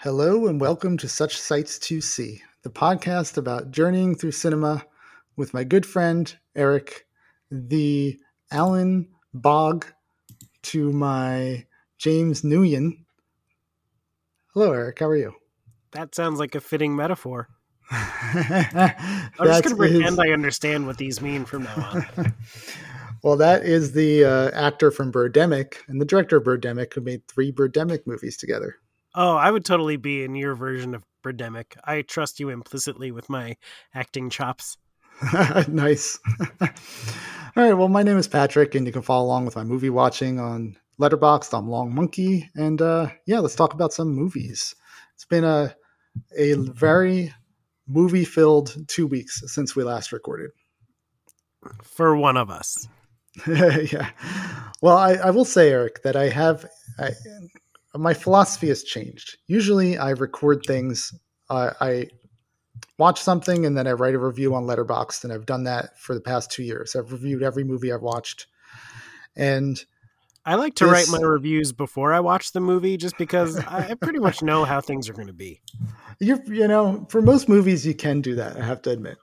Hello 0.00 0.46
and 0.46 0.60
welcome 0.60 0.98
to 0.98 1.08
Such 1.08 1.38
Sights 1.38 1.78
to 1.78 2.02
See, 2.02 2.42
the 2.62 2.68
podcast 2.68 3.38
about 3.38 3.70
journeying 3.70 4.14
through 4.14 4.32
cinema 4.32 4.84
with 5.36 5.54
my 5.54 5.64
good 5.64 5.86
friend 5.86 6.36
Eric, 6.54 7.06
the 7.50 8.20
Alan 8.50 9.08
Bagh 9.32 9.86
to 10.64 10.92
my 10.92 11.64
James 11.96 12.42
Nguyen. 12.42 13.06
Hello, 14.52 14.70
Eric. 14.70 14.98
How 14.98 15.06
are 15.06 15.16
you? 15.16 15.32
That 15.92 16.14
sounds 16.14 16.38
like 16.38 16.54
a 16.54 16.60
fitting 16.60 16.94
metaphor. 16.94 17.48
I'm 17.90 19.46
just 19.46 19.64
going 19.64 19.76
to 19.76 19.76
pretend 19.76 20.20
I 20.20 20.28
understand 20.28 20.86
what 20.86 20.98
these 20.98 21.22
mean 21.22 21.46
from 21.46 21.62
now 21.62 22.04
on. 22.18 22.34
well, 23.22 23.38
that 23.38 23.64
is 23.64 23.92
the 23.92 24.26
uh, 24.26 24.50
actor 24.50 24.90
from 24.90 25.10
Birdemic 25.10 25.76
and 25.88 26.02
the 26.02 26.06
director 26.06 26.36
of 26.36 26.44
Birdemic 26.44 26.92
who 26.92 27.00
made 27.00 27.26
three 27.28 27.50
Birdemic 27.50 28.06
movies 28.06 28.36
together. 28.36 28.76
Oh, 29.18 29.34
I 29.34 29.50
would 29.50 29.64
totally 29.64 29.96
be 29.96 30.24
in 30.24 30.34
your 30.34 30.54
version 30.54 30.94
of 30.94 31.02
Birdemic. 31.24 31.76
I 31.82 32.02
trust 32.02 32.38
you 32.38 32.50
implicitly 32.50 33.10
with 33.10 33.30
my 33.30 33.56
acting 33.94 34.28
chops. 34.28 34.76
nice. 35.68 36.18
All 36.60 36.68
right. 37.56 37.72
Well, 37.72 37.88
my 37.88 38.02
name 38.02 38.18
is 38.18 38.28
Patrick, 38.28 38.74
and 38.74 38.86
you 38.86 38.92
can 38.92 39.00
follow 39.00 39.24
along 39.24 39.46
with 39.46 39.56
my 39.56 39.64
movie 39.64 39.88
watching 39.88 40.38
on 40.38 40.76
Letterboxd. 41.00 41.56
I'm 41.56 41.70
Long 41.70 41.94
Monkey, 41.94 42.50
and 42.54 42.82
uh, 42.82 43.08
yeah, 43.26 43.38
let's 43.38 43.54
talk 43.54 43.72
about 43.72 43.94
some 43.94 44.08
movies. 44.08 44.74
It's 45.14 45.24
been 45.24 45.44
a 45.44 45.74
a 46.36 46.54
very 46.54 47.32
movie 47.88 48.24
filled 48.24 48.86
two 48.86 49.06
weeks 49.06 49.42
since 49.46 49.74
we 49.74 49.82
last 49.82 50.12
recorded. 50.12 50.50
For 51.82 52.14
one 52.16 52.36
of 52.36 52.50
us. 52.50 52.86
yeah. 53.46 54.10
Well, 54.82 54.98
I, 54.98 55.14
I 55.14 55.30
will 55.30 55.44
say, 55.46 55.70
Eric, 55.70 56.02
that 56.02 56.16
I 56.16 56.28
have 56.28 56.66
I, 56.98 57.12
my 57.98 58.14
philosophy 58.14 58.68
has 58.68 58.82
changed. 58.82 59.38
Usually, 59.46 59.98
I 59.98 60.10
record 60.10 60.64
things. 60.66 61.12
Uh, 61.48 61.72
I 61.80 62.08
watch 62.98 63.20
something 63.20 63.66
and 63.66 63.76
then 63.76 63.86
I 63.86 63.92
write 63.92 64.14
a 64.14 64.18
review 64.18 64.54
on 64.54 64.64
Letterboxd, 64.64 65.24
and 65.24 65.32
I've 65.32 65.46
done 65.46 65.64
that 65.64 65.98
for 65.98 66.14
the 66.14 66.20
past 66.20 66.50
two 66.50 66.62
years. 66.62 66.96
I've 66.96 67.12
reviewed 67.12 67.42
every 67.42 67.64
movie 67.64 67.92
I've 67.92 68.02
watched, 68.02 68.46
and 69.36 69.82
I 70.44 70.54
like 70.54 70.74
to 70.76 70.84
this, 70.84 70.92
write 70.92 71.20
my 71.20 71.26
reviews 71.26 71.72
before 71.72 72.12
I 72.12 72.20
watch 72.20 72.52
the 72.52 72.60
movie, 72.60 72.96
just 72.96 73.18
because 73.18 73.58
I 73.58 73.94
pretty 73.94 74.20
much 74.20 74.42
know 74.42 74.64
how 74.64 74.80
things 74.80 75.08
are 75.08 75.12
going 75.12 75.26
to 75.26 75.32
be. 75.32 75.60
You 76.20 76.40
you 76.46 76.68
know, 76.68 77.06
for 77.08 77.20
most 77.20 77.48
movies, 77.48 77.86
you 77.86 77.94
can 77.94 78.20
do 78.20 78.34
that. 78.36 78.56
I 78.56 78.64
have 78.64 78.82
to 78.82 78.90
admit. 78.90 79.18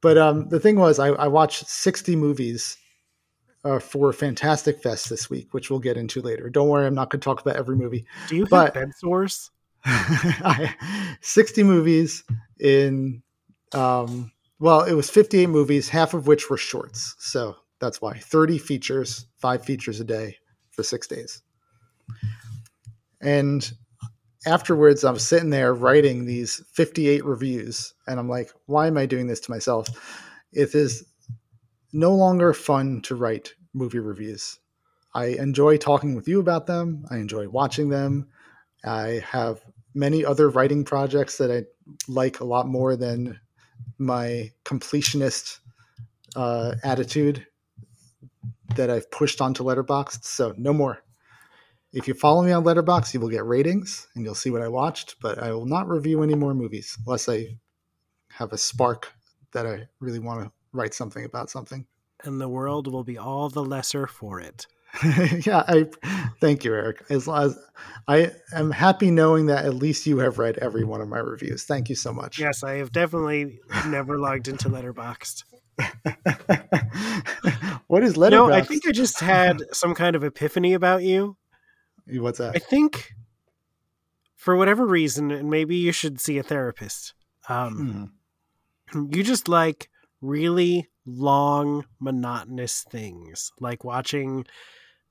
But 0.00 0.18
um, 0.18 0.48
the 0.48 0.60
thing 0.60 0.76
was, 0.76 0.98
I, 0.98 1.08
I 1.08 1.28
watched 1.28 1.66
sixty 1.66 2.14
movies 2.14 2.76
uh, 3.64 3.78
for 3.78 4.12
Fantastic 4.12 4.82
Fest 4.82 5.08
this 5.08 5.30
week, 5.30 5.52
which 5.52 5.70
we'll 5.70 5.80
get 5.80 5.96
into 5.96 6.20
later. 6.20 6.50
Don't 6.50 6.68
worry, 6.68 6.86
I'm 6.86 6.94
not 6.94 7.10
going 7.10 7.20
to 7.20 7.24
talk 7.24 7.40
about 7.40 7.56
every 7.56 7.76
movie. 7.76 8.06
Do 8.28 8.36
you 8.36 8.46
but, 8.46 8.76
have 8.76 8.92
sores? 8.98 9.50
60 11.20 11.62
movies 11.62 12.24
in, 12.60 13.22
um, 13.72 14.32
well, 14.58 14.82
it 14.82 14.94
was 14.94 15.10
58 15.10 15.46
movies, 15.48 15.88
half 15.88 16.14
of 16.14 16.26
which 16.26 16.48
were 16.50 16.56
shorts. 16.56 17.14
So 17.18 17.56
that's 17.80 18.00
why 18.00 18.18
30 18.18 18.58
features, 18.58 19.26
five 19.38 19.64
features 19.64 20.00
a 20.00 20.04
day 20.04 20.36
for 20.70 20.82
six 20.82 21.06
days. 21.06 21.42
And 23.20 23.70
afterwards, 24.46 25.04
I'm 25.04 25.18
sitting 25.18 25.50
there 25.50 25.74
writing 25.74 26.24
these 26.24 26.62
58 26.72 27.24
reviews, 27.24 27.94
and 28.06 28.20
I'm 28.20 28.28
like, 28.28 28.50
why 28.66 28.86
am 28.86 28.98
I 28.98 29.06
doing 29.06 29.26
this 29.26 29.40
to 29.40 29.50
myself? 29.50 29.88
It 30.52 30.74
is 30.74 31.04
no 31.94 32.12
longer 32.12 32.52
fun 32.52 33.00
to 33.02 33.14
write 33.14 33.54
movie 33.72 34.00
reviews. 34.00 34.58
I 35.14 35.26
enjoy 35.26 35.76
talking 35.76 36.16
with 36.16 36.26
you 36.26 36.40
about 36.40 36.66
them. 36.66 37.06
I 37.08 37.18
enjoy 37.18 37.48
watching 37.48 37.88
them. 37.88 38.26
I 38.84 39.22
have 39.24 39.60
many 39.94 40.24
other 40.24 40.50
writing 40.50 40.84
projects 40.84 41.38
that 41.38 41.52
I 41.52 41.62
like 42.08 42.40
a 42.40 42.44
lot 42.44 42.66
more 42.66 42.96
than 42.96 43.38
my 43.96 44.50
completionist 44.64 45.60
uh, 46.34 46.74
attitude 46.82 47.46
that 48.74 48.90
I've 48.90 49.08
pushed 49.12 49.40
onto 49.40 49.62
Letterboxd. 49.62 50.24
So 50.24 50.52
no 50.58 50.72
more. 50.72 50.98
If 51.92 52.08
you 52.08 52.14
follow 52.14 52.42
me 52.42 52.50
on 52.50 52.64
Letterboxd, 52.64 53.14
you 53.14 53.20
will 53.20 53.28
get 53.28 53.46
ratings 53.46 54.08
and 54.16 54.24
you'll 54.24 54.34
see 54.34 54.50
what 54.50 54.62
I 54.62 54.68
watched. 54.68 55.14
But 55.22 55.38
I 55.38 55.52
will 55.52 55.66
not 55.66 55.88
review 55.88 56.24
any 56.24 56.34
more 56.34 56.54
movies 56.54 56.98
unless 57.06 57.28
I 57.28 57.56
have 58.30 58.52
a 58.52 58.58
spark 58.58 59.12
that 59.52 59.64
I 59.64 59.86
really 60.00 60.18
want 60.18 60.42
to 60.42 60.52
write 60.72 60.92
something 60.92 61.24
about 61.24 61.50
something. 61.50 61.86
And 62.24 62.40
the 62.40 62.48
world 62.48 62.90
will 62.90 63.04
be 63.04 63.18
all 63.18 63.48
the 63.48 63.64
lesser 63.64 64.06
for 64.06 64.40
it. 64.40 64.66
yeah, 65.44 65.64
I 65.66 65.86
thank 66.40 66.64
you, 66.64 66.72
Eric. 66.72 67.04
As, 67.10 67.28
as 67.28 67.58
I 68.06 68.30
am 68.52 68.70
happy 68.70 69.10
knowing 69.10 69.46
that 69.46 69.64
at 69.64 69.74
least 69.74 70.06
you 70.06 70.18
have 70.18 70.38
read 70.38 70.56
every 70.58 70.84
one 70.84 71.00
of 71.00 71.08
my 71.08 71.18
reviews. 71.18 71.64
Thank 71.64 71.88
you 71.88 71.96
so 71.96 72.12
much. 72.12 72.38
Yes, 72.38 72.62
I 72.62 72.74
have 72.74 72.92
definitely 72.92 73.58
never 73.86 74.18
logged 74.18 74.48
into 74.48 74.68
Letterboxd. 74.68 75.44
what 77.88 78.04
is 78.04 78.14
Letterboxd? 78.14 78.30
No, 78.30 78.52
I 78.52 78.62
think 78.62 78.86
I 78.86 78.92
just 78.92 79.20
had 79.20 79.62
some 79.72 79.94
kind 79.94 80.14
of 80.14 80.22
epiphany 80.22 80.74
about 80.74 81.02
you. 81.02 81.36
What's 82.06 82.38
that? 82.38 82.54
I 82.54 82.60
think 82.60 83.14
for 84.36 84.56
whatever 84.56 84.86
reason, 84.86 85.30
and 85.30 85.50
maybe 85.50 85.74
you 85.74 85.90
should 85.90 86.20
see 86.20 86.38
a 86.38 86.42
therapist. 86.42 87.14
Um, 87.48 88.12
hmm. 88.90 89.06
You 89.10 89.24
just 89.24 89.48
like 89.48 89.88
really 90.24 90.88
long, 91.06 91.84
monotonous 92.00 92.84
things, 92.90 93.52
like 93.60 93.84
watching 93.84 94.46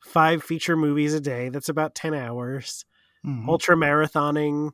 five 0.04 0.44
feature 0.44 0.76
movies 0.76 1.14
a 1.14 1.22
day. 1.22 1.50
That's 1.50 1.70
about 1.70 1.96
10 1.96 2.14
hours. 2.14 2.86
Mm-hmm. 3.26 3.50
Ultra 3.50 3.76
marathoning, 3.76 4.72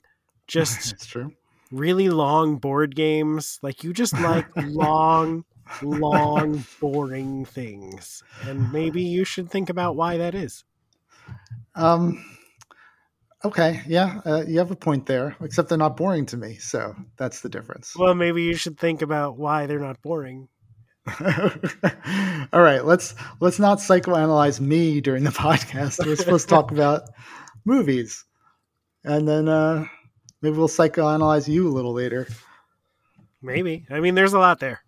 just 0.47 0.75
that's 0.91 1.05
true. 1.05 1.31
really 1.71 2.09
long 2.09 2.57
board 2.57 2.95
games. 2.95 3.59
Like 3.61 3.83
you 3.83 3.93
just 3.93 4.13
like 4.13 4.47
long, 4.55 5.43
long, 5.83 6.63
boring 6.79 7.45
things. 7.45 8.23
And 8.47 8.71
maybe 8.71 9.03
you 9.03 9.23
should 9.23 9.51
think 9.51 9.69
about 9.69 9.95
why 9.95 10.17
that 10.17 10.33
is. 10.33 10.63
Um, 11.75 12.23
okay. 13.43 13.81
Yeah. 13.87 14.21
Uh, 14.25 14.43
you 14.47 14.59
have 14.59 14.71
a 14.71 14.75
point 14.75 15.05
there, 15.05 15.35
except 15.41 15.69
they're 15.69 15.77
not 15.77 15.97
boring 15.97 16.25
to 16.27 16.37
me. 16.37 16.55
So 16.55 16.95
that's 17.17 17.41
the 17.41 17.49
difference. 17.49 17.95
Well, 17.95 18.15
maybe 18.15 18.43
you 18.43 18.55
should 18.55 18.77
think 18.77 19.01
about 19.01 19.37
why 19.37 19.65
they're 19.65 19.79
not 19.79 20.01
boring. 20.01 20.47
All 22.53 22.61
right, 22.61 22.85
let's 22.85 23.15
let's 23.39 23.59
not 23.59 23.79
psychoanalyze 23.79 24.59
me 24.59 25.01
during 25.01 25.23
the 25.23 25.29
podcast. 25.31 26.05
We're 26.05 26.15
supposed 26.15 26.49
to 26.49 26.55
talk 26.55 26.71
about 26.73 27.03
movies, 27.65 28.25
and 29.03 29.27
then 29.27 29.47
uh, 29.47 29.85
maybe 30.41 30.57
we'll 30.57 30.67
psychoanalyze 30.67 31.47
you 31.47 31.67
a 31.67 31.71
little 31.71 31.93
later. 31.93 32.27
Maybe. 33.41 33.85
I 33.89 34.01
mean, 34.01 34.15
there's 34.15 34.33
a 34.33 34.39
lot 34.39 34.59
there. 34.59 34.81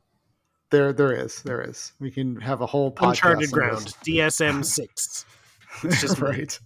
There, 0.69 0.93
there 0.93 1.13
is. 1.13 1.41
There 1.43 1.61
is. 1.61 1.93
We 1.99 2.11
can 2.11 2.39
have 2.39 2.61
a 2.61 2.65
whole 2.65 2.91
podcast 2.91 3.09
uncharted 3.09 3.51
ground. 3.51 3.95
DSM 4.05 4.63
six. 4.63 5.25
It's 5.83 6.01
just 6.01 6.19
right. 6.19 6.59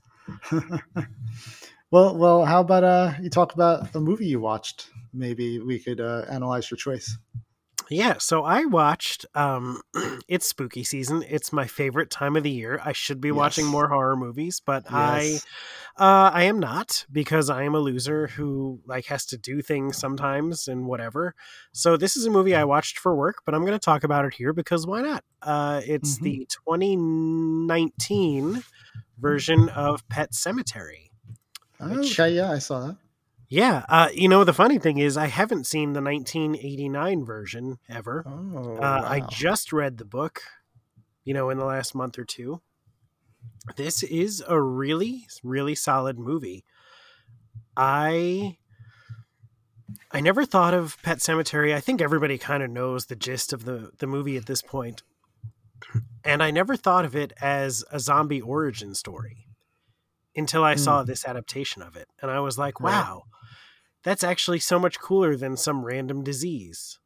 Well, 1.92 2.18
well. 2.18 2.46
How 2.46 2.62
about 2.62 2.84
uh, 2.84 3.14
you 3.22 3.30
talk 3.30 3.54
about 3.54 3.94
a 3.96 4.00
movie 4.00 4.28
you 4.28 4.40
watched? 4.40 4.90
Maybe 5.14 5.60
we 5.60 5.80
could 5.80 6.02
uh, 6.02 6.26
analyze 6.30 6.70
your 6.70 6.78
choice. 6.78 7.18
Yeah, 7.90 8.16
so 8.18 8.44
I 8.44 8.66
watched 8.66 9.26
um 9.36 9.82
it's 10.28 10.48
spooky 10.48 10.84
season. 10.84 11.24
It's 11.28 11.54
my 11.54 11.68
favorite 11.68 12.10
time 12.10 12.36
of 12.36 12.44
the 12.44 12.52
year. 12.52 12.82
I 12.84 12.92
should 12.94 13.22
be 13.22 13.30
yes. 13.30 13.36
watching 13.36 13.66
more 13.68 13.88
horror 13.88 14.16
movies, 14.16 14.62
but 14.66 14.84
yes. 14.86 14.94
I 14.94 15.40
uh 15.98 16.32
I 16.32 16.44
am 16.44 16.60
not 16.60 17.06
because 17.12 17.50
I 17.50 17.64
am 17.64 17.76
a 17.76 17.80
loser 17.80 18.28
who 18.28 18.80
like 18.88 19.06
has 19.06 19.26
to 19.28 19.38
do 19.38 19.62
things 19.62 19.98
sometimes 19.98 20.68
and 20.68 20.86
whatever. 20.88 21.36
So 21.74 21.98
this 21.98 22.18
is 22.18 22.26
a 22.26 22.32
movie 22.32 22.56
I 22.56 22.64
watched 22.64 22.98
for 22.98 23.16
work, 23.16 23.44
but 23.46 23.54
I'm 23.54 23.62
going 23.62 23.74
to 23.74 23.80
talk 23.80 24.04
about 24.04 24.26
it 24.26 24.34
here 24.34 24.54
because 24.54 24.88
why 24.88 25.02
not? 25.02 25.24
Uh 25.42 25.82
it's 25.86 26.16
mm-hmm. 26.16 26.24
the 26.24 26.48
2019 26.68 28.64
version 29.20 29.70
of 29.70 30.08
Pet 30.10 30.32
Sematary. 30.32 31.10
Oh, 31.80 32.00
okay, 32.00 32.32
yeah, 32.32 32.52
I 32.52 32.60
saw 32.60 32.88
that. 32.88 32.98
Yeah, 33.48 33.86
uh, 33.90 34.10
you 34.14 34.28
know 34.28 34.44
the 34.44 34.54
funny 34.54 34.80
thing 34.80 34.98
is 34.98 35.18
I 35.18 35.28
haven't 35.28 35.66
seen 35.66 35.94
the 35.94 36.02
1989 36.02 37.26
version 37.26 37.78
ever. 37.88 38.24
Oh, 38.26 38.78
uh, 38.78 38.80
wow. 38.80 39.04
I 39.06 39.20
just 39.30 39.72
read 39.72 39.98
the 39.98 40.06
book, 40.06 40.42
you 41.24 41.34
know, 41.34 41.50
in 41.50 41.58
the 41.58 41.66
last 41.66 41.94
month 41.94 42.18
or 42.18 42.26
two. 42.26 42.62
This 43.76 44.02
is 44.02 44.44
a 44.48 44.60
really, 44.60 45.28
really 45.44 45.76
solid 45.76 46.18
movie. 46.18 46.66
I 47.78 48.58
I 50.12 50.22
never 50.22 50.46
thought 50.46 50.74
of 50.74 50.98
Pet 51.04 51.20
Sematary. 51.20 51.76
I 51.76 51.80
think 51.80 52.02
everybody 52.02 52.38
kind 52.38 52.64
of 52.64 52.72
knows 52.72 53.06
the 53.06 53.16
gist 53.16 53.54
of 53.54 53.66
the 53.66 53.92
the 54.00 54.08
movie 54.08 54.38
at 54.38 54.48
this 54.48 54.64
point, 54.64 55.04
and 56.24 56.42
I 56.42 56.50
never 56.50 56.76
thought 56.76 57.06
of 57.06 57.16
it 57.16 57.32
as 57.40 57.84
a 57.92 58.00
zombie 58.00 58.42
origin 58.42 58.96
story 58.96 59.45
until 60.36 60.64
I 60.64 60.76
mm. 60.76 60.80
saw 60.80 61.04
this 61.04 61.26
adaptation 61.26 61.82
of 61.82 61.96
it, 61.96 62.08
and 62.22 62.30
I 62.32 62.40
was 62.40 62.58
like, 62.58 62.80
"Wow, 62.80 63.24
that's 64.06 64.24
actually 64.24 64.60
so 64.60 64.80
much 64.80 65.00
cooler 65.00 65.36
than 65.36 65.58
some 65.58 65.84
random 65.84 66.24
disease. 66.24 67.00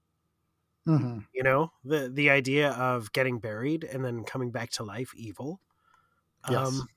Mm-hmm. 0.87 1.19
You 1.33 1.43
know, 1.43 1.71
the 1.83 2.09
the 2.09 2.29
idea 2.29 2.71
of 2.71 3.11
getting 3.13 3.39
buried 3.39 3.83
and 3.83 4.03
then 4.03 4.23
coming 4.23 4.51
back 4.51 4.69
to 4.71 4.83
life 4.83 5.13
evil. 5.15 5.61
Yes. 6.49 6.67
Um, 6.67 6.87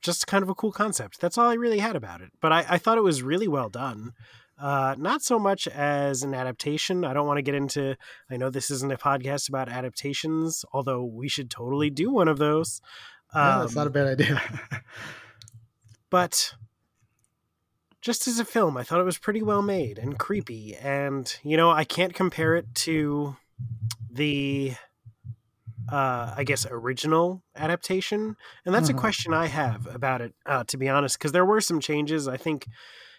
just 0.00 0.26
kind 0.26 0.42
of 0.42 0.48
a 0.48 0.54
cool 0.54 0.72
concept. 0.72 1.20
That's 1.20 1.36
all 1.36 1.48
I 1.48 1.54
really 1.54 1.80
had 1.80 1.96
about 1.96 2.20
it. 2.20 2.30
But 2.40 2.52
I, 2.52 2.64
I 2.68 2.78
thought 2.78 2.98
it 2.98 3.02
was 3.02 3.22
really 3.22 3.48
well 3.48 3.68
done. 3.68 4.12
Uh, 4.58 4.94
not 4.98 5.22
so 5.22 5.38
much 5.38 5.68
as 5.68 6.22
an 6.22 6.34
adaptation. 6.34 7.04
I 7.04 7.12
don't 7.12 7.26
want 7.26 7.38
to 7.38 7.42
get 7.42 7.54
into. 7.54 7.96
I 8.30 8.36
know 8.36 8.50
this 8.50 8.70
isn't 8.70 8.92
a 8.92 8.96
podcast 8.96 9.48
about 9.48 9.68
adaptations, 9.68 10.64
although 10.72 11.04
we 11.04 11.28
should 11.28 11.50
totally 11.50 11.90
do 11.90 12.10
one 12.10 12.28
of 12.28 12.38
those. 12.38 12.80
Um, 13.34 13.60
that's 13.60 13.74
not 13.74 13.86
a 13.86 13.90
bad 13.90 14.06
idea. 14.06 14.40
but 16.10 16.54
just 18.00 18.26
as 18.26 18.38
a 18.38 18.44
film, 18.44 18.76
I 18.76 18.82
thought 18.82 19.00
it 19.00 19.04
was 19.04 19.18
pretty 19.18 19.42
well 19.42 19.62
made 19.62 19.98
and 19.98 20.18
creepy. 20.18 20.76
And 20.76 21.34
you 21.42 21.56
know, 21.56 21.70
I 21.70 21.84
can't 21.84 22.14
compare 22.14 22.56
it 22.56 22.74
to 22.76 23.36
the 24.10 24.74
uh, 25.90 26.34
I 26.36 26.44
guess, 26.44 26.66
original 26.70 27.42
adaptation? 27.56 28.36
And 28.64 28.74
that's 28.74 28.88
mm-hmm. 28.88 28.98
a 28.98 29.00
question 29.00 29.34
I 29.34 29.46
have 29.46 29.86
about 29.86 30.20
it, 30.20 30.34
uh, 30.46 30.64
to 30.64 30.76
be 30.76 30.88
honest, 30.88 31.18
because 31.18 31.32
there 31.32 31.44
were 31.44 31.60
some 31.60 31.80
changes. 31.80 32.28
I 32.28 32.36
think, 32.36 32.66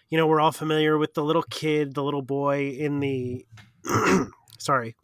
you 0.08 0.16
know, 0.16 0.26
we're 0.26 0.40
all 0.40 0.52
familiar 0.52 0.96
with 0.96 1.14
the 1.14 1.24
little 1.24 1.42
kid, 1.42 1.94
the 1.94 2.04
little 2.04 2.22
boy 2.22 2.70
in 2.70 3.00
the, 3.00 3.44
sorry, 4.58 4.94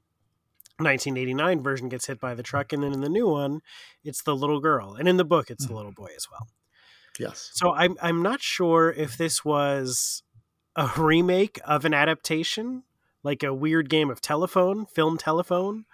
1989 0.78 1.62
version 1.62 1.88
gets 1.88 2.06
hit 2.06 2.20
by 2.20 2.34
the 2.34 2.43
truck. 2.43 2.73
And 2.73 2.82
then 2.82 2.93
in 2.93 3.00
the 3.00 3.08
new 3.08 3.28
one, 3.28 3.61
it's 4.05 4.23
the 4.23 4.37
little 4.37 4.61
girl. 4.61 4.94
And 4.94 5.08
in 5.08 5.17
the 5.17 5.25
book, 5.25 5.50
it's 5.50 5.64
mm-hmm. 5.64 5.73
the 5.73 5.76
little 5.76 5.93
boy 5.93 6.11
as 6.17 6.26
well. 6.31 6.49
Yes. 7.19 7.50
So 7.55 7.73
I'm, 7.73 7.96
I'm 8.02 8.23
not 8.23 8.43
sure 8.43 8.93
if 8.93 9.17
this 9.17 9.44
was 9.44 10.23
a 10.75 10.90
remake 10.96 11.58
of 11.64 11.84
an 11.84 11.94
adaptation 11.94 12.82
like 13.26 13.43
a 13.43 13.52
weird 13.52 13.90
game 13.90 14.08
of 14.08 14.20
telephone, 14.20 14.87
film 14.87 15.19
telephone, 15.19 15.84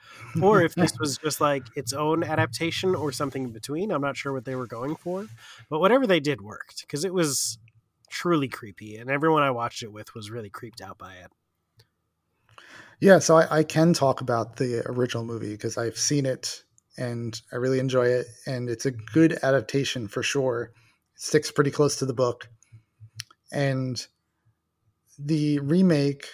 or 0.43 0.61
if 0.61 0.75
this 0.75 0.99
was 0.99 1.17
just 1.17 1.41
like 1.41 1.63
its 1.75 1.95
own 1.95 2.23
adaptation 2.23 2.95
or 2.95 3.11
something 3.11 3.45
in 3.45 3.53
between. 3.53 3.91
I'm 3.91 4.03
not 4.03 4.19
sure 4.19 4.35
what 4.35 4.45
they 4.45 4.55
were 4.55 4.67
going 4.67 4.97
for, 4.97 5.27
but 5.71 5.81
whatever 5.81 6.07
they 6.07 6.21
did 6.21 6.43
worked 6.43 6.83
because 6.83 7.07
it 7.07 7.15
was 7.15 7.59
truly 8.11 8.49
creepy, 8.49 8.99
and 8.99 9.11
everyone 9.11 9.43
I 9.43 9.51
watched 9.51 9.83
it 9.83 9.91
with 9.91 10.15
was 10.15 10.31
really 10.31 10.51
creeped 10.51 10.83
out 10.83 10.99
by 10.99 11.15
it. 11.15 11.33
Yeah, 13.03 13.19
so 13.19 13.37
I, 13.37 13.59
I 13.59 13.63
can 13.65 13.93
talk 13.93 14.21
about 14.21 14.59
the 14.59 14.81
original 14.87 15.25
movie 15.25 15.51
because 15.51 15.77
I've 15.77 15.99
seen 15.99 16.25
it 16.25 16.63
and 16.97 17.41
I 17.53 17.57
really 17.57 17.81
enjoy 17.81 18.07
it, 18.07 18.29
and 18.47 18.71
it's 18.71 18.87
a 18.87 18.93
good 18.93 19.41
adaptation 19.43 20.07
for 20.07 20.23
sure. 20.23 20.71
It 21.17 21.21
sticks 21.21 21.51
pretty 21.51 21.73
close 21.73 21.97
to 21.97 22.07
the 22.07 22.15
book, 22.15 22.49
and 23.51 24.07
the 25.19 25.59
remake 25.59 26.29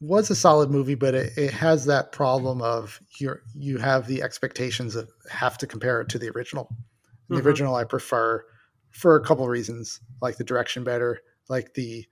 was 0.00 0.30
a 0.30 0.36
solid 0.36 0.70
movie, 0.70 0.94
but 0.94 1.16
it, 1.16 1.36
it 1.36 1.50
has 1.50 1.84
that 1.86 2.12
problem 2.12 2.62
of 2.62 3.00
you 3.18 3.34
you 3.52 3.78
have 3.78 4.06
the 4.06 4.22
expectations 4.22 4.94
of 4.94 5.10
have 5.28 5.58
to 5.58 5.66
compare 5.66 6.00
it 6.00 6.08
to 6.10 6.18
the 6.18 6.28
original. 6.28 6.68
The 7.28 7.38
mm-hmm. 7.38 7.48
original 7.48 7.74
I 7.74 7.82
prefer 7.82 8.44
for 8.92 9.16
a 9.16 9.24
couple 9.24 9.48
reasons, 9.48 9.98
like 10.20 10.36
the 10.36 10.44
direction 10.44 10.84
better, 10.84 11.22
like 11.48 11.74
the 11.74 12.06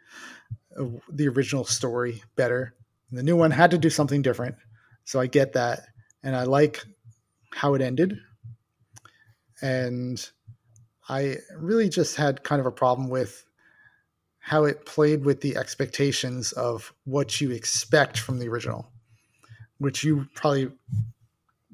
uh, 0.77 0.87
the 1.09 1.29
original 1.29 1.65
story 1.65 2.25
better. 2.35 2.75
The 3.13 3.23
new 3.23 3.37
one 3.37 3.51
had 3.51 3.73
to 3.73 3.79
do 3.79 3.91
something 3.91 4.23
different, 4.23 4.57
so 5.05 5.21
I 5.21 5.27
get 5.27 5.55
that, 5.55 5.81
and 6.23 6.37
I 6.37 6.45
like 6.45 6.85
how 7.53 7.75
it 7.75 7.83
ended. 7.83 8.19
And 9.63 10.31
I 11.09 11.37
really 11.57 11.89
just 11.89 12.17
had 12.17 12.45
kind 12.45 12.61
of 12.61 12.67
a 12.67 12.71
problem 12.71 13.09
with 13.09 13.45
how 14.39 14.65
it 14.65 14.87
played 14.87 15.25
with 15.25 15.41
the 15.41 15.57
expectations 15.57 16.53
of 16.53 16.95
what 17.05 17.41
you 17.41 17.51
expect 17.51 18.19
from 18.19 18.39
the 18.39 18.49
original, 18.49 18.91
which 19.79 20.03
you 20.03 20.27
probably, 20.35 20.71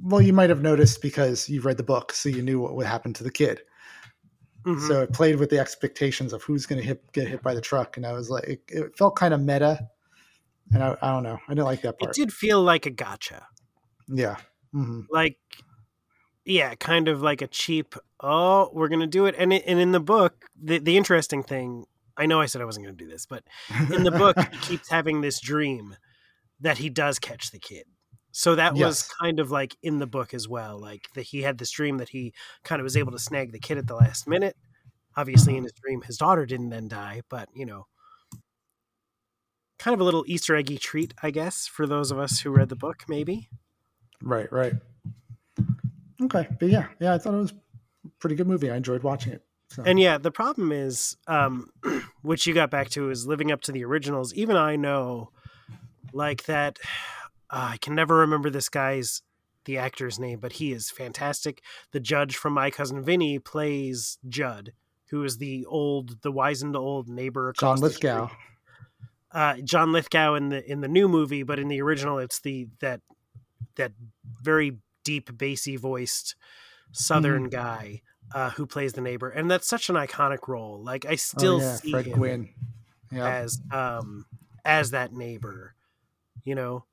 well, 0.03 0.21
you 0.21 0.33
might 0.33 0.51
have 0.51 0.63
noticed 0.63 1.01
because 1.01 1.49
you've 1.49 1.65
read 1.65 1.77
the 1.77 1.83
book, 1.83 2.13
so 2.13 2.29
you 2.29 2.43
knew 2.43 2.59
what 2.59 2.75
would 2.75 2.87
happen 2.87 3.13
to 3.13 3.25
the 3.25 3.31
kid. 3.31 3.61
Mm-hmm. 4.65 4.87
So 4.89 5.03
it 5.03 5.13
played 5.13 5.37
with 5.37 5.51
the 5.51 5.61
expectations 5.61 6.33
of 6.33 6.43
who's 6.43 6.67
going 6.67 6.83
to 6.83 6.99
get 7.13 7.29
hit 7.29 7.43
by 7.43 7.55
the 7.55 7.61
truck, 7.61 7.97
and 7.97 8.05
I 8.05 8.13
was 8.13 8.31
like, 8.31 8.45
it, 8.45 8.63
it 8.69 8.97
felt 8.99 9.15
kind 9.15 9.33
of 9.33 9.41
meta, 9.41 9.89
and 10.73 10.83
I, 10.83 10.97
I, 11.01 11.13
don't 11.13 11.23
know, 11.23 11.39
I 11.49 11.55
didn't 11.55 11.67
like 11.67 11.83
that 11.83 11.99
part. 11.99 12.17
It 12.17 12.21
did 12.21 12.33
feel 12.33 12.63
like 12.63 12.87
a 12.87 12.91
gotcha. 12.91 13.47
Yeah, 14.09 14.37
mm-hmm. 14.75 15.03
like 15.11 15.39
yeah, 16.45 16.75
kind 16.77 17.09
of 17.09 17.23
like 17.23 17.43
a 17.43 17.47
cheap. 17.47 17.95
Oh, 18.21 18.71
we're 18.73 18.89
gonna 18.89 19.07
do 19.07 19.27
it, 19.27 19.35
and 19.39 19.53
it, 19.53 19.65
and 19.67 19.81
in 19.81 19.93
the 19.93 20.01
book, 20.01 20.47
the 20.61 20.79
the 20.79 20.97
interesting 20.97 21.43
thing 21.43 21.87
I 22.17 22.27
know 22.27 22.41
I 22.41 22.47
said 22.47 22.63
I 22.63 22.65
wasn't 22.65 22.87
going 22.87 22.97
to 22.97 23.05
do 23.05 23.11
this, 23.11 23.27
but 23.27 23.45
in 23.95 24.05
the 24.05 24.11
book, 24.11 24.39
he 24.39 24.59
keeps 24.63 24.91
having 24.91 25.21
this 25.21 25.41
dream 25.41 25.97
that 26.61 26.79
he 26.79 26.89
does 26.89 27.19
catch 27.19 27.51
the 27.51 27.59
kid. 27.59 27.85
So 28.33 28.55
that 28.55 28.77
yes. 28.77 28.87
was 28.87 29.09
kind 29.21 29.41
of 29.41 29.51
like 29.51 29.77
in 29.83 29.99
the 29.99 30.07
book 30.07 30.35
as 30.35 30.49
well. 30.49 30.79
Like 30.79 31.09
that 31.15 31.23
he 31.23 31.43
had 31.43 31.59
this 31.59 31.71
dream 31.71 31.99
that 31.99 32.11
he 32.11 32.35
kind 32.65 32.81
of 32.81 32.85
was 32.85 32.97
able 32.97 33.13
to 33.13 33.19
snag 33.19 33.53
the 33.53 33.59
kid 33.59 33.79
at 33.79 33.87
the 33.87 33.95
last 33.95 34.29
minute. 34.29 34.57
Obviously, 35.17 35.55
in 35.55 35.59
mm-hmm. 35.59 35.65
his 35.65 35.73
dream, 35.73 36.03
his 36.03 36.19
daughter 36.19 36.45
didn't 36.45 36.69
then 36.71 36.89
die, 36.89 37.23
but 37.31 37.49
you 37.55 37.65
know, 37.65 37.87
kind 39.79 39.95
of 39.95 40.01
a 40.01 40.05
little 40.05 40.25
Easter 40.27 40.57
eggy 40.57 40.79
treat, 40.79 41.15
I 41.23 41.31
guess, 41.31 41.67
for 41.67 41.87
those 41.87 42.11
of 42.11 42.19
us 42.19 42.41
who 42.41 42.51
read 42.51 42.69
the 42.69 42.77
book, 42.77 43.05
maybe. 43.09 43.49
Right, 44.23 44.51
right. 44.53 44.75
Okay, 46.23 46.49
but 46.59 46.69
yeah, 46.69 46.87
yeah, 46.99 47.15
I 47.15 47.19
thought 47.19 47.35
it 47.35 47.39
was 47.39 47.53
a 47.53 48.09
pretty 48.19 48.37
good 48.37 48.47
movie. 48.47 48.71
I 48.71 48.77
enjoyed 48.77 49.03
watching 49.03 49.33
it. 49.33 49.43
So. 49.69 49.83
And 49.85 49.99
yeah, 50.01 50.19
the 50.19 50.31
problem 50.31 50.73
is, 50.73 51.17
um, 51.27 51.71
which 52.23 52.47
you 52.47 52.55
got 52.55 52.71
back 52.71 52.89
to, 52.91 53.11
is 53.11 53.27
living 53.27 53.53
up 53.53 53.61
to 53.63 53.73
the 53.73 53.85
originals. 53.85 54.33
Even 54.35 54.57
I 54.57 54.77
know, 54.77 55.31
like 56.13 56.45
that. 56.45 56.79
Uh, 57.51 57.71
I 57.73 57.77
can 57.79 57.95
never 57.95 58.17
remember 58.17 58.51
this 58.51 58.69
guy's 58.69 59.23
the 59.65 59.79
actor's 59.79 60.19
name, 60.19 60.39
but 60.39 60.55
he 60.55 60.73
is 60.73 60.91
fantastic. 60.91 61.61
The 61.91 62.01
judge 62.01 62.37
from 62.37 62.53
My 62.53 62.71
Cousin 62.71 63.03
Vinny 63.03 63.39
plays 63.39 64.19
Judd, 64.29 64.73
who 65.11 65.25
is 65.25 65.39
the 65.39 65.67
old, 65.67 66.23
the 66.23 66.33
wizened 66.33 66.77
old 66.77 67.09
neighbor. 67.09 67.53
John 67.59 67.81
Lithgow. 67.81 68.31
Uh, 69.37 69.57
John 69.63 69.93
Lithgow 69.93 70.33
in 70.33 70.49
the 70.49 70.65
in 70.65 70.81
the 70.81 70.89
new 70.89 71.09
movie, 71.09 71.43
but 71.43 71.59
in 71.59 71.69
the 71.69 71.83
original, 71.83 72.17
it's 72.17 72.41
the 72.41 72.69
that 72.81 73.03
that 73.75 73.93
very 74.41 74.79
deep, 75.05 75.37
bassy 75.37 75.77
voiced 75.77 76.35
Southern 76.93 77.49
mm. 77.49 77.51
guy 77.51 78.01
uh, 78.35 78.49
who 78.49 78.65
plays 78.65 78.95
the 78.95 79.03
neighbor, 79.03 79.29
and 79.29 79.51
that's 79.51 79.69
such 79.69 79.91
an 79.91 79.97
iconic 79.97 80.49
role. 80.49 80.83
Like 80.83 81.05
I 81.05 81.13
oh, 81.13 81.17
still 81.17 81.57
oh, 81.57 81.61
yeah. 81.61 81.75
see 81.77 81.91
Fred 81.91 82.07
him 82.07 82.13
Gwynne. 82.15 82.49
Yep. 83.13 83.23
as 83.23 83.61
um 83.71 84.25
as 84.65 84.93
that 84.93 85.13
neighbor, 85.13 85.75
you 86.43 86.55
know. 86.55 86.87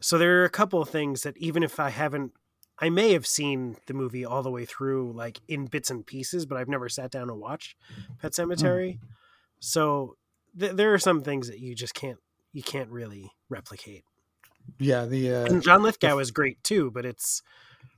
So 0.00 0.16
there 0.16 0.40
are 0.40 0.44
a 0.46 0.50
couple 0.50 0.80
of 0.80 0.88
things 0.88 1.20
that 1.24 1.36
even 1.36 1.62
if 1.62 1.78
I 1.78 1.90
haven't, 1.90 2.32
I 2.78 2.88
may 2.88 3.12
have 3.12 3.26
seen 3.26 3.76
the 3.88 3.92
movie 3.92 4.24
all 4.24 4.42
the 4.42 4.50
way 4.50 4.64
through, 4.64 5.12
like 5.12 5.38
in 5.48 5.66
bits 5.66 5.90
and 5.90 6.06
pieces, 6.06 6.46
but 6.46 6.56
I've 6.56 6.68
never 6.68 6.88
sat 6.88 7.10
down 7.10 7.28
and 7.28 7.38
watched 7.38 7.76
Pet 8.22 8.32
Sematary. 8.32 8.94
Mm. 8.94 8.98
So 9.60 10.16
th- 10.58 10.72
there 10.72 10.94
are 10.94 10.98
some 10.98 11.22
things 11.22 11.48
that 11.48 11.58
you 11.58 11.74
just 11.74 11.94
can't 11.94 12.18
you 12.52 12.62
can't 12.62 12.90
really 12.90 13.32
replicate. 13.48 14.04
Yeah, 14.78 15.04
the 15.04 15.34
uh, 15.34 15.44
and 15.46 15.62
John 15.62 15.82
Lithgow 15.82 16.16
the... 16.16 16.20
is 16.20 16.30
great 16.30 16.62
too, 16.62 16.90
but 16.90 17.04
it's 17.04 17.42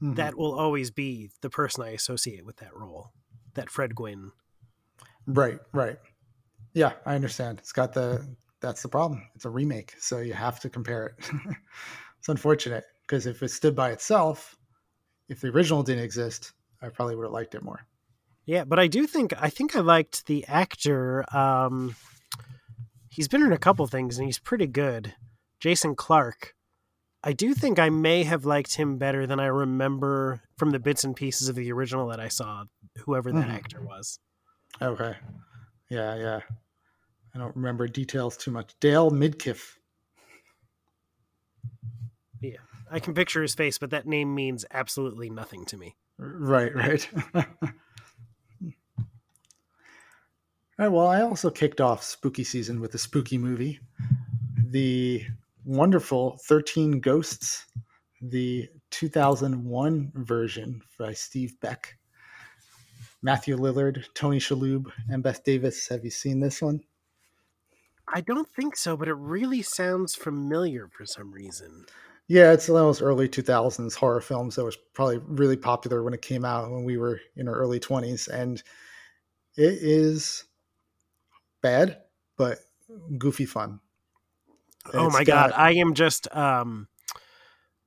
mm-hmm. 0.02 0.14
that 0.14 0.36
will 0.36 0.58
always 0.58 0.90
be 0.90 1.30
the 1.42 1.50
person 1.50 1.84
I 1.84 1.90
associate 1.90 2.44
with 2.44 2.56
that 2.56 2.74
role, 2.74 3.12
that 3.54 3.70
Fred 3.70 3.94
Gwynne. 3.94 4.32
Right, 5.26 5.58
right. 5.72 5.98
Yeah, 6.74 6.92
I 7.04 7.14
understand. 7.14 7.58
It's 7.58 7.72
got 7.72 7.92
the 7.92 8.26
that's 8.60 8.82
the 8.82 8.88
problem. 8.88 9.22
It's 9.34 9.44
a 9.44 9.50
remake, 9.50 9.94
so 9.98 10.18
you 10.18 10.34
have 10.34 10.60
to 10.60 10.70
compare 10.70 11.06
it. 11.06 11.30
it's 12.18 12.28
unfortunate 12.28 12.84
because 13.02 13.26
if 13.26 13.42
it 13.42 13.50
stood 13.50 13.76
by 13.76 13.90
itself, 13.90 14.56
if 15.28 15.40
the 15.40 15.48
original 15.48 15.82
didn't 15.82 16.04
exist, 16.04 16.52
I 16.82 16.88
probably 16.88 17.16
would 17.16 17.24
have 17.24 17.32
liked 17.32 17.54
it 17.54 17.62
more. 17.62 17.86
Yeah, 18.44 18.64
but 18.64 18.78
I 18.78 18.86
do 18.86 19.06
think 19.06 19.32
I 19.40 19.50
think 19.50 19.74
I 19.74 19.80
liked 19.80 20.26
the 20.26 20.46
actor. 20.46 21.24
Um, 21.36 21.96
he's 23.16 23.28
been 23.28 23.42
in 23.42 23.52
a 23.52 23.58
couple 23.58 23.86
things 23.86 24.18
and 24.18 24.26
he's 24.26 24.38
pretty 24.38 24.66
good. 24.66 25.14
Jason 25.58 25.94
Clarke. 25.94 26.52
I 27.24 27.32
do 27.32 27.54
think 27.54 27.78
I 27.78 27.88
may 27.88 28.24
have 28.24 28.44
liked 28.44 28.76
him 28.76 28.98
better 28.98 29.26
than 29.26 29.40
I 29.40 29.46
remember 29.46 30.42
from 30.58 30.70
the 30.70 30.78
bits 30.78 31.02
and 31.02 31.16
pieces 31.16 31.48
of 31.48 31.56
the 31.56 31.72
original 31.72 32.08
that 32.08 32.20
I 32.20 32.28
saw, 32.28 32.64
whoever 32.98 33.32
that 33.32 33.48
mm. 33.48 33.54
actor 33.54 33.80
was. 33.80 34.20
Okay. 34.82 35.16
Yeah, 35.88 36.14
yeah. 36.14 36.40
I 37.34 37.38
don't 37.38 37.56
remember 37.56 37.88
details 37.88 38.36
too 38.36 38.50
much. 38.50 38.74
Dale 38.80 39.10
Midkiff. 39.10 39.76
Yeah. 42.42 42.58
I 42.90 43.00
can 43.00 43.14
picture 43.14 43.40
his 43.40 43.54
face, 43.54 43.78
but 43.78 43.90
that 43.90 44.06
name 44.06 44.34
means 44.34 44.66
absolutely 44.70 45.30
nothing 45.30 45.64
to 45.66 45.78
me. 45.78 45.96
Right, 46.18 46.74
right. 46.74 47.08
All 50.78 50.84
right, 50.84 50.92
well, 50.92 51.06
I 51.06 51.22
also 51.22 51.48
kicked 51.48 51.80
off 51.80 52.02
spooky 52.02 52.44
season 52.44 52.80
with 52.80 52.94
a 52.94 52.98
spooky 52.98 53.38
movie. 53.38 53.80
The 54.56 55.24
wonderful 55.64 56.38
13 56.44 57.00
Ghosts, 57.00 57.64
the 58.20 58.68
2001 58.90 60.12
version 60.16 60.82
by 60.98 61.14
Steve 61.14 61.58
Beck. 61.60 61.96
Matthew 63.22 63.56
Lillard, 63.56 64.04
Tony 64.12 64.38
Shalhoub, 64.38 64.92
and 65.08 65.22
Beth 65.22 65.42
Davis. 65.44 65.88
Have 65.88 66.04
you 66.04 66.10
seen 66.10 66.40
this 66.40 66.60
one? 66.60 66.82
I 68.06 68.20
don't 68.20 68.48
think 68.54 68.76
so, 68.76 68.98
but 68.98 69.08
it 69.08 69.14
really 69.14 69.62
sounds 69.62 70.14
familiar 70.14 70.88
for 70.88 71.06
some 71.06 71.32
reason. 71.32 71.86
Yeah, 72.28 72.52
it's 72.52 72.68
one 72.68 72.82
of 72.82 72.88
those 72.88 73.00
early 73.00 73.30
2000s 73.30 73.94
horror 73.94 74.20
films 74.20 74.56
that 74.56 74.64
was 74.64 74.76
probably 74.92 75.18
really 75.24 75.56
popular 75.56 76.02
when 76.02 76.12
it 76.12 76.20
came 76.20 76.44
out 76.44 76.70
when 76.70 76.84
we 76.84 76.98
were 76.98 77.20
in 77.34 77.48
our 77.48 77.54
early 77.54 77.80
20s. 77.80 78.28
And 78.28 78.62
It 79.56 79.78
is 79.80 80.44
bad, 81.62 81.98
but 82.36 82.58
goofy 83.18 83.46
fun. 83.46 83.80
oh 84.94 85.10
my 85.10 85.24
got, 85.24 85.50
god, 85.50 85.58
I 85.58 85.72
am 85.74 85.94
just 85.94 86.34
um 86.34 86.88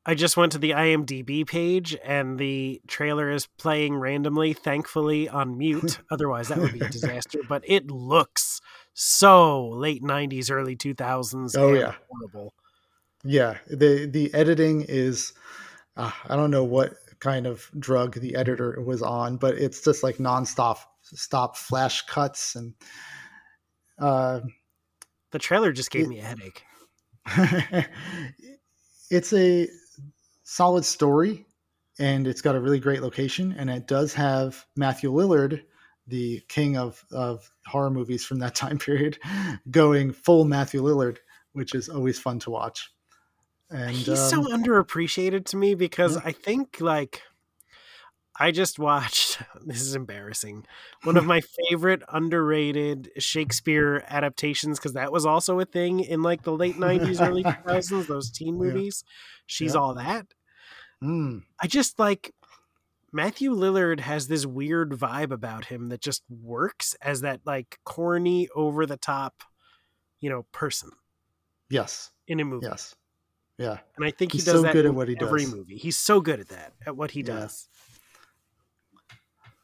I 0.05 0.15
just 0.15 0.37
went 0.37 0.53
to 0.53 0.57
the 0.57 0.71
IMDb 0.71 1.45
page 1.45 1.95
and 2.03 2.39
the 2.39 2.81
trailer 2.87 3.29
is 3.29 3.45
playing 3.59 3.95
randomly, 3.95 4.53
thankfully 4.53 5.29
on 5.29 5.57
mute. 5.57 5.99
Otherwise, 6.11 6.47
that 6.47 6.57
would 6.57 6.73
be 6.73 6.79
a 6.79 6.89
disaster. 6.89 7.41
But 7.47 7.63
it 7.67 7.91
looks 7.91 8.59
so 8.95 9.69
late 9.69 10.01
90s, 10.01 10.49
early 10.49 10.75
2000s. 10.75 11.55
Oh, 11.55 11.73
yeah. 11.73 11.93
Horrible. 12.09 12.53
Yeah. 13.23 13.57
The, 13.67 14.07
the 14.07 14.33
editing 14.33 14.83
is, 14.87 15.33
uh, 15.95 16.11
I 16.27 16.35
don't 16.35 16.49
know 16.49 16.63
what 16.63 16.95
kind 17.19 17.45
of 17.45 17.69
drug 17.77 18.19
the 18.19 18.35
editor 18.35 18.81
was 18.81 19.03
on, 19.03 19.37
but 19.37 19.59
it's 19.59 19.83
just 19.83 20.01
like 20.01 20.17
nonstop 20.17 20.77
stop 21.03 21.55
flash 21.55 22.03
cuts 22.07 22.55
and 22.55 22.73
uh, 23.99 24.41
the 25.31 25.39
trailer 25.39 25.71
just 25.71 25.91
gave 25.91 26.05
it, 26.05 26.09
me 26.09 26.19
a 26.19 26.23
headache. 26.23 26.63
it's 29.11 29.33
a 29.33 29.67
solid 30.43 30.85
story 30.85 31.45
and 31.99 32.27
it's 32.27 32.41
got 32.41 32.55
a 32.55 32.59
really 32.59 32.79
great 32.79 33.01
location 33.01 33.53
and 33.57 33.69
it 33.69 33.87
does 33.87 34.13
have 34.13 34.65
Matthew 34.75 35.11
Lillard 35.11 35.61
the 36.07 36.41
king 36.47 36.75
of 36.75 37.05
of 37.11 37.51
horror 37.67 37.91
movies 37.91 38.25
from 38.25 38.39
that 38.39 38.55
time 38.63 38.79
period 38.79 39.19
going 39.69 40.11
full 40.11 40.45
Matthew 40.45 40.81
Lillard 40.81 41.17
which 41.53 41.75
is 41.75 41.89
always 41.89 42.17
fun 42.17 42.39
to 42.39 42.49
watch 42.49 42.91
and 43.69 43.91
he's 43.91 44.09
um, 44.09 44.15
so 44.15 44.43
underappreciated 44.51 45.45
to 45.45 45.57
me 45.57 45.75
because 45.75 46.15
yeah. 46.15 46.21
I 46.25 46.31
think 46.31 46.77
like 46.81 47.21
I 48.39 48.51
just 48.51 48.79
watched 48.79 49.41
this 49.65 49.81
is 49.81 49.95
embarrassing. 49.95 50.65
One 51.03 51.17
of 51.17 51.25
my 51.25 51.41
favorite 51.69 52.01
underrated 52.07 53.11
Shakespeare 53.17 54.03
adaptations 54.07 54.79
because 54.79 54.93
that 54.93 55.11
was 55.11 55.25
also 55.25 55.59
a 55.59 55.65
thing 55.65 55.99
in 55.99 56.23
like 56.23 56.43
the 56.43 56.53
late 56.53 56.77
90s 56.77 57.25
early 57.25 57.43
2000s 57.43 58.07
those 58.07 58.31
teen 58.31 58.55
movies. 58.55 59.03
Yeah. 59.05 59.11
She's 59.45 59.73
yeah. 59.73 59.79
all 59.79 59.93
that. 59.95 60.27
Mm. 61.03 61.43
I 61.61 61.67
just 61.67 61.99
like 61.99 62.33
Matthew 63.11 63.51
Lillard 63.51 63.99
has 63.99 64.27
this 64.27 64.45
weird 64.45 64.91
vibe 64.91 65.31
about 65.31 65.65
him 65.65 65.89
that 65.89 66.01
just 66.01 66.23
works 66.29 66.95
as 67.01 67.21
that 67.21 67.41
like 67.45 67.79
corny 67.83 68.47
over 68.55 68.85
the 68.85 68.97
top, 68.97 69.43
you 70.21 70.29
know, 70.29 70.45
person. 70.51 70.91
Yes. 71.69 72.11
In 72.27 72.39
a 72.39 72.45
movie. 72.45 72.67
Yes. 72.67 72.95
Yeah. 73.57 73.77
And 73.97 74.05
I 74.05 74.11
think 74.11 74.31
He's 74.31 74.45
he 74.45 74.51
does 74.51 74.61
so 74.61 74.63
that 74.63 74.73
good 74.73 74.85
at 74.85 74.93
what 74.93 75.09
he 75.09 75.17
every 75.19 75.43
does. 75.43 75.53
movie. 75.53 75.77
He's 75.77 75.97
so 75.97 76.21
good 76.21 76.39
at 76.39 76.47
that, 76.49 76.73
at 76.85 76.95
what 76.95 77.11
he 77.11 77.19
yeah. 77.21 77.25
does. 77.25 77.68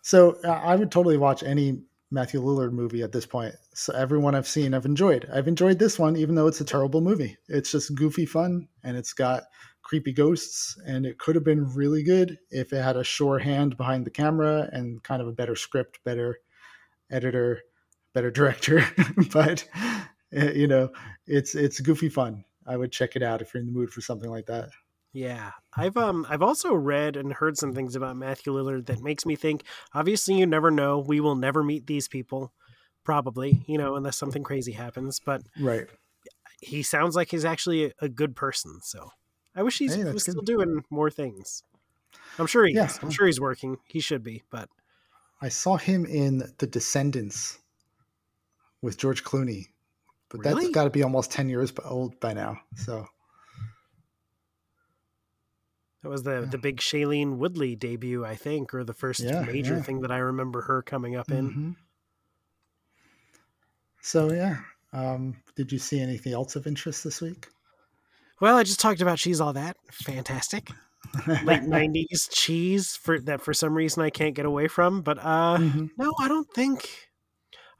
So 0.05 0.37
uh, 0.43 0.49
I 0.49 0.75
would 0.75 0.91
totally 0.91 1.17
watch 1.17 1.41
any 1.41 1.81
Matthew 2.11 2.39
Lillard 2.39 2.73
movie 2.73 3.01
at 3.01 3.11
this 3.11 3.25
point. 3.25 3.55
So 3.73 3.91
everyone 3.95 4.35
I've 4.35 4.47
seen, 4.47 4.75
I've 4.75 4.85
enjoyed. 4.85 5.27
I've 5.33 5.47
enjoyed 5.47 5.79
this 5.79 5.97
one, 5.97 6.15
even 6.15 6.35
though 6.35 6.45
it's 6.45 6.61
a 6.61 6.63
terrible 6.63 7.01
movie. 7.01 7.35
It's 7.47 7.71
just 7.71 7.95
goofy 7.95 8.27
fun, 8.27 8.67
and 8.83 8.95
it's 8.95 9.13
got 9.13 9.45
creepy 9.81 10.13
ghosts, 10.13 10.77
and 10.85 11.07
it 11.07 11.17
could 11.17 11.33
have 11.33 11.43
been 11.43 11.73
really 11.73 12.03
good 12.03 12.37
if 12.51 12.71
it 12.71 12.83
had 12.83 12.97
a 12.97 13.03
sure 13.03 13.39
hand 13.39 13.77
behind 13.77 14.05
the 14.05 14.11
camera 14.11 14.69
and 14.71 15.01
kind 15.01 15.23
of 15.23 15.27
a 15.27 15.33
better 15.33 15.55
script, 15.55 15.97
better 16.03 16.37
editor, 17.09 17.63
better 18.13 18.29
director. 18.39 18.85
but 19.33 19.67
eh, 20.31 20.51
you 20.51 20.67
know, 20.67 20.91
it's 21.25 21.55
it's 21.55 21.79
goofy 21.79 22.09
fun. 22.09 22.45
I 22.67 22.77
would 22.77 22.91
check 22.91 23.15
it 23.15 23.23
out 23.23 23.41
if 23.41 23.55
you're 23.55 23.61
in 23.61 23.73
the 23.73 23.73
mood 23.73 23.89
for 23.89 24.01
something 24.01 24.29
like 24.29 24.45
that. 24.45 24.69
Yeah, 25.15 25.51
I've 25.73 25.95
um 25.95 26.27
I've 26.29 26.41
also 26.41 26.73
read 26.73 27.15
and 27.15 27.31
heard 27.31 27.57
some 27.57 27.73
things 27.73 27.95
about 27.95 28.17
Matthew 28.17 28.51
Lillard 28.51 28.87
that 28.87 28.99
makes 28.99 29.25
me 29.25 29.37
think. 29.37 29.63
Obviously, 29.93 30.37
you 30.37 30.45
never 30.45 30.69
know. 30.69 30.99
We 30.99 31.21
will 31.21 31.35
never 31.35 31.63
meet 31.63 31.87
these 31.87 32.09
people, 32.09 32.51
probably. 33.05 33.63
You 33.65 33.77
know, 33.77 33.95
unless 33.95 34.17
something 34.17 34.43
crazy 34.43 34.73
happens. 34.73 35.21
But 35.25 35.43
right, 35.57 35.87
he 36.59 36.83
sounds 36.83 37.15
like 37.15 37.31
he's 37.31 37.45
actually 37.45 37.93
a, 38.01 38.09
good 38.09 38.35
person. 38.35 38.81
So 38.83 39.09
I 39.55 39.63
wish 39.63 39.77
he's 39.77 39.95
hey, 39.95 40.17
still 40.17 40.41
doing 40.41 40.83
more 40.89 41.09
things. 41.09 41.63
I'm 42.37 42.47
sure 42.47 42.65
he 42.65 42.73
yeah. 42.73 42.87
is. 42.87 42.99
I'm 43.01 43.09
sure 43.09 43.25
he's 43.25 43.39
working. 43.39 43.77
He 43.87 44.01
should 44.01 44.21
be. 44.21 44.43
But 44.51 44.67
I 45.41 45.47
saw 45.47 45.77
him 45.77 46.05
in 46.05 46.43
The 46.57 46.67
Descendants 46.67 47.59
with 48.81 48.97
George 48.97 49.23
Clooney, 49.23 49.67
but 50.27 50.39
really? 50.39 50.63
that's 50.63 50.75
got 50.75 50.83
to 50.83 50.89
be 50.89 51.03
almost 51.03 51.31
ten 51.31 51.47
years 51.47 51.71
old 51.85 52.19
by 52.19 52.33
now. 52.33 52.59
So 52.75 53.07
that 56.05 56.11
was 56.11 56.21
the 56.21 56.41
yeah. 56.41 56.45
the 56.45 56.59
big 56.59 56.77
Shailene 56.77 57.37
Woodley 57.37 57.75
debut, 57.75 58.23
I 58.23 58.35
think, 58.35 58.75
or 58.75 58.83
the 58.83 58.93
first 58.93 59.21
yeah, 59.21 59.41
major 59.41 59.77
yeah. 59.77 59.81
thing 59.81 60.01
that 60.01 60.11
I 60.11 60.17
remember 60.17 60.61
her 60.61 60.83
coming 60.83 61.15
up 61.15 61.31
in. 61.31 61.49
Mm-hmm. 61.49 61.71
So 64.03 64.31
yeah, 64.31 64.57
um, 64.93 65.37
did 65.55 65.71
you 65.71 65.79
see 65.79 65.99
anything 65.99 66.31
else 66.31 66.55
of 66.55 66.67
interest 66.67 67.03
this 67.03 67.21
week? 67.21 67.47
Well, 68.39 68.55
I 68.55 68.61
just 68.61 68.79
talked 68.79 69.01
about 69.01 69.17
cheese, 69.17 69.41
all 69.41 69.53
that 69.53 69.77
fantastic. 69.91 70.69
Late 71.25 71.61
'90s 71.63 72.29
cheese 72.29 72.95
for 72.95 73.19
that 73.21 73.41
for 73.41 73.55
some 73.55 73.73
reason 73.73 74.03
I 74.03 74.11
can't 74.11 74.35
get 74.35 74.45
away 74.45 74.67
from. 74.67 75.01
But 75.01 75.17
uh, 75.17 75.57
mm-hmm. 75.57 75.87
no, 75.97 76.13
I 76.21 76.27
don't 76.27 76.47
think 76.53 76.87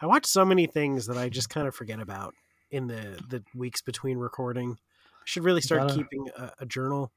I 0.01 0.08
watch 0.08 0.25
so 0.25 0.44
many 0.44 0.65
things 0.65 1.05
that 1.05 1.17
I 1.17 1.29
just 1.29 1.51
kind 1.51 1.67
of 1.67 1.75
forget 1.75 2.00
about 2.00 2.34
in 2.72 2.88
the 2.88 3.20
the 3.29 3.44
weeks 3.53 3.84
between 3.84 4.17
recording. 4.17 4.72
I 4.72 5.25
should 5.25 5.44
really 5.44 5.62
start 5.62 5.82
gotta, 5.82 5.94
keeping 5.94 6.27
a, 6.36 6.53
a 6.62 6.65
journal. 6.65 7.12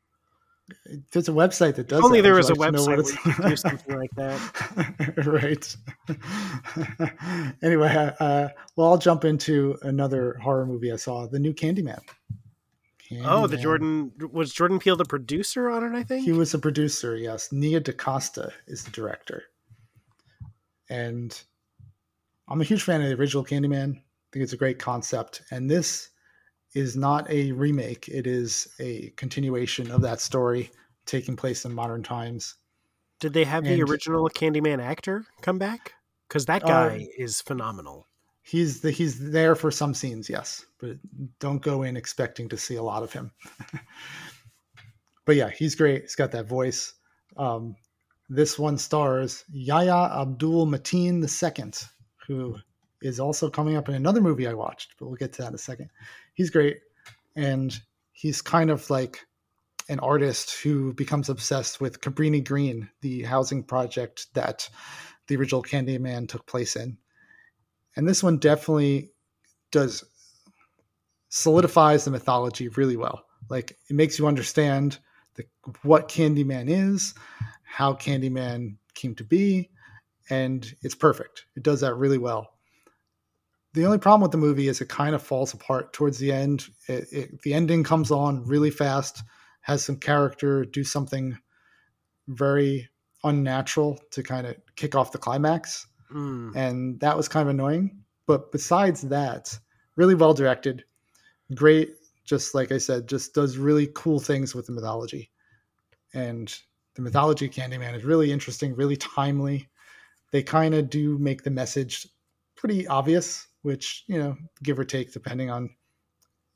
There's 1.12 1.28
a 1.28 1.32
website 1.32 1.76
that 1.76 1.88
does. 1.88 2.04
only 2.04 2.20
that. 2.20 2.24
there 2.24 2.34
was 2.34 2.50
a 2.50 2.54
website 2.54 2.86
where 2.86 3.48
do 3.48 3.56
something 3.56 3.96
like 3.96 4.10
that. 4.16 4.38
right. 5.26 5.76
anyway, 7.62 8.12
uh, 8.20 8.48
well, 8.76 8.88
I'll 8.90 8.98
jump 8.98 9.24
into 9.24 9.78
another 9.82 10.38
horror 10.42 10.66
movie 10.66 10.92
I 10.92 10.96
saw, 10.96 11.26
the 11.26 11.38
new 11.38 11.54
Candyman. 11.54 12.00
Candyman. 13.10 13.24
Oh, 13.24 13.46
the 13.46 13.56
Jordan 13.56 14.12
was 14.30 14.52
Jordan 14.52 14.78
Peele 14.78 14.96
the 14.96 15.06
producer 15.06 15.70
on 15.70 15.84
it. 15.84 15.96
I 15.96 16.02
think 16.02 16.24
he 16.24 16.32
was 16.32 16.52
a 16.52 16.58
producer. 16.58 17.16
Yes, 17.16 17.50
Nia 17.50 17.80
DaCosta 17.80 18.52
is 18.66 18.84
the 18.84 18.90
director, 18.90 19.44
and 20.90 21.40
I'm 22.46 22.60
a 22.60 22.64
huge 22.64 22.82
fan 22.82 23.00
of 23.00 23.08
the 23.08 23.14
original 23.14 23.44
Candyman. 23.44 23.96
I 23.96 24.28
think 24.32 24.42
it's 24.42 24.52
a 24.52 24.58
great 24.58 24.78
concept, 24.78 25.40
and 25.50 25.70
this 25.70 26.10
is 26.74 26.96
not 26.96 27.28
a 27.30 27.52
remake. 27.52 28.08
It 28.08 28.26
is 28.26 28.68
a 28.78 29.10
continuation 29.16 29.90
of 29.90 30.02
that 30.02 30.20
story 30.20 30.70
taking 31.06 31.36
place 31.36 31.64
in 31.64 31.72
modern 31.72 32.02
times. 32.02 32.54
Did 33.20 33.32
they 33.32 33.44
have 33.44 33.64
and, 33.64 33.74
the 33.74 33.82
original 33.82 34.28
Candyman 34.28 34.80
actor 34.82 35.24
come 35.40 35.58
back? 35.58 35.94
Because 36.28 36.46
that 36.46 36.62
guy 36.62 36.96
uh, 36.96 37.22
is 37.22 37.40
phenomenal. 37.40 38.06
He's 38.42 38.80
the, 38.80 38.90
he's 38.90 39.30
there 39.30 39.54
for 39.54 39.70
some 39.70 39.94
scenes, 39.94 40.28
yes, 40.28 40.64
but 40.78 40.96
don't 41.38 41.60
go 41.60 41.82
in 41.82 41.96
expecting 41.96 42.48
to 42.50 42.56
see 42.56 42.76
a 42.76 42.82
lot 42.82 43.02
of 43.02 43.12
him. 43.12 43.32
but 45.24 45.36
yeah, 45.36 45.50
he's 45.50 45.74
great. 45.74 46.02
He's 46.02 46.14
got 46.14 46.32
that 46.32 46.46
voice. 46.46 46.94
Um, 47.36 47.76
this 48.28 48.58
one 48.58 48.78
stars 48.78 49.44
Yahya 49.50 50.20
Abdul 50.20 50.66
Mateen 50.66 51.22
II, 51.22 51.72
who 52.26 52.56
is 53.02 53.20
also 53.20 53.48
coming 53.48 53.76
up 53.76 53.88
in 53.88 53.94
another 53.94 54.20
movie 54.20 54.46
I 54.46 54.54
watched, 54.54 54.94
but 54.98 55.06
we'll 55.06 55.16
get 55.16 55.32
to 55.34 55.42
that 55.42 55.48
in 55.48 55.54
a 55.54 55.58
second 55.58 55.90
he's 56.38 56.50
great, 56.50 56.78
and 57.34 57.78
he's 58.12 58.40
kind 58.40 58.70
of 58.70 58.88
like 58.88 59.26
an 59.88 59.98
artist 59.98 60.62
who 60.62 60.94
becomes 60.94 61.28
obsessed 61.28 61.80
with 61.80 62.00
Cabrini 62.00 62.46
Green, 62.46 62.88
the 63.00 63.22
housing 63.22 63.64
project 63.64 64.32
that 64.34 64.68
the 65.26 65.36
original 65.36 65.62
Candyman 65.62 66.28
took 66.28 66.46
place 66.46 66.76
in. 66.76 66.96
And 67.96 68.08
this 68.08 68.22
one 68.22 68.38
definitely 68.38 69.10
does 69.72 70.04
solidifies 71.28 72.04
the 72.04 72.10
mythology 72.10 72.68
really 72.68 72.96
well. 72.96 73.24
Like 73.50 73.72
it 73.90 73.96
makes 73.96 74.18
you 74.18 74.28
understand 74.28 74.98
the, 75.34 75.44
what 75.82 76.08
Candyman 76.08 76.68
is, 76.68 77.14
how 77.64 77.94
Candyman 77.94 78.76
came 78.94 79.14
to 79.16 79.24
be, 79.24 79.70
and 80.30 80.72
it's 80.82 80.94
perfect. 80.94 81.46
It 81.56 81.64
does 81.64 81.80
that 81.80 81.96
really 81.96 82.18
well 82.18 82.57
the 83.74 83.84
only 83.84 83.98
problem 83.98 84.22
with 84.22 84.32
the 84.32 84.38
movie 84.38 84.68
is 84.68 84.80
it 84.80 84.88
kind 84.88 85.14
of 85.14 85.22
falls 85.22 85.52
apart 85.52 85.92
towards 85.92 86.18
the 86.18 86.32
end. 86.32 86.66
It, 86.88 87.12
it, 87.12 87.42
the 87.42 87.54
ending 87.54 87.84
comes 87.84 88.10
on 88.10 88.44
really 88.44 88.70
fast, 88.70 89.22
has 89.62 89.84
some 89.84 89.96
character 89.96 90.64
do 90.64 90.84
something 90.84 91.36
very 92.28 92.88
unnatural 93.24 93.98
to 94.12 94.22
kind 94.22 94.46
of 94.46 94.56
kick 94.76 94.94
off 94.94 95.12
the 95.12 95.18
climax. 95.18 95.86
Mm. 96.12 96.56
And 96.56 97.00
that 97.00 97.16
was 97.16 97.28
kind 97.28 97.48
of 97.48 97.54
annoying. 97.54 98.02
But 98.26 98.52
besides 98.52 99.02
that, 99.02 99.58
really 99.96 100.14
well 100.14 100.34
directed, 100.34 100.84
great, 101.54 101.94
just 102.24 102.54
like 102.54 102.72
I 102.72 102.78
said, 102.78 103.08
just 103.08 103.34
does 103.34 103.58
really 103.58 103.88
cool 103.94 104.20
things 104.20 104.54
with 104.54 104.66
the 104.66 104.72
mythology. 104.72 105.30
And 106.14 106.54
the 106.94 107.02
mythology 107.02 107.48
Candyman 107.48 107.94
is 107.94 108.04
really 108.04 108.32
interesting, 108.32 108.74
really 108.74 108.96
timely. 108.96 109.68
They 110.32 110.42
kind 110.42 110.74
of 110.74 110.90
do 110.90 111.18
make 111.18 111.42
the 111.42 111.50
message 111.50 112.06
pretty 112.56 112.86
obvious 112.86 113.46
which 113.68 114.04
you 114.06 114.18
know 114.18 114.36
give 114.62 114.78
or 114.78 114.84
take 114.84 115.12
depending 115.12 115.50
on 115.50 115.70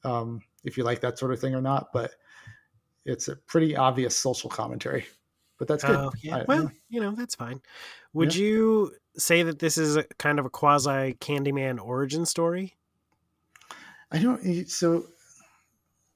um, 0.05 0.41
if 0.65 0.77
you 0.77 0.83
like 0.83 1.01
that 1.01 1.19
sort 1.19 1.33
of 1.33 1.39
thing 1.41 1.55
or 1.55 1.63
not 1.63 1.89
but 1.93 2.13
it's 3.05 3.29
a 3.29 3.37
pretty 3.37 3.77
obvious 3.77 4.17
social 4.17 4.51
commentary 4.51 5.05
but 5.59 5.69
that's 5.69 5.85
good 5.85 5.97
uh, 5.97 6.11
yeah. 6.23 6.39
I, 6.39 6.45
well 6.49 6.71
you 6.89 7.01
know 7.01 7.13
that's 7.13 7.35
fine 7.35 7.61
would 8.13 8.35
yeah. 8.35 8.45
you 8.45 8.93
say 9.17 9.43
that 9.43 9.59
this 9.59 9.79
is 9.79 9.97
a 9.97 10.05
kind 10.19 10.39
of 10.39 10.47
a 10.47 10.51
quasi 10.51 11.15
Candyman 11.15 11.81
origin 11.81 12.27
story? 12.27 12.77
I 14.11 14.19
don't. 14.19 14.69
So 14.69 15.07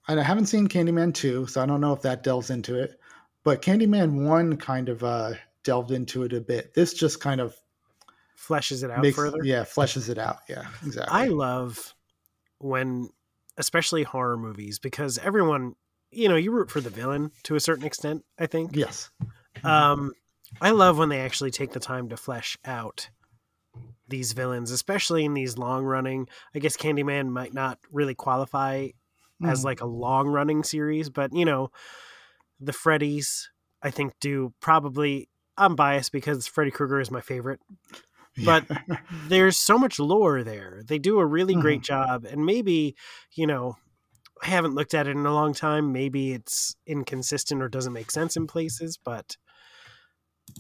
I 0.09 0.21
haven't 0.23 0.47
seen 0.47 0.69
Candyman 0.69 1.15
two, 1.15 1.47
so 1.47 1.63
I 1.63 1.67
don't 1.67 1.81
know 1.81 1.93
if 1.93 2.03
that 2.03 2.23
delves 2.23 2.51
into 2.51 2.79
it. 2.79 2.99
But 3.45 3.63
Candyman 3.63 4.27
one 4.27 4.57
kind 4.57 4.89
of 4.89 5.05
uh, 5.05 5.35
delved 5.63 5.93
into 5.93 6.25
it 6.25 6.33
a 6.33 6.41
bit. 6.41 6.75
This 6.75 6.95
just 6.95 7.21
kind 7.21 7.41
of 7.41 7.57
fleshes 8.37 8.85
it 8.85 8.91
out 8.91 9.03
makes, 9.03 9.17
further. 9.17 9.39
Yeah, 9.43 9.63
fleshes 9.63 10.09
it 10.09 10.19
out. 10.19 10.39
Yeah, 10.49 10.67
exactly. 10.85 11.13
I 11.19 11.27
love 11.27 11.95
when, 12.59 13.11
especially 13.57 14.03
horror 14.03 14.37
movies, 14.37 14.79
because 14.79 15.19
everyone, 15.19 15.75
you 16.11 16.29
know, 16.29 16.37
you 16.37 16.51
root 16.53 16.71
for 16.71 16.81
the 16.81 16.91
villain 16.91 17.31
to 17.45 17.55
a 17.55 17.61
certain 17.61 17.85
extent. 17.85 18.25
I 18.39 18.47
think. 18.47 18.77
Yes. 18.77 19.11
Um, 19.65 20.13
I 20.61 20.71
love 20.71 20.99
when 20.99 21.09
they 21.09 21.21
actually 21.21 21.51
take 21.51 21.73
the 21.73 21.81
time 21.81 22.09
to 22.11 22.17
flesh 22.17 22.57
out 22.65 23.11
these 24.09 24.33
villains, 24.33 24.71
especially 24.71 25.25
in 25.25 25.35
these 25.35 25.59
long 25.59 25.85
running. 25.85 26.29
I 26.55 26.59
guess 26.59 26.77
Candyman 26.77 27.29
might 27.29 27.53
not 27.53 27.79
really 27.91 28.15
qualify 28.15 28.89
mm. 29.43 29.51
as 29.51 29.65
like 29.65 29.81
a 29.81 29.87
long 29.87 30.29
running 30.29 30.63
series, 30.63 31.11
but 31.11 31.33
you 31.33 31.45
know, 31.45 31.71
the 32.61 32.73
Freddys 32.73 33.49
I 33.83 33.91
think 33.91 34.15
do 34.21 34.53
probably. 34.61 35.29
I'm 35.59 35.75
biased 35.75 36.13
because 36.13 36.47
Freddy 36.47 36.71
Krueger 36.71 37.01
is 37.01 37.11
my 37.11 37.23
favorite, 37.23 37.61
but 38.45 38.65
yeah. 38.69 38.99
there's 39.29 39.57
so 39.57 39.79
much 39.79 39.99
lore 39.99 40.43
there. 40.43 40.83
They 40.87 40.99
do 40.99 41.19
a 41.19 41.27
really 41.27 41.55
mm-hmm. 41.55 41.63
great 41.63 41.83
job, 41.83 42.25
and 42.25 42.45
maybe 42.45 42.97
you 43.35 43.47
know. 43.47 43.77
I 44.43 44.49
haven't 44.49 44.75
looked 44.75 44.93
at 44.93 45.09
it 45.09 45.13
in 45.13 45.25
a 45.25 45.33
long 45.33 45.55
time. 45.55 45.95
Maybe 45.95 46.33
it's 46.33 46.77
inconsistent 46.87 47.63
or 47.63 47.71
doesn't 47.71 47.95
make 47.95 48.11
sense 48.11 48.37
in 48.37 48.47
places, 48.47 48.99
but 49.03 49.35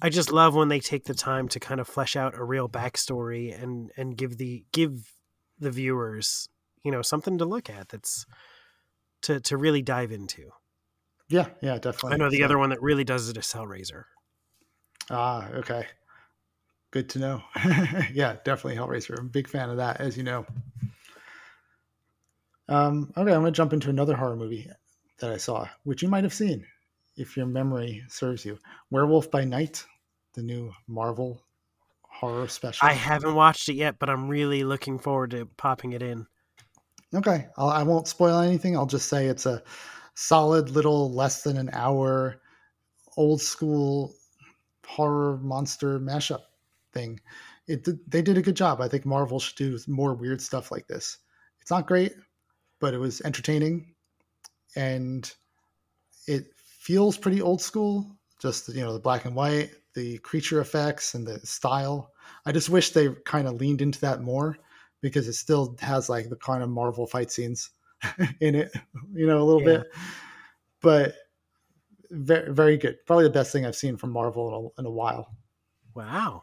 I 0.02 0.08
just 0.08 0.32
love 0.32 0.54
when 0.54 0.68
they 0.68 0.80
take 0.80 1.04
the 1.04 1.14
time 1.14 1.48
to 1.48 1.60
kind 1.60 1.80
of 1.80 1.88
flesh 1.88 2.16
out 2.16 2.38
a 2.38 2.44
real 2.44 2.68
backstory 2.68 3.60
and 3.60 3.90
and 3.96 4.16
give 4.16 4.38
the 4.38 4.64
give 4.72 5.12
the 5.58 5.70
viewers 5.70 6.48
you 6.84 6.90
know 6.90 7.02
something 7.02 7.38
to 7.38 7.44
look 7.44 7.70
at 7.70 7.88
that's 7.88 8.26
to 9.22 9.40
to 9.40 9.56
really 9.56 9.82
dive 9.82 10.12
into. 10.12 10.50
Yeah, 11.28 11.46
yeah, 11.60 11.78
definitely. 11.78 12.14
I 12.14 12.16
know 12.18 12.30
the 12.30 12.38
so, 12.38 12.44
other 12.44 12.58
one 12.58 12.70
that 12.70 12.82
really 12.82 13.04
does 13.04 13.28
it 13.28 13.36
is 13.36 13.46
Hellraiser. 13.46 14.04
Ah, 15.10 15.48
okay. 15.54 15.86
Good 16.90 17.08
to 17.10 17.18
know. 17.18 17.42
yeah, 18.12 18.36
definitely 18.44 18.76
Hellraiser. 18.76 19.18
I'm 19.18 19.26
a 19.26 19.28
big 19.28 19.48
fan 19.48 19.70
of 19.70 19.76
that, 19.78 20.00
as 20.00 20.16
you 20.16 20.22
know. 20.22 20.46
Um, 22.68 23.12
okay, 23.16 23.32
I'm 23.32 23.40
gonna 23.40 23.50
jump 23.50 23.72
into 23.72 23.90
another 23.90 24.16
horror 24.16 24.36
movie 24.36 24.68
that 25.20 25.30
I 25.30 25.36
saw, 25.36 25.68
which 25.84 26.02
you 26.02 26.08
might 26.08 26.24
have 26.24 26.34
seen 26.34 26.64
if 27.16 27.36
your 27.36 27.46
memory 27.46 28.02
serves 28.08 28.44
you. 28.44 28.58
Werewolf 28.90 29.30
by 29.30 29.44
Night, 29.44 29.84
the 30.34 30.42
new 30.42 30.72
Marvel 30.88 31.42
horror 32.02 32.48
special. 32.48 32.88
I 32.88 32.92
haven't 32.92 33.34
watched 33.34 33.68
it 33.68 33.74
yet, 33.74 33.98
but 33.98 34.10
I'm 34.10 34.28
really 34.28 34.64
looking 34.64 34.98
forward 34.98 35.30
to 35.32 35.46
popping 35.56 35.92
it 35.92 36.02
in. 36.02 36.26
Okay, 37.14 37.46
I'll, 37.56 37.68
I 37.68 37.82
will 37.82 37.96
not 37.96 38.08
spoil 38.08 38.40
anything. 38.40 38.76
I'll 38.76 38.86
just 38.86 39.08
say 39.08 39.26
it's 39.26 39.46
a 39.46 39.62
solid 40.14 40.70
little 40.70 41.12
less 41.12 41.42
than 41.42 41.56
an 41.56 41.70
hour 41.72 42.40
old 43.16 43.40
school 43.40 44.14
horror 44.86 45.38
monster 45.38 45.98
mashup 45.98 46.42
thing. 46.96 47.20
It 47.66 47.86
they 48.10 48.22
did 48.22 48.38
a 48.38 48.42
good 48.42 48.56
job. 48.56 48.80
I 48.80 48.88
think 48.88 49.04
Marvel 49.04 49.40
should 49.40 49.56
do 49.56 49.78
more 49.88 50.14
weird 50.14 50.40
stuff 50.40 50.70
like 50.70 50.86
this. 50.86 51.18
It's 51.60 51.70
not 51.70 51.86
great, 51.86 52.12
but 52.80 52.94
it 52.94 52.98
was 52.98 53.20
entertaining, 53.22 53.94
and 54.76 55.30
it 56.26 56.46
feels 56.56 57.18
pretty 57.18 57.42
old 57.42 57.60
school. 57.60 58.16
Just 58.40 58.68
you 58.68 58.84
know 58.84 58.92
the 58.92 59.00
black 59.00 59.24
and 59.24 59.34
white, 59.34 59.70
the 59.94 60.18
creature 60.18 60.60
effects, 60.60 61.14
and 61.14 61.26
the 61.26 61.40
style. 61.40 62.12
I 62.44 62.52
just 62.52 62.70
wish 62.70 62.90
they 62.90 63.08
kind 63.24 63.48
of 63.48 63.54
leaned 63.54 63.82
into 63.82 64.00
that 64.00 64.22
more 64.22 64.56
because 65.00 65.28
it 65.28 65.34
still 65.34 65.76
has 65.80 66.08
like 66.08 66.28
the 66.28 66.36
kind 66.36 66.62
of 66.62 66.68
Marvel 66.68 67.06
fight 67.06 67.30
scenes 67.30 67.70
in 68.40 68.54
it, 68.54 68.72
you 69.12 69.26
know, 69.26 69.40
a 69.40 69.44
little 69.44 69.62
yeah. 69.62 69.78
bit. 69.78 69.86
But 70.82 71.14
very, 72.10 72.52
very 72.52 72.76
good. 72.76 72.98
Probably 73.06 73.24
the 73.24 73.30
best 73.30 73.52
thing 73.52 73.66
I've 73.66 73.76
seen 73.76 73.96
from 73.96 74.10
Marvel 74.10 74.48
in 74.48 74.54
a, 74.54 74.80
in 74.80 74.86
a 74.86 74.90
while. 74.90 75.34
Wow. 75.94 76.42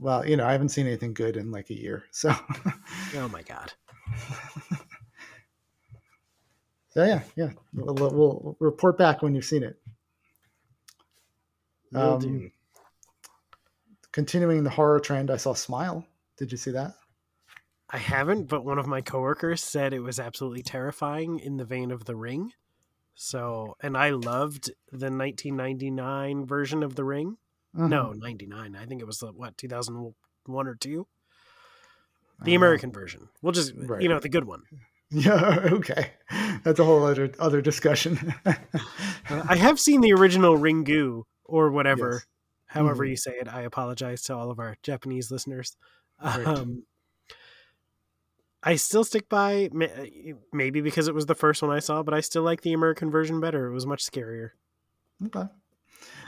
Well, 0.00 0.26
you 0.26 0.36
know, 0.36 0.46
I 0.46 0.52
haven't 0.52 0.70
seen 0.70 0.86
anything 0.86 1.14
good 1.14 1.36
in 1.36 1.52
like 1.52 1.70
a 1.70 1.78
year. 1.78 2.04
So. 2.10 2.34
oh 3.16 3.28
my 3.28 3.42
god. 3.42 3.72
So 6.90 7.04
yeah, 7.04 7.22
yeah, 7.36 7.50
we'll, 7.72 7.94
we'll 7.94 8.56
report 8.58 8.98
back 8.98 9.22
when 9.22 9.34
you've 9.34 9.44
seen 9.44 9.62
it. 9.62 9.80
Will 11.92 12.14
um, 12.14 12.20
do. 12.20 12.50
Continuing 14.12 14.64
the 14.64 14.70
horror 14.70 14.98
trend, 14.98 15.30
I 15.30 15.36
saw 15.36 15.54
Smile. 15.54 16.04
Did 16.36 16.50
you 16.50 16.58
see 16.58 16.72
that? 16.72 16.94
I 17.90 17.98
haven't, 17.98 18.48
but 18.48 18.64
one 18.64 18.78
of 18.78 18.88
my 18.88 19.02
coworkers 19.02 19.62
said 19.62 19.92
it 19.92 20.00
was 20.00 20.18
absolutely 20.18 20.62
terrifying 20.62 21.38
in 21.38 21.56
the 21.58 21.64
vein 21.64 21.92
of 21.92 22.06
The 22.06 22.16
Ring. 22.16 22.52
So, 23.14 23.76
and 23.80 23.96
I 23.96 24.10
loved 24.10 24.66
the 24.90 25.10
1999 25.10 26.44
version 26.44 26.82
of 26.82 26.96
The 26.96 27.04
Ring. 27.04 27.36
Mm-hmm. 27.76 27.88
No, 27.88 28.12
99. 28.12 28.76
I 28.76 28.86
think 28.86 29.00
it 29.00 29.06
was 29.06 29.22
what 29.34 29.56
2001 29.56 30.66
or 30.66 30.74
two. 30.74 31.06
The 32.42 32.54
American 32.54 32.90
version. 32.90 33.28
We'll 33.42 33.52
just, 33.52 33.74
right. 33.76 34.00
you 34.00 34.08
know, 34.08 34.18
the 34.18 34.28
good 34.28 34.44
one. 34.44 34.62
Yeah, 35.12 35.66
okay. 35.72 36.12
That's 36.62 36.78
a 36.78 36.84
whole 36.84 37.04
other 37.04 37.32
other 37.40 37.60
discussion. 37.60 38.32
I 39.28 39.56
have 39.56 39.80
seen 39.80 40.02
the 40.02 40.12
original 40.12 40.56
Ringu 40.56 41.24
or 41.44 41.72
whatever, 41.72 42.12
yes. 42.12 42.26
however 42.66 43.02
mm-hmm. 43.02 43.10
you 43.10 43.16
say 43.16 43.32
it. 43.32 43.48
I 43.48 43.62
apologize 43.62 44.22
to 44.22 44.36
all 44.36 44.52
of 44.52 44.60
our 44.60 44.76
Japanese 44.84 45.32
listeners. 45.32 45.76
Right. 46.24 46.46
Um, 46.46 46.84
I 48.62 48.76
still 48.76 49.02
stick 49.04 49.28
by 49.28 49.68
maybe 50.52 50.80
because 50.80 51.08
it 51.08 51.14
was 51.14 51.26
the 51.26 51.34
first 51.34 51.60
one 51.60 51.72
I 51.72 51.80
saw, 51.80 52.02
but 52.02 52.14
I 52.14 52.20
still 52.20 52.42
like 52.42 52.60
the 52.60 52.72
American 52.72 53.10
version 53.10 53.40
better. 53.40 53.66
It 53.66 53.72
was 53.72 53.86
much 53.86 54.04
scarier. 54.04 54.50
Okay. 55.26 55.48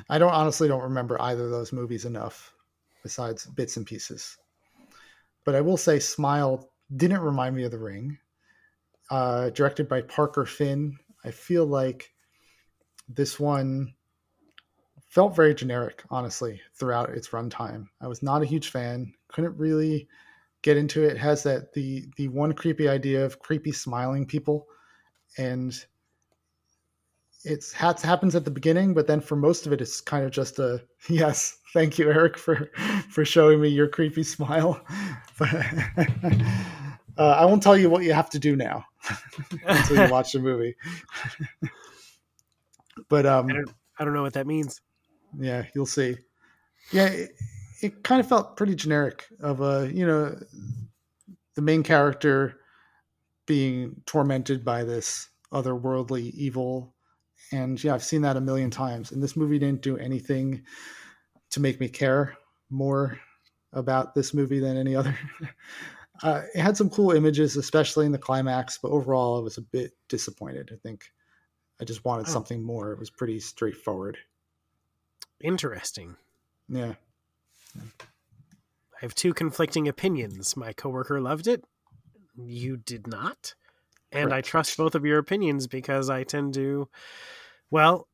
I 0.08 0.18
don't 0.18 0.32
honestly 0.32 0.68
don't 0.68 0.82
remember 0.82 1.20
either 1.20 1.44
of 1.44 1.50
those 1.50 1.72
movies 1.72 2.04
enough 2.04 2.54
besides 3.02 3.46
bits 3.46 3.76
and 3.76 3.86
pieces. 3.86 4.36
But 5.44 5.54
I 5.54 5.60
will 5.60 5.76
say 5.76 5.98
Smile 5.98 6.70
didn't 6.96 7.20
remind 7.20 7.56
me 7.56 7.64
of 7.64 7.70
The 7.70 7.78
Ring 7.78 8.18
uh, 9.10 9.50
directed 9.50 9.88
by 9.88 10.02
Parker 10.02 10.46
Finn. 10.46 10.96
I 11.24 11.30
feel 11.30 11.66
like 11.66 12.12
this 13.08 13.38
one 13.38 13.94
felt 15.08 15.36
very 15.36 15.54
generic, 15.54 16.02
honestly, 16.10 16.60
throughout 16.74 17.10
its 17.10 17.28
runtime. 17.28 17.86
I 18.00 18.08
was 18.08 18.22
not 18.22 18.42
a 18.42 18.46
huge 18.46 18.70
fan. 18.70 19.12
Couldn't 19.28 19.58
really 19.58 20.08
get 20.62 20.76
into 20.76 21.04
it. 21.04 21.12
it 21.12 21.18
has 21.18 21.42
that 21.42 21.72
the 21.74 22.06
the 22.16 22.28
one 22.28 22.52
creepy 22.54 22.88
idea 22.88 23.24
of 23.24 23.38
creepy 23.38 23.72
smiling 23.72 24.26
people, 24.26 24.66
and 25.36 25.84
it's 27.44 27.72
happens 27.72 28.34
at 28.34 28.44
the 28.44 28.50
beginning, 28.50 28.94
but 28.94 29.06
then 29.06 29.20
for 29.20 29.36
most 29.36 29.66
of 29.66 29.72
it, 29.72 29.80
it's 29.80 30.00
kind 30.00 30.24
of 30.24 30.30
just 30.30 30.58
a 30.58 30.82
yes, 31.08 31.58
thank 31.72 31.98
you, 31.98 32.10
Eric, 32.10 32.38
for 32.38 32.70
for 33.10 33.24
showing 33.24 33.60
me 33.60 33.68
your 33.68 33.88
creepy 33.88 34.22
smile. 34.22 34.84
But 37.14 37.24
uh, 37.24 37.36
I 37.36 37.44
won't 37.44 37.62
tell 37.62 37.76
you 37.76 37.90
what 37.90 38.04
you 38.04 38.12
have 38.12 38.30
to 38.30 38.38
do 38.38 38.54
now 38.54 38.84
until 39.66 40.04
you 40.04 40.12
watch 40.12 40.32
the 40.32 40.38
movie. 40.38 40.76
but 43.08 43.26
um, 43.26 43.48
I 43.48 43.52
don't, 43.54 43.70
I 43.98 44.04
don't 44.04 44.14
know 44.14 44.22
what 44.22 44.34
that 44.34 44.46
means. 44.46 44.80
Yeah, 45.38 45.64
you'll 45.74 45.86
see. 45.86 46.16
Yeah, 46.92 47.06
it, 47.06 47.30
it 47.80 48.04
kind 48.04 48.20
of 48.20 48.28
felt 48.28 48.56
pretty 48.56 48.74
generic. 48.74 49.26
Of 49.40 49.60
a 49.62 49.90
you 49.92 50.06
know, 50.06 50.38
the 51.54 51.62
main 51.62 51.82
character 51.82 52.60
being 53.46 53.96
tormented 54.06 54.64
by 54.64 54.84
this 54.84 55.28
otherworldly 55.52 56.30
evil, 56.32 56.94
and 57.52 57.82
yeah, 57.82 57.94
I've 57.94 58.04
seen 58.04 58.22
that 58.22 58.36
a 58.36 58.40
million 58.40 58.70
times. 58.70 59.12
And 59.12 59.22
this 59.22 59.36
movie 59.36 59.58
didn't 59.58 59.82
do 59.82 59.98
anything 59.98 60.62
to 61.50 61.60
make 61.60 61.78
me 61.80 61.88
care 61.88 62.36
more 62.70 63.18
about 63.72 64.14
this 64.14 64.34
movie 64.34 64.58
than 64.58 64.76
any 64.76 64.96
other. 64.96 65.16
uh, 66.22 66.42
it 66.54 66.60
had 66.60 66.76
some 66.76 66.90
cool 66.90 67.12
images, 67.12 67.56
especially 67.56 68.06
in 68.06 68.12
the 68.12 68.18
climax, 68.18 68.78
but 68.82 68.90
overall, 68.90 69.38
I 69.38 69.42
was 69.42 69.58
a 69.58 69.62
bit 69.62 69.92
disappointed. 70.08 70.70
I 70.72 70.76
think 70.82 71.04
I 71.80 71.84
just 71.84 72.04
wanted 72.04 72.26
oh. 72.28 72.30
something 72.30 72.62
more. 72.62 72.92
It 72.92 72.98
was 72.98 73.10
pretty 73.10 73.40
straightforward. 73.40 74.18
Interesting. 75.42 76.16
Yeah. 76.68 76.94
I 77.76 79.00
have 79.00 79.14
two 79.14 79.34
conflicting 79.34 79.88
opinions. 79.88 80.56
My 80.56 80.72
coworker 80.72 81.20
loved 81.20 81.48
it. 81.48 81.64
You 82.38 82.76
did 82.76 83.06
not. 83.06 83.54
And 84.12 84.28
Correct. 84.30 84.46
I 84.46 84.48
trust 84.48 84.76
both 84.76 84.94
of 84.94 85.04
your 85.04 85.18
opinions 85.18 85.66
because 85.66 86.08
I 86.10 86.22
tend 86.22 86.54
to, 86.54 86.88
well, 87.72 88.06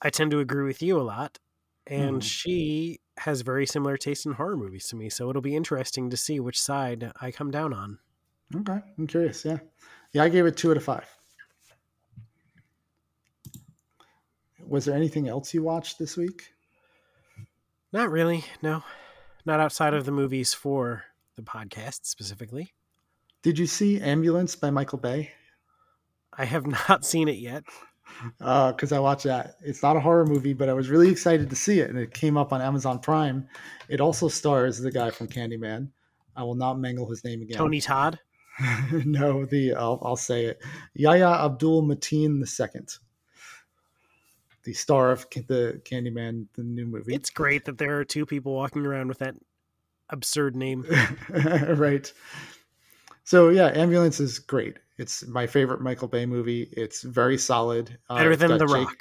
I 0.00 0.10
tend 0.10 0.30
to 0.30 0.38
agree 0.38 0.64
with 0.64 0.82
you 0.82 1.00
a 1.00 1.02
lot. 1.02 1.38
And 1.86 2.18
mm. 2.18 2.22
she 2.22 3.00
has 3.18 3.40
very 3.40 3.66
similar 3.66 3.96
taste 3.96 4.26
in 4.26 4.32
horror 4.32 4.56
movies 4.56 4.86
to 4.88 4.96
me, 4.96 5.10
so 5.10 5.28
it'll 5.28 5.42
be 5.42 5.56
interesting 5.56 6.10
to 6.10 6.16
see 6.16 6.38
which 6.38 6.60
side 6.60 7.12
I 7.20 7.30
come 7.30 7.50
down 7.50 7.72
on. 7.72 7.98
Okay, 8.54 8.78
I'm 8.98 9.06
curious. 9.06 9.44
Yeah, 9.44 9.58
yeah, 10.12 10.22
I 10.22 10.28
gave 10.28 10.46
it 10.46 10.56
two 10.56 10.70
out 10.70 10.76
of 10.76 10.84
five. 10.84 11.06
Was 14.66 14.84
there 14.84 14.96
anything 14.96 15.28
else 15.28 15.52
you 15.52 15.62
watched 15.62 15.98
this 15.98 16.16
week? 16.16 16.52
Not 17.92 18.10
really. 18.10 18.44
No, 18.62 18.82
not 19.44 19.60
outside 19.60 19.94
of 19.94 20.04
the 20.04 20.12
movies 20.12 20.54
for 20.54 21.04
the 21.36 21.42
podcast 21.42 22.00
specifically. 22.04 22.72
Did 23.42 23.58
you 23.58 23.66
see 23.66 24.00
Ambulance 24.00 24.56
by 24.56 24.70
Michael 24.70 24.98
Bay? 24.98 25.32
I 26.32 26.44
have 26.46 26.66
not 26.88 27.04
seen 27.04 27.28
it 27.28 27.38
yet. 27.38 27.64
Because 28.38 28.92
uh, 28.92 28.96
I 28.96 28.98
watched 28.98 29.24
that. 29.24 29.56
It's 29.62 29.82
not 29.82 29.96
a 29.96 30.00
horror 30.00 30.26
movie, 30.26 30.52
but 30.52 30.68
I 30.68 30.72
was 30.72 30.88
really 30.88 31.10
excited 31.10 31.50
to 31.50 31.56
see 31.56 31.80
it, 31.80 31.90
and 31.90 31.98
it 31.98 32.14
came 32.14 32.36
up 32.36 32.52
on 32.52 32.60
Amazon 32.60 32.98
Prime. 32.98 33.48
It 33.88 34.00
also 34.00 34.28
stars 34.28 34.78
the 34.78 34.90
guy 34.90 35.10
from 35.10 35.28
Candyman. 35.28 35.88
I 36.36 36.42
will 36.42 36.54
not 36.54 36.78
mangle 36.78 37.08
his 37.08 37.24
name 37.24 37.42
again. 37.42 37.56
Tony 37.56 37.80
Todd. 37.80 38.18
no, 39.04 39.44
the 39.44 39.74
I'll, 39.74 40.00
I'll 40.02 40.16
say 40.16 40.46
it. 40.46 40.62
Yahya 40.94 41.44
Abdul 41.44 41.82
Mateen 41.82 42.38
II, 42.40 42.80
the 44.62 44.72
star 44.72 45.10
of 45.10 45.26
the 45.30 45.80
Candyman, 45.84 46.46
the 46.54 46.62
new 46.62 46.86
movie. 46.86 47.14
It's 47.14 47.30
great 47.30 47.64
that 47.64 47.78
there 47.78 47.98
are 47.98 48.04
two 48.04 48.26
people 48.26 48.54
walking 48.54 48.86
around 48.86 49.08
with 49.08 49.18
that 49.18 49.34
absurd 50.10 50.54
name. 50.56 50.86
right. 51.28 52.12
So 53.24 53.48
yeah, 53.48 53.66
Ambulance 53.74 54.20
is 54.20 54.38
great. 54.38 54.78
It's 54.96 55.26
my 55.26 55.46
favorite 55.46 55.80
Michael 55.80 56.08
Bay 56.08 56.24
movie. 56.26 56.68
It's 56.72 57.02
very 57.02 57.36
solid. 57.36 57.98
Uh, 58.08 58.16
better 58.16 58.32
uh, 58.32 58.36
than 58.36 58.58
The 58.58 58.66
Jake. 58.66 58.86
Rock. 58.86 58.96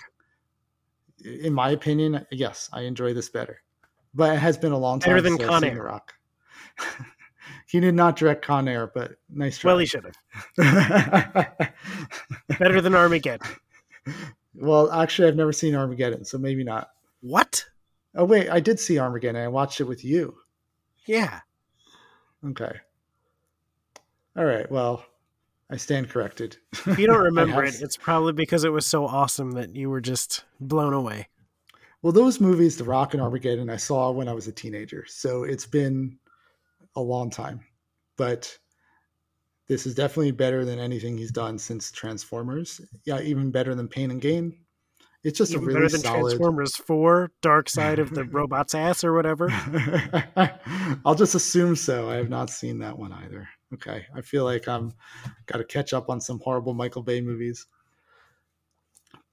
In 1.23 1.53
my 1.53 1.69
opinion, 1.69 2.25
yes, 2.31 2.69
I 2.73 2.81
enjoy 2.81 3.13
this 3.13 3.29
better. 3.29 3.61
But 4.13 4.35
it 4.35 4.39
has 4.39 4.57
been 4.57 4.71
a 4.71 4.77
long 4.77 4.99
time 4.99 5.11
better 5.11 5.21
than 5.21 5.37
since 5.37 5.49
Con 5.49 5.63
Air. 5.63 5.75
The 5.75 5.81
Rock. 5.81 6.13
he 7.67 7.79
did 7.79 7.95
not 7.95 8.15
direct 8.15 8.43
Con 8.45 8.67
Air, 8.67 8.91
but 8.93 9.13
nice 9.29 9.57
try. 9.57 9.71
Well, 9.71 9.79
he 9.79 9.85
should 9.85 10.05
have. 10.05 10.17
better 12.59 12.81
than 12.81 12.95
Armageddon. 12.95 13.47
Well, 14.55 14.91
actually, 14.91 15.27
I've 15.27 15.35
never 15.35 15.51
seen 15.51 15.73
Armageddon, 15.73 16.25
so 16.25 16.37
maybe 16.37 16.63
not. 16.63 16.89
What? 17.21 17.65
Oh 18.15 18.25
wait, 18.25 18.49
I 18.49 18.59
did 18.59 18.79
see 18.79 18.99
Armageddon. 18.99 19.41
I 19.41 19.47
watched 19.47 19.81
it 19.81 19.85
with 19.85 20.05
you. 20.05 20.35
Yeah. 21.07 21.39
Okay. 22.45 22.71
All 24.37 24.45
right. 24.45 24.69
Well, 24.71 25.03
I 25.73 25.77
stand 25.77 26.07
corrected. 26.07 26.57
If 26.85 26.99
you 26.99 27.07
don't 27.07 27.23
remember 27.23 27.63
it, 27.63 27.81
it's 27.81 27.97
probably 27.97 28.33
because 28.33 28.63
it 28.63 28.69
was 28.69 28.85
so 28.85 29.07
awesome 29.07 29.53
that 29.53 29.75
you 29.75 29.89
were 29.89 30.01
just 30.01 30.43
blown 30.59 30.93
away. 30.93 31.29
Well, 32.03 32.13
those 32.13 32.39
movies, 32.39 32.77
The 32.77 32.83
Rock 32.83 33.15
and 33.15 33.23
Armageddon, 33.23 33.71
I 33.71 33.77
saw 33.77 34.11
when 34.11 34.27
I 34.27 34.33
was 34.33 34.47
a 34.47 34.51
teenager. 34.51 35.03
So 35.07 35.45
it's 35.45 35.65
been 35.65 36.19
a 36.95 37.01
long 37.01 37.31
time. 37.31 37.61
But 38.17 38.55
this 39.67 39.87
is 39.87 39.95
definitely 39.95 40.29
better 40.29 40.63
than 40.63 40.77
anything 40.77 41.17
he's 41.17 41.31
done 41.31 41.57
since 41.57 41.91
Transformers. 41.91 42.79
Yeah, 43.05 43.21
even 43.21 43.49
better 43.49 43.73
than 43.73 43.87
Pain 43.87 44.11
and 44.11 44.21
Gain. 44.21 44.55
It's 45.23 45.39
just 45.39 45.53
even 45.53 45.63
a 45.63 45.67
really 45.67 45.79
better 45.79 45.89
than 45.89 46.01
solid... 46.01 46.19
Transformers 46.19 46.75
Four, 46.75 47.31
Dark 47.41 47.67
Side 47.77 47.97
of 47.97 48.13
the 48.13 48.25
Robot's 48.25 48.75
Ass, 48.75 49.03
or 49.03 49.13
whatever. 49.13 49.49
I'll 51.03 51.15
just 51.15 51.33
assume 51.33 51.75
so. 51.75 52.11
I 52.11 52.17
have 52.17 52.29
not 52.29 52.51
seen 52.51 52.77
that 52.79 52.99
one 52.99 53.11
either. 53.11 53.49
Okay, 53.73 54.05
I 54.15 54.21
feel 54.21 54.43
like 54.43 54.67
I'm 54.67 54.93
got 55.47 55.57
to 55.57 55.63
catch 55.63 55.93
up 55.93 56.09
on 56.09 56.21
some 56.21 56.39
horrible 56.39 56.73
Michael 56.73 57.01
Bay 57.01 57.21
movies. 57.21 57.65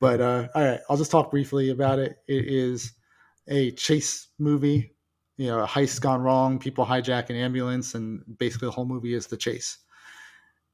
But 0.00 0.20
uh, 0.20 0.48
all 0.54 0.62
right, 0.62 0.80
I'll 0.88 0.96
just 0.96 1.10
talk 1.10 1.30
briefly 1.30 1.70
about 1.70 1.98
it. 1.98 2.16
It 2.26 2.46
is 2.46 2.94
a 3.48 3.72
chase 3.72 4.28
movie. 4.38 4.94
You 5.36 5.48
know, 5.48 5.60
a 5.60 5.66
heist 5.66 6.00
gone 6.00 6.20
wrong, 6.20 6.58
people 6.58 6.84
hijack 6.84 7.30
an 7.30 7.36
ambulance, 7.36 7.94
and 7.94 8.22
basically 8.38 8.66
the 8.66 8.72
whole 8.72 8.84
movie 8.84 9.14
is 9.14 9.26
the 9.26 9.36
chase. 9.36 9.78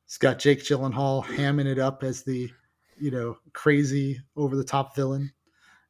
It's 0.05 0.19
got 0.19 0.39
Jake 0.39 0.61
Gyllenhaal 0.61 1.25
hamming 1.25 1.67
it 1.67 1.79
up 1.79 2.03
as 2.03 2.23
the, 2.23 2.51
you 2.97 3.11
know, 3.11 3.39
crazy 3.53 4.21
over 4.37 4.57
the 4.57 4.65
top 4.65 4.95
villain. 4.95 5.33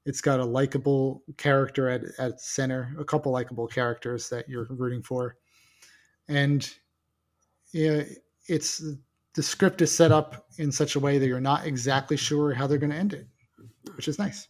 It's 0.04 0.20
got 0.20 0.40
a 0.40 0.44
likable 0.44 1.22
character 1.36 1.88
at, 1.88 2.02
at 2.18 2.40
center, 2.40 2.94
a 2.98 3.04
couple 3.04 3.32
likable 3.32 3.66
characters 3.66 4.28
that 4.28 4.48
you're 4.48 4.66
rooting 4.70 5.02
for. 5.02 5.36
And 6.28 6.70
it's 8.48 8.82
the 9.34 9.42
script 9.42 9.82
is 9.82 9.94
set 9.94 10.12
up 10.12 10.46
in 10.58 10.72
such 10.72 10.96
a 10.96 11.00
way 11.00 11.18
that 11.18 11.26
you're 11.26 11.40
not 11.40 11.66
exactly 11.66 12.16
sure 12.16 12.54
how 12.54 12.66
they're 12.66 12.78
going 12.78 12.90
to 12.90 12.96
end 12.96 13.12
it, 13.12 13.26
which 13.94 14.08
is 14.08 14.18
nice. 14.18 14.48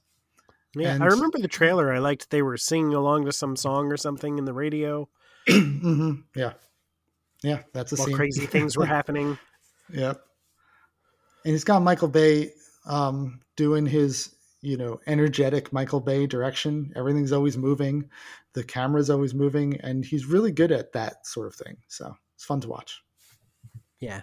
Yeah, 0.75 0.95
and, 0.95 1.03
I 1.03 1.07
remember 1.07 1.39
the 1.39 1.49
trailer. 1.49 1.93
I 1.93 1.99
liked 1.99 2.31
they 2.31 2.43
were 2.43 2.57
singing 2.57 2.95
along 2.95 3.25
to 3.25 3.33
some 3.33 3.57
song 3.57 3.91
or 3.91 3.97
something 3.97 4.39
in 4.39 4.45
the 4.45 4.53
radio. 4.53 5.09
mm-hmm. 5.49 6.21
Yeah, 6.35 6.53
yeah, 7.43 7.63
that's 7.73 7.93
a 7.93 7.97
While 7.97 8.07
scene. 8.07 8.17
crazy 8.17 8.47
things 8.47 8.77
were 8.77 8.87
happening. 8.97 9.39
Yep, 9.91 10.21
and 11.45 11.53
he's 11.53 11.65
got 11.65 11.83
Michael 11.83 12.09
Bay 12.09 12.53
um, 12.87 13.41
doing 13.57 13.87
his 13.87 14.35
you 14.61 14.77
know 14.77 15.01
energetic 15.07 15.73
Michael 15.73 16.01
Bay 16.01 16.27
direction. 16.27 16.93
Everything's 16.95 17.33
always 17.33 17.57
moving, 17.57 18.11
the 18.53 18.63
camera's 18.63 19.11
always 19.11 19.35
moving, 19.35 19.81
and 19.81 20.05
he's 20.05 20.27
really 20.27 20.53
good 20.53 20.73
at 20.73 20.93
that 20.93 21.27
sort 21.27 21.47
of 21.47 21.55
thing. 21.55 21.77
So 21.89 22.15
it's 22.35 22.45
fun 22.45 22.61
to 22.61 22.69
watch. 22.69 23.03
Yeah. 24.01 24.23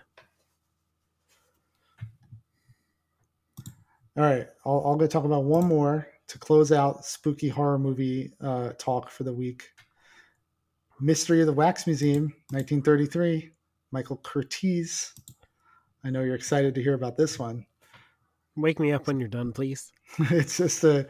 All 4.15 4.23
right, 4.23 4.47
I'll, 4.65 4.83
I'll 4.85 4.95
go 4.95 5.07
talk 5.07 5.25
about 5.25 5.43
one 5.43 5.65
more 5.65 6.07
to 6.27 6.39
close 6.39 6.71
out 6.71 7.05
spooky 7.05 7.49
horror 7.49 7.79
movie 7.79 8.33
uh, 8.41 8.69
talk 8.77 9.09
for 9.09 9.23
the 9.23 9.33
week. 9.33 9.69
Mystery 11.01 11.41
of 11.41 11.47
the 11.47 11.53
Wax 11.53 11.87
Museum, 11.87 12.25
1933, 12.51 13.51
Michael 13.91 14.17
Curtiz. 14.17 15.11
I 16.03 16.11
know 16.11 16.21
you're 16.21 16.35
excited 16.35 16.75
to 16.75 16.83
hear 16.83 16.93
about 16.93 17.17
this 17.17 17.39
one. 17.39 17.65
Wake 18.55 18.79
me 18.79 18.91
up 18.91 19.07
when 19.07 19.19
you're 19.19 19.29
done, 19.29 19.51
please. 19.51 19.91
it's 20.19 20.57
just 20.57 20.83
a, 20.83 21.07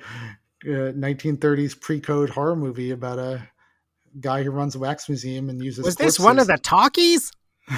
a 0.63 0.93
1930s 0.93 1.80
pre-code 1.80 2.30
horror 2.30 2.56
movie 2.56 2.91
about 2.91 3.19
a 3.19 3.45
guy 4.21 4.43
who 4.43 4.52
runs 4.52 4.76
a 4.76 4.80
wax 4.80 5.10
museum 5.10 5.49
and 5.49 5.62
uses. 5.62 5.84
Was 5.84 5.97
this 5.97 6.19
one 6.19 6.39
of 6.39 6.47
the 6.47 6.58
talkies? 6.58 7.32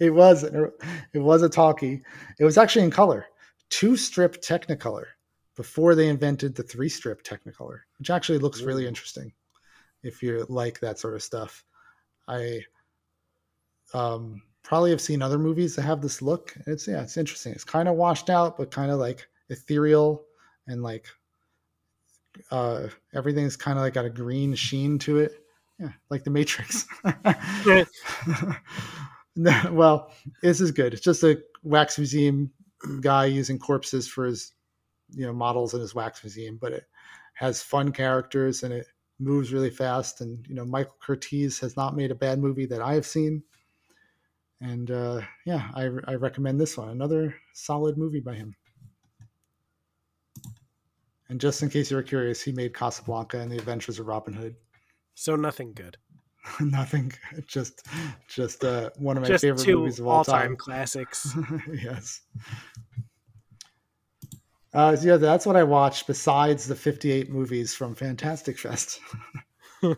it 0.00 0.12
was 0.12 0.44
it 0.44 1.18
was 1.18 1.42
a 1.42 1.48
talkie. 1.48 2.02
It 2.38 2.44
was 2.44 2.56
actually 2.56 2.84
in 2.84 2.90
color, 2.90 3.26
two 3.68 3.96
strip 3.96 4.40
Technicolor 4.42 5.04
before 5.56 5.94
they 5.94 6.08
invented 6.08 6.54
the 6.54 6.62
three 6.62 6.88
strip 6.88 7.22
Technicolor, 7.22 7.80
which 7.98 8.10
actually 8.10 8.38
looks 8.38 8.62
really 8.62 8.86
interesting 8.86 9.32
if 10.02 10.22
you 10.22 10.46
like 10.48 10.80
that 10.80 10.98
sort 10.98 11.14
of 11.14 11.22
stuff. 11.22 11.64
I 12.26 12.62
um, 13.92 14.42
probably 14.62 14.90
have 14.90 15.00
seen 15.00 15.20
other 15.20 15.38
movies 15.38 15.76
that 15.76 15.82
have 15.82 16.00
this 16.00 16.22
look. 16.22 16.54
It's 16.66 16.88
yeah, 16.88 17.02
it's 17.02 17.16
interesting. 17.18 17.52
It's 17.52 17.64
kind 17.64 17.88
of 17.88 17.96
washed 17.96 18.30
out, 18.30 18.56
but 18.56 18.70
kind 18.70 18.90
of 18.90 18.98
like 18.98 19.28
ethereal 19.50 20.24
and 20.66 20.82
like 20.82 21.06
uh, 22.50 22.88
everything's 23.14 23.56
kind 23.56 23.78
of 23.78 23.84
like 23.84 23.94
got 23.94 24.06
a 24.06 24.10
green 24.10 24.54
sheen 24.54 24.98
to 25.00 25.18
it 25.18 25.44
yeah, 25.78 25.92
like 26.10 26.24
the 26.24 26.30
Matrix. 26.30 26.86
well, 29.70 30.12
this 30.42 30.60
is 30.60 30.72
good. 30.72 30.92
It's 30.92 31.02
just 31.02 31.22
a 31.22 31.40
wax 31.62 31.98
museum 31.98 32.50
guy 33.00 33.26
using 33.26 33.58
corpses 33.58 34.08
for 34.08 34.26
his, 34.26 34.52
you 35.10 35.26
know, 35.26 35.32
models 35.32 35.74
in 35.74 35.80
his 35.80 35.94
wax 35.94 36.22
museum, 36.24 36.58
but 36.60 36.72
it 36.72 36.84
has 37.34 37.62
fun 37.62 37.92
characters 37.92 38.62
and 38.62 38.72
it 38.72 38.86
moves 39.20 39.52
really 39.52 39.70
fast. 39.70 40.20
And 40.20 40.44
you 40.48 40.54
know, 40.54 40.64
Michael 40.64 40.96
Curtiz 41.00 41.60
has 41.60 41.76
not 41.76 41.96
made 41.96 42.10
a 42.10 42.16
bad 42.16 42.38
movie 42.38 42.66
that 42.66 42.82
I 42.82 42.94
have 42.94 43.06
seen. 43.06 43.42
And 44.60 44.90
uh, 44.90 45.20
yeah, 45.46 45.68
I, 45.74 45.88
I 46.06 46.14
recommend 46.14 46.60
this 46.60 46.76
one. 46.76 46.88
Another 46.88 47.34
solid 47.52 47.96
movie 47.96 48.20
by 48.20 48.34
him. 48.34 48.54
And 51.28 51.40
just 51.40 51.62
in 51.62 51.68
case 51.68 51.90
you 51.90 51.96
were 51.96 52.02
curious, 52.02 52.42
he 52.42 52.52
made 52.52 52.74
Casablanca 52.74 53.38
and 53.38 53.52
The 53.52 53.58
Adventures 53.58 53.98
of 53.98 54.06
Robin 54.06 54.32
Hood. 54.32 54.56
So 55.18 55.34
nothing 55.34 55.72
good. 55.72 55.96
nothing. 56.60 57.12
Just, 57.48 57.84
just 58.28 58.62
uh, 58.62 58.90
one 58.98 59.16
of 59.16 59.24
my 59.24 59.28
just 59.28 59.42
favorite 59.42 59.66
movies 59.66 59.98
of 59.98 60.06
all, 60.06 60.22
time. 60.22 60.54
classics. 60.54 61.36
yes. 61.72 62.20
Uh, 64.72 64.94
so 64.94 65.08
yeah, 65.08 65.16
that's 65.16 65.44
what 65.44 65.56
I 65.56 65.64
watched. 65.64 66.06
Besides 66.06 66.68
the 66.68 66.76
fifty-eight 66.76 67.30
movies 67.30 67.74
from 67.74 67.96
Fantastic 67.96 68.60
Fest. 68.60 69.00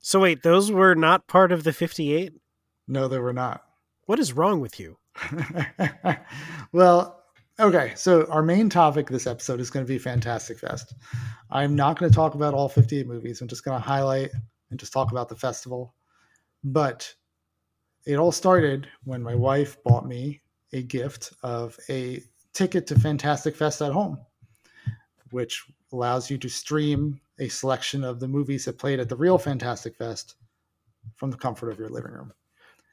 so 0.00 0.18
wait, 0.18 0.42
those 0.42 0.72
were 0.72 0.96
not 0.96 1.28
part 1.28 1.52
of 1.52 1.62
the 1.62 1.72
fifty-eight? 1.72 2.32
No, 2.88 3.06
they 3.06 3.20
were 3.20 3.32
not. 3.32 3.62
What 4.06 4.18
is 4.18 4.32
wrong 4.32 4.60
with 4.60 4.80
you? 4.80 4.98
well, 6.72 7.19
Okay, 7.60 7.92
so 7.94 8.24
our 8.30 8.42
main 8.42 8.70
topic 8.70 9.10
this 9.10 9.26
episode 9.26 9.60
is 9.60 9.68
going 9.68 9.84
to 9.84 9.92
be 9.92 9.98
Fantastic 9.98 10.58
Fest. 10.58 10.94
I'm 11.50 11.76
not 11.76 11.98
going 11.98 12.10
to 12.10 12.14
talk 12.14 12.34
about 12.34 12.54
all 12.54 12.70
58 12.70 13.06
movies. 13.06 13.42
I'm 13.42 13.48
just 13.48 13.66
going 13.66 13.78
to 13.78 13.86
highlight 13.86 14.30
and 14.70 14.80
just 14.80 14.94
talk 14.94 15.12
about 15.12 15.28
the 15.28 15.36
festival. 15.36 15.94
But 16.64 17.14
it 18.06 18.16
all 18.16 18.32
started 18.32 18.88
when 19.04 19.22
my 19.22 19.34
wife 19.34 19.76
bought 19.84 20.06
me 20.06 20.40
a 20.72 20.82
gift 20.82 21.34
of 21.42 21.78
a 21.90 22.22
ticket 22.54 22.86
to 22.86 22.98
Fantastic 22.98 23.54
Fest 23.54 23.82
at 23.82 23.92
home, 23.92 24.16
which 25.30 25.62
allows 25.92 26.30
you 26.30 26.38
to 26.38 26.48
stream 26.48 27.20
a 27.40 27.48
selection 27.48 28.04
of 28.04 28.20
the 28.20 28.28
movies 28.28 28.64
that 28.64 28.78
played 28.78 29.00
at 29.00 29.10
the 29.10 29.16
real 29.16 29.36
Fantastic 29.36 29.96
Fest 29.96 30.36
from 31.14 31.30
the 31.30 31.36
comfort 31.36 31.68
of 31.68 31.78
your 31.78 31.90
living 31.90 32.12
room. 32.12 32.32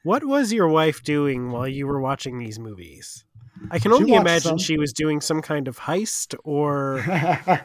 What 0.04 0.24
was 0.24 0.52
your 0.52 0.68
wife 0.68 1.02
doing 1.02 1.52
while 1.52 1.66
you 1.66 1.86
were 1.86 2.02
watching 2.02 2.38
these 2.38 2.58
movies? 2.58 3.24
I 3.70 3.78
can 3.78 3.92
only 3.92 4.14
imagine 4.14 4.50
some. 4.50 4.58
she 4.58 4.78
was 4.78 4.92
doing 4.92 5.20
some 5.20 5.42
kind 5.42 5.68
of 5.68 5.78
heist 5.78 6.34
or 6.44 7.02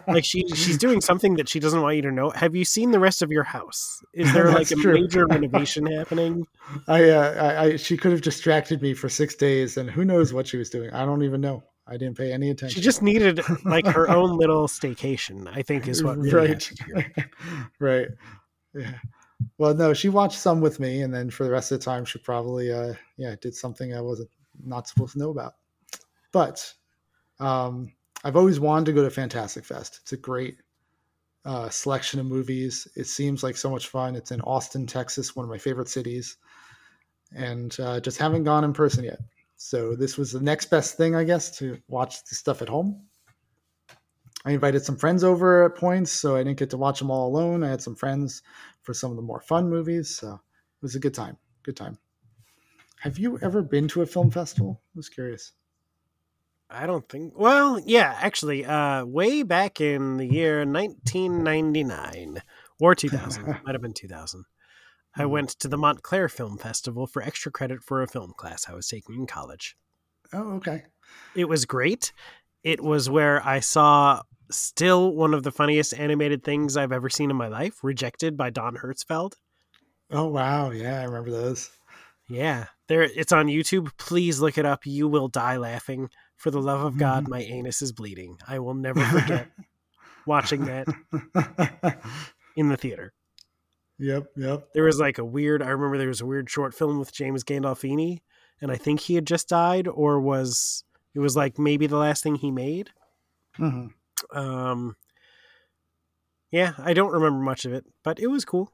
like 0.08 0.26
she 0.26 0.48
she's 0.50 0.78
doing 0.78 1.02
something 1.02 1.36
that 1.36 1.50
she 1.50 1.60
doesn't 1.60 1.82
want 1.82 1.96
you 1.96 2.02
to 2.04 2.12
know. 2.12 2.30
Have 2.32 2.56
you 2.56 2.66
seen 2.66 2.92
the 2.92 3.00
rest 3.00 3.22
of 3.22 3.32
your 3.32 3.44
house? 3.44 4.04
Is 4.14 4.32
there 4.34 4.52
like 4.52 4.72
a 4.72 4.76
true. 4.76 4.94
major 4.94 5.26
renovation 5.30 5.86
happening? 5.86 6.46
I, 6.88 7.10
uh, 7.10 7.34
I, 7.34 7.64
I 7.64 7.76
she 7.78 7.98
could 7.98 8.12
have 8.12 8.22
distracted 8.22 8.82
me 8.82 8.94
for 8.94 9.10
six 9.10 9.36
days, 9.36 9.78
and 9.78 9.90
who 9.90 10.06
knows 10.06 10.34
what 10.34 10.48
she 10.48 10.58
was 10.58 10.70
doing? 10.70 10.92
I 10.92 11.06
don't 11.06 11.24
even 11.24 11.42
know. 11.42 11.64
I 11.86 11.98
didn't 11.98 12.18
pay 12.18 12.32
any 12.32 12.50
attention. 12.50 12.76
She 12.76 12.82
just 12.82 13.02
needed 13.02 13.42
like 13.66 13.86
her 13.86 14.10
own 14.10 14.38
little 14.38 14.68
staycation. 14.68 15.50
I 15.54 15.62
think 15.62 15.88
is 15.88 16.04
what 16.04 16.18
really 16.18 16.54
right, 16.54 16.72
right, 17.80 18.08
yeah. 18.74 18.94
Well, 19.58 19.74
no, 19.74 19.94
she 19.94 20.10
watched 20.10 20.40
some 20.40 20.62
with 20.62 20.80
me, 20.80 21.02
and 21.02 21.14
then 21.14 21.30
for 21.30 21.44
the 21.44 21.52
rest 21.52 21.72
of 21.72 21.80
the 21.80 21.86
time, 21.86 22.06
she 22.06 22.20
probably, 22.20 22.72
uh, 22.72 22.94
yeah, 23.18 23.36
did 23.42 23.54
something 23.54 23.94
I 23.94 24.00
wasn't 24.00 24.30
not 24.64 24.88
supposed 24.88 25.14
to 25.14 25.20
know 25.20 25.32
about. 25.32 25.54
But 26.34 26.74
um, 27.40 27.94
I've 28.26 28.36
always 28.36 28.60
wanted 28.60 28.88
to 28.88 28.94
go 28.94 29.04
to 29.04 29.10
Fantastic 29.10 29.64
Fest. 29.64 30.00
It's 30.02 30.12
a 30.12 30.18
great 30.18 30.58
uh, 31.46 31.70
selection 31.70 32.20
of 32.20 32.26
movies. 32.26 32.88
It 32.98 33.08
seems 33.08 33.44
like 33.44 33.56
so 33.56 33.70
much 33.70 33.88
fun. 33.88 34.16
It's 34.16 34.32
in 34.32 34.42
Austin, 34.42 34.86
Texas, 34.86 35.36
one 35.36 35.46
of 35.46 35.50
my 35.50 35.58
favorite 35.58 35.90
cities, 35.90 36.38
and 37.34 37.74
uh, 37.80 38.02
just 38.02 38.18
haven't 38.18 38.44
gone 38.44 38.66
in 38.66 38.74
person 38.74 39.06
yet. 39.06 39.20
So 39.56 39.96
this 39.96 40.18
was 40.18 40.32
the 40.32 40.42
next 40.42 40.66
best 40.66 40.98
thing, 40.98 41.16
I 41.16 41.24
guess, 41.24 41.58
to 41.60 41.78
watch 41.88 42.26
the 42.26 42.36
stuff 42.36 42.62
at 42.62 42.70
home. 42.70 43.08
I 44.46 44.52
invited 44.52 44.84
some 44.84 44.98
friends 44.98 45.24
over 45.24 45.64
at 45.64 45.76
points, 45.76 46.12
so 46.12 46.36
I 46.36 46.44
didn't 46.44 46.58
get 46.58 46.70
to 46.72 46.78
watch 46.78 47.00
them 47.00 47.12
all 47.12 47.28
alone. 47.28 47.64
I 47.64 47.70
had 47.70 47.82
some 47.82 47.96
friends 47.96 48.42
for 48.82 48.94
some 48.94 49.12
of 49.12 49.16
the 49.16 49.24
more 49.24 49.40
fun 49.40 49.70
movies, 49.70 50.10
so 50.10 50.34
it 50.34 50.82
was 50.82 50.96
a 50.96 51.00
good 51.00 51.14
time. 51.14 51.38
Good 51.64 51.78
time. 51.78 51.98
Have 53.00 53.18
you 53.18 53.40
ever 53.42 53.62
been 53.62 53.88
to 53.90 54.02
a 54.02 54.06
film 54.06 54.32
festival? 54.32 54.82
I 54.84 54.98
was 54.98 55.08
curious. 55.08 55.54
I 56.74 56.86
don't 56.86 57.08
think. 57.08 57.34
Well, 57.38 57.80
yeah, 57.86 58.18
actually, 58.20 58.66
uh, 58.66 59.06
way 59.06 59.44
back 59.44 59.80
in 59.80 60.18
the 60.18 60.26
year 60.26 60.66
1999 60.66 62.42
or 62.80 62.96
2000, 62.96 63.46
might 63.46 63.76
have 63.76 63.82
been 63.82 63.94
2000. 63.94 64.46
I 65.16 65.24
hmm. 65.24 65.30
went 65.30 65.50
to 65.60 65.68
the 65.68 65.78
Montclair 65.78 66.30
Film 66.30 66.58
Festival 66.58 67.08
for 67.08 67.22
extra 67.22 67.52
credit 67.52 67.84
for 67.84 68.02
a 68.02 68.08
film 68.08 68.34
class 68.36 68.68
I 68.68 68.74
was 68.74 68.88
taking 68.88 69.16
in 69.16 69.28
college. 69.28 69.76
Oh, 70.34 70.54
okay. 70.54 70.84
It 71.36 71.46
was 71.48 71.66
great. 71.66 72.12
It 72.64 72.82
was 72.82 73.10
where 73.10 73.46
I 73.46 73.60
saw 73.60 74.22
still 74.50 75.14
one 75.14 75.34
of 75.34 75.44
the 75.44 75.52
funniest 75.52 75.94
animated 75.94 76.44
things 76.44 76.78
I've 76.78 76.92
ever 76.92 77.10
seen 77.10 77.30
in 77.30 77.36
my 77.36 77.48
life, 77.48 77.84
Rejected 77.84 78.38
by 78.38 78.50
Don 78.50 78.78
Hertzfeldt. 78.78 79.34
Oh 80.12 80.28
wow, 80.28 80.72
yeah, 80.72 81.02
I 81.02 81.04
remember 81.06 81.32
those. 81.32 81.72
Yeah, 82.30 82.66
there 82.88 83.04
it's 83.04 83.32
on 83.32 83.48
YouTube. 83.48 83.90
Please 83.98 84.40
look 84.40 84.58
it 84.58 84.66
up. 84.66 84.86
You 84.86 85.08
will 85.08 85.28
die 85.28 85.58
laughing. 85.58 86.10
For 86.44 86.52
the 86.52 86.62
love 86.62 86.82
of 86.82 86.98
God, 86.98 87.24
mm-hmm. 87.24 87.32
my 87.32 87.40
anus 87.40 87.82
is 87.82 87.94
bleeding. 87.94 88.38
I 88.46 88.60
will 88.60 88.74
never 88.74 89.00
forget 89.00 89.50
watching 90.28 90.66
that 90.66 90.90
in 92.58 92.68
the 92.68 92.76
theater. 92.76 93.14
Yep, 93.98 94.26
yep. 94.36 94.68
There 94.74 94.84
was 94.84 95.00
like 95.00 95.20
a 95.20 95.24
weird. 95.24 95.64
I 95.64 95.70
remember 95.70 95.98
there 95.98 96.10
was 96.10 96.20
a 96.20 96.26
weird 96.26 96.50
short 96.50 96.74
film 96.74 97.00
with 97.00 97.14
James 97.14 97.46
Gandolfini, 97.46 98.24
and 98.60 98.74
I 98.74 98.76
think 98.76 99.00
he 99.00 99.16
had 99.16 99.26
just 99.26 99.48
died, 99.48 99.88
or 99.88 100.20
was 100.20 100.84
it 101.16 101.20
was 101.20 101.38
like 101.38 101.58
maybe 101.58 101.88
the 101.88 101.96
last 101.96 102.24
thing 102.24 102.36
he 102.36 102.52
made. 102.52 102.90
Mm-hmm. 103.58 104.38
Um, 104.38 104.98
yeah, 106.52 106.74
I 106.78 106.94
don't 106.94 107.14
remember 107.14 107.40
much 107.40 107.64
of 107.64 107.72
it, 107.72 107.86
but 108.04 108.20
it 108.20 108.28
was 108.28 108.44
cool, 108.44 108.70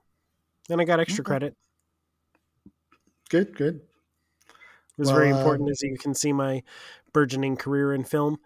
and 0.72 0.82
I 0.82 0.86
got 0.86 1.00
extra 1.00 1.22
okay. 1.22 1.28
credit. 1.28 1.58
Good, 3.30 3.56
good. 3.56 3.76
It 3.76 5.04
was 5.04 5.10
well, 5.10 5.18
very 5.18 5.30
important, 5.30 5.70
uh, 5.70 5.72
as 5.72 5.82
you 5.84 5.98
can 5.98 6.16
see 6.16 6.34
my 6.34 6.64
burgeoning 7.14 7.58
career 7.58 7.94
in 7.94 8.04
film. 8.04 8.38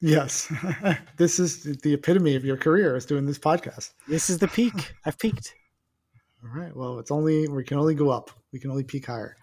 Yes, 0.00 0.52
this 1.16 1.38
is 1.38 1.62
the 1.62 1.94
epitome 1.94 2.36
of 2.36 2.44
your 2.44 2.56
career 2.56 2.96
is 2.96 3.06
doing 3.06 3.24
this 3.24 3.38
podcast. 3.38 3.92
This 4.06 4.28
is 4.28 4.38
the 4.38 4.48
peak. 4.48 4.94
I've 5.04 5.18
peaked. 5.18 5.54
All 6.44 6.60
right. 6.60 6.76
Well, 6.76 6.98
it's 6.98 7.10
only 7.10 7.48
we 7.48 7.64
can 7.64 7.78
only 7.78 7.94
go 7.94 8.10
up. 8.10 8.30
We 8.52 8.60
can 8.60 8.70
only 8.70 8.84
peak 8.84 9.06
higher. 9.06 9.36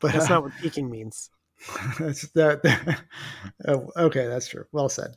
But 0.00 0.12
that's 0.12 0.26
uh, 0.26 0.34
not 0.34 0.42
what 0.44 0.52
peaking 0.60 0.90
means. 0.90 1.30
that's 1.98 2.28
that. 2.30 3.02
oh, 3.68 3.90
okay, 3.96 4.26
that's 4.26 4.48
true. 4.48 4.64
Well 4.72 4.88
said. 4.88 5.16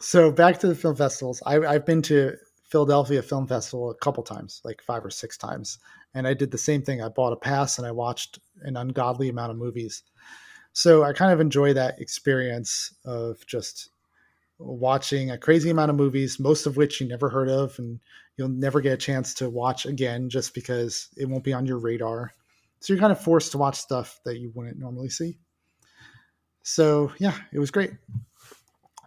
So 0.00 0.32
back 0.32 0.58
to 0.60 0.66
the 0.66 0.74
film 0.74 0.96
festivals. 0.96 1.42
I, 1.46 1.58
I've 1.58 1.86
been 1.86 2.02
to 2.02 2.36
Philadelphia 2.64 3.22
Film 3.22 3.46
Festival 3.46 3.90
a 3.90 3.94
couple 3.94 4.22
times, 4.24 4.60
like 4.64 4.82
five 4.82 5.04
or 5.04 5.10
six 5.10 5.36
times, 5.36 5.78
and 6.14 6.26
I 6.26 6.34
did 6.34 6.50
the 6.50 6.58
same 6.58 6.82
thing. 6.82 7.02
I 7.02 7.08
bought 7.08 7.32
a 7.32 7.36
pass 7.36 7.78
and 7.78 7.86
I 7.86 7.92
watched 7.92 8.40
an 8.62 8.76
ungodly 8.76 9.28
amount 9.28 9.52
of 9.52 9.58
movies. 9.58 10.02
So 10.72 11.02
I 11.04 11.12
kind 11.12 11.32
of 11.32 11.40
enjoy 11.40 11.74
that 11.74 12.00
experience 12.00 12.94
of 13.04 13.46
just 13.46 13.90
watching 14.58 15.30
a 15.30 15.38
crazy 15.38 15.70
amount 15.70 15.90
of 15.90 15.96
movies, 15.96 16.38
most 16.38 16.66
of 16.66 16.76
which 16.76 17.00
you 17.00 17.08
never 17.08 17.28
heard 17.28 17.48
of, 17.48 17.78
and 17.78 18.00
you'll 18.36 18.48
never 18.48 18.80
get 18.80 18.92
a 18.92 18.96
chance 18.96 19.34
to 19.34 19.50
watch 19.50 19.86
again 19.86 20.30
just 20.30 20.54
because 20.54 21.08
it 21.16 21.28
won't 21.28 21.44
be 21.44 21.52
on 21.52 21.66
your 21.66 21.78
radar. 21.78 22.32
So 22.80 22.92
you're 22.92 23.00
kind 23.00 23.12
of 23.12 23.20
forced 23.20 23.52
to 23.52 23.58
watch 23.58 23.76
stuff 23.76 24.20
that 24.24 24.38
you 24.38 24.50
wouldn't 24.54 24.78
normally 24.78 25.08
see. 25.08 25.38
So 26.62 27.12
yeah, 27.18 27.36
it 27.52 27.58
was 27.58 27.70
great. 27.70 27.92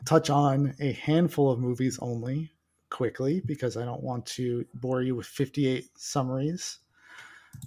touch 0.06 0.30
on 0.30 0.76
a 0.80 0.92
handful 0.94 1.52
of 1.52 1.60
movies 1.60 1.98
only 2.02 2.52
quickly 2.90 3.42
because 3.46 3.76
I 3.76 3.86
don't 3.86 4.04
want 4.04 4.26
to 4.28 4.66
bore 4.76 5.02
you 5.02 5.16
with 5.16 5.26
58 5.26 5.90
summaries. 5.98 6.80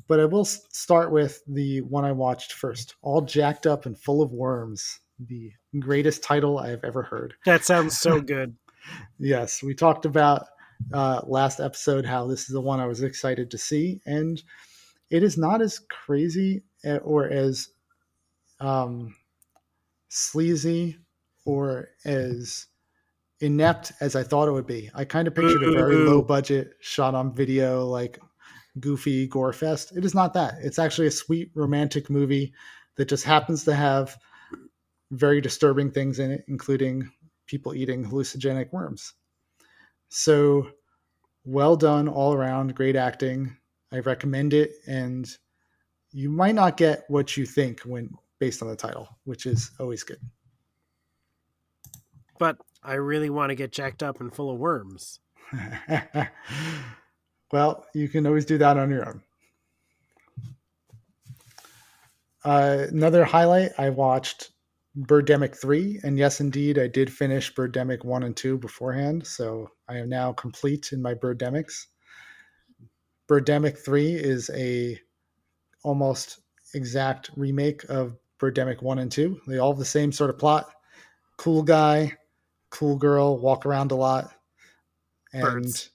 But 0.06 0.20
I 0.20 0.24
will 0.24 0.44
start 0.44 1.12
with 1.12 1.42
the 1.46 1.80
one 1.82 2.04
I 2.04 2.12
watched 2.12 2.52
first 2.52 2.94
All 3.02 3.20
Jacked 3.20 3.66
Up 3.66 3.86
and 3.86 3.98
Full 3.98 4.22
of 4.22 4.32
Worms, 4.32 5.00
the 5.18 5.52
greatest 5.78 6.22
title 6.22 6.58
I 6.58 6.68
have 6.70 6.84
ever 6.84 7.02
heard. 7.02 7.34
That 7.44 7.64
sounds 7.64 7.98
so 7.98 8.20
good. 8.22 8.56
yes, 9.18 9.62
we 9.62 9.74
talked 9.74 10.04
about 10.04 10.46
uh, 10.92 11.20
last 11.26 11.60
episode 11.60 12.06
how 12.06 12.26
this 12.26 12.42
is 12.42 12.48
the 12.48 12.60
one 12.60 12.80
I 12.80 12.86
was 12.86 13.02
excited 13.02 13.50
to 13.50 13.58
see, 13.58 14.00
and 14.06 14.42
it 15.10 15.22
is 15.22 15.36
not 15.36 15.60
as 15.60 15.78
crazy 15.78 16.62
eh, 16.84 16.98
or 16.98 17.28
as 17.28 17.68
um, 18.60 19.14
sleazy 20.08 20.96
or 21.44 21.88
as 22.04 22.66
inept 23.40 23.92
as 24.00 24.16
I 24.16 24.22
thought 24.22 24.48
it 24.48 24.52
would 24.52 24.66
be. 24.66 24.90
I 24.94 25.04
kind 25.04 25.28
of 25.28 25.34
pictured 25.34 25.62
a 25.62 25.72
very 25.72 25.96
low 25.96 26.22
budget 26.22 26.72
shot 26.80 27.14
on 27.14 27.34
video, 27.34 27.86
like 27.86 28.18
goofy 28.80 29.26
gore 29.26 29.52
fest. 29.52 29.96
It 29.96 30.04
is 30.04 30.14
not 30.14 30.34
that. 30.34 30.54
It's 30.62 30.78
actually 30.78 31.06
a 31.06 31.12
sweet 31.12 31.50
romantic 31.54 32.10
movie 32.10 32.52
that 32.96 33.08
just 33.08 33.24
happens 33.24 33.64
to 33.64 33.74
have 33.74 34.16
very 35.10 35.40
disturbing 35.40 35.90
things 35.90 36.18
in 36.18 36.30
it, 36.30 36.44
including 36.48 37.10
people 37.46 37.74
eating 37.74 38.04
hallucinogenic 38.04 38.72
worms. 38.72 39.14
So 40.08 40.68
well 41.44 41.76
done 41.76 42.08
all 42.08 42.34
around, 42.34 42.74
great 42.74 42.96
acting. 42.96 43.56
I 43.92 44.00
recommend 44.00 44.52
it, 44.52 44.72
and 44.86 45.26
you 46.12 46.28
might 46.28 46.54
not 46.54 46.76
get 46.76 47.04
what 47.08 47.36
you 47.36 47.46
think 47.46 47.80
when 47.80 48.10
based 48.38 48.62
on 48.62 48.68
the 48.68 48.76
title, 48.76 49.08
which 49.24 49.46
is 49.46 49.70
always 49.80 50.02
good. 50.02 50.20
But 52.38 52.58
I 52.82 52.94
really 52.94 53.30
want 53.30 53.50
to 53.50 53.56
get 53.56 53.72
jacked 53.72 54.02
up 54.02 54.20
and 54.20 54.32
full 54.32 54.50
of 54.50 54.58
worms. 54.58 55.20
well, 57.52 57.86
you 57.94 58.08
can 58.08 58.26
always 58.26 58.44
do 58.44 58.58
that 58.58 58.76
on 58.76 58.90
your 58.90 59.08
own. 59.08 59.22
Uh, 62.44 62.86
another 62.90 63.24
highlight 63.24 63.72
I 63.78 63.90
watched 63.90 64.50
Birdemic 64.96 65.56
3. 65.56 66.00
And 66.02 66.18
yes, 66.18 66.40
indeed, 66.40 66.78
I 66.78 66.86
did 66.86 67.12
finish 67.12 67.54
Birdemic 67.54 68.04
1 68.04 68.22
and 68.22 68.36
2 68.36 68.58
beforehand. 68.58 69.26
So 69.26 69.70
I 69.88 69.96
am 69.96 70.08
now 70.08 70.32
complete 70.32 70.92
in 70.92 71.02
my 71.02 71.14
Birdemics. 71.14 71.86
Birdemic 73.28 73.78
3 73.78 74.14
is 74.14 74.50
a 74.54 74.98
almost 75.84 76.40
exact 76.74 77.30
remake 77.36 77.84
of 77.88 78.16
Birdemic 78.40 78.82
1 78.82 78.98
and 78.98 79.12
2. 79.12 79.40
They 79.46 79.58
all 79.58 79.72
have 79.72 79.78
the 79.78 79.84
same 79.84 80.12
sort 80.12 80.30
of 80.30 80.38
plot. 80.38 80.70
Cool 81.36 81.62
guy, 81.62 82.12
cool 82.70 82.96
girl, 82.96 83.38
walk 83.38 83.66
around 83.66 83.92
a 83.92 83.96
lot. 83.96 84.32
And 85.32 85.42
Birds. 85.42 85.90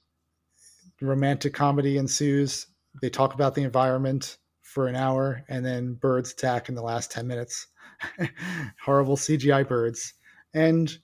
Romantic 1.00 1.54
comedy 1.54 1.98
ensues. 1.98 2.66
They 3.02 3.10
talk 3.10 3.34
about 3.34 3.54
the 3.54 3.62
environment 3.62 4.38
for 4.62 4.86
an 4.88 4.96
hour 4.96 5.44
and 5.48 5.64
then 5.64 5.94
birds 5.94 6.32
attack 6.32 6.68
in 6.68 6.74
the 6.74 6.82
last 6.82 7.10
10 7.10 7.26
minutes 7.26 7.68
horrible 8.84 9.16
CGI 9.16 9.66
birds. 9.66 10.14
And 10.52 10.96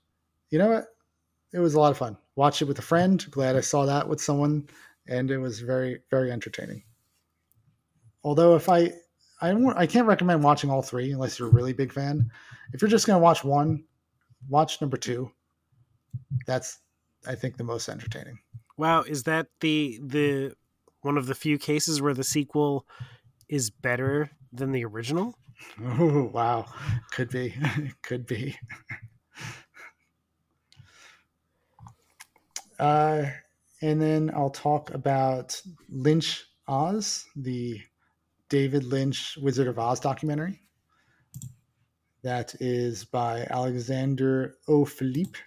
you 0.51 0.59
know 0.59 0.69
what? 0.69 0.87
It 1.53 1.59
was 1.59 1.75
a 1.75 1.81
lot 1.81 1.91
of 1.91 1.99
fun. 1.99 2.17
Watched 2.37 2.63
it 2.63 2.67
with 2.67 2.79
a 2.79 2.83
friend. 2.83 3.25
Glad 3.31 3.57
I 3.57 3.61
saw 3.61 3.85
that 3.87 4.09
with 4.09 4.21
someone, 4.21 4.69
and 5.09 5.31
it 5.31 5.39
was 5.39 5.61
very, 5.61 6.01
very 6.11 6.31
entertaining. 6.31 6.85
Although, 8.23 8.55
if 8.55 8.69
I, 8.69 8.93
I 9.41 9.53
I 9.77 9.87
can't 9.87 10.07
recommend 10.07 10.45
watching 10.45 10.71
all 10.71 10.83
three 10.83 11.11
unless 11.13 11.39
you're 11.39 11.49
a 11.49 11.53
really 11.53 11.73
big 11.73 11.93
fan. 11.93 12.31
If 12.73 12.83
you're 12.83 12.91
just 12.91 13.07
going 13.07 13.19
to 13.19 13.23
watch 13.23 13.43
one, 13.43 13.85
watch 14.49 14.81
number 14.81 14.97
two. 14.97 15.31
That's, 16.47 16.79
I 17.27 17.35
think, 17.35 17.57
the 17.57 17.65
most 17.65 17.89
entertaining. 17.89 18.39
Wow, 18.81 19.03
is 19.03 19.25
that 19.25 19.49
the 19.61 20.01
the 20.03 20.55
one 21.03 21.19
of 21.19 21.27
the 21.27 21.35
few 21.35 21.59
cases 21.59 22.01
where 22.01 22.15
the 22.15 22.25
sequel 22.25 22.87
is 23.47 23.69
better 23.69 24.31
than 24.55 24.73
the 24.73 24.87
original? 24.87 25.35
Oh 25.85 26.31
wow, 26.33 26.65
could 27.11 27.29
be, 27.29 27.55
could 28.03 28.25
be. 28.25 28.57
uh, 32.79 33.25
and 33.83 34.01
then 34.01 34.31
I'll 34.35 34.49
talk 34.49 34.95
about 34.95 35.61
Lynch 35.91 36.43
Oz, 36.67 37.27
the 37.37 37.79
David 38.49 38.85
Lynch 38.85 39.37
Wizard 39.43 39.69
of 39.69 39.79
Oz 39.79 40.01
documentary. 40.01 40.59
That 42.23 42.55
is 42.61 43.05
by 43.05 43.47
Alexander 43.51 44.57
O. 44.69 44.87
Philippe, 44.87 45.39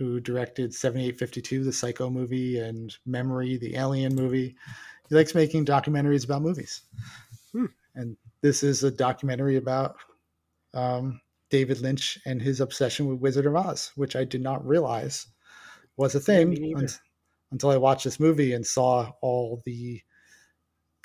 who 0.00 0.18
directed 0.18 0.72
7852, 0.72 1.62
the 1.62 1.72
Psycho 1.72 2.08
movie, 2.08 2.58
and 2.58 2.96
Memory, 3.04 3.58
the 3.58 3.76
Alien 3.76 4.14
movie. 4.14 4.56
He 5.10 5.14
likes 5.14 5.34
making 5.34 5.66
documentaries 5.66 6.24
about 6.24 6.40
movies. 6.40 6.84
Hmm. 7.52 7.66
And 7.94 8.16
this 8.40 8.62
is 8.62 8.82
a 8.82 8.90
documentary 8.90 9.56
about 9.56 9.96
um, 10.72 11.20
David 11.50 11.82
Lynch 11.82 12.18
and 12.24 12.40
his 12.40 12.62
obsession 12.62 13.08
with 13.08 13.20
Wizard 13.20 13.44
of 13.44 13.54
Oz, 13.54 13.92
which 13.94 14.16
I 14.16 14.24
did 14.24 14.40
not 14.40 14.66
realize 14.66 15.26
was 15.98 16.14
a 16.14 16.20
thing 16.20 16.54
yeah, 16.54 16.86
until 17.52 17.68
I 17.68 17.76
watched 17.76 18.04
this 18.04 18.18
movie 18.18 18.54
and 18.54 18.66
saw 18.66 19.12
all 19.20 19.60
the 19.66 20.00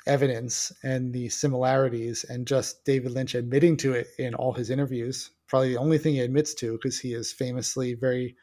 evidence 0.06 0.72
and 0.84 1.12
the 1.12 1.28
similarities 1.28 2.24
and 2.24 2.46
just 2.46 2.82
David 2.86 3.12
Lynch 3.12 3.34
admitting 3.34 3.76
to 3.78 3.92
it 3.92 4.06
in 4.18 4.34
all 4.34 4.54
his 4.54 4.70
interviews. 4.70 5.32
Probably 5.48 5.74
the 5.74 5.80
only 5.80 5.98
thing 5.98 6.14
he 6.14 6.20
admits 6.20 6.54
to 6.54 6.72
because 6.72 6.98
he 6.98 7.12
is 7.12 7.30
famously 7.30 7.92
very 7.92 8.36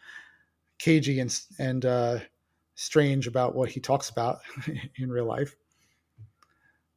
cagey 0.80 1.20
and 1.20 1.40
and 1.60 1.86
uh, 1.86 2.20
strange 2.76 3.28
about 3.28 3.56
what 3.56 3.70
he 3.70 3.80
talks 3.80 4.10
about 4.10 4.40
in 4.98 5.10
real 5.10 5.26
life. 5.26 5.56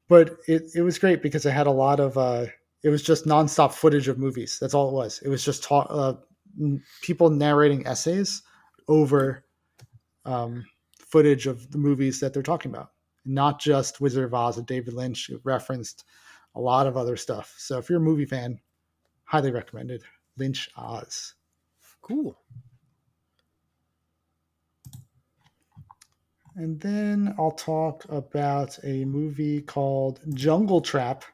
But 0.09 0.37
it 0.47 0.65
it 0.75 0.83
was 0.83 0.99
great 0.99 1.23
because 1.23 1.47
it 1.47 1.53
had 1.53 1.67
a 1.67 1.73
lot 1.73 2.01
of 2.01 2.17
uh, 2.17 2.47
it 2.83 2.89
was 2.89 3.03
just 3.03 3.27
nonstop 3.27 3.73
footage 3.73 4.09
of 4.09 4.19
movies. 4.19 4.59
That's 4.61 4.75
all 4.75 4.89
it 4.89 4.95
was. 4.95 5.21
It 5.25 5.29
was 5.29 5.45
just 5.45 5.63
talk, 5.65 5.87
uh, 5.91 6.15
people 7.03 7.31
narrating 7.31 7.87
essays 7.87 8.43
over 8.89 9.45
um, 10.25 10.65
footage 10.99 11.47
of 11.47 11.71
the 11.71 11.79
movies 11.79 12.21
that 12.21 12.33
they're 12.33 12.43
talking 12.43 12.71
about 12.71 12.91
not 13.27 13.61
just 13.61 14.01
Wizard 14.01 14.25
of 14.25 14.35
Oz 14.35 14.57
and 14.57 14.67
David 14.67 14.95
Lynch. 14.95 15.29
It 15.29 15.41
referenced 15.43 16.05
a 16.55 16.61
lot 16.61 16.87
of 16.87 16.97
other 16.97 17.17
stuff. 17.17 17.55
So 17.59 17.77
if 17.77 17.91
you're 17.91 17.99
a 17.99 18.03
movie 18.03 18.25
fan, 18.25 18.61
highly 19.25 19.51
recommended. 19.51 20.03
Lynch 20.39 20.71
Oz. 20.77 21.35
Cool. 22.01 22.39
And 26.57 26.81
then 26.81 27.35
I'll 27.39 27.51
talk 27.51 28.07
about 28.09 28.79
a 28.83 29.05
movie 29.05 29.61
called 29.61 30.21
Jungle 30.35 30.81
Trap, 30.81 31.25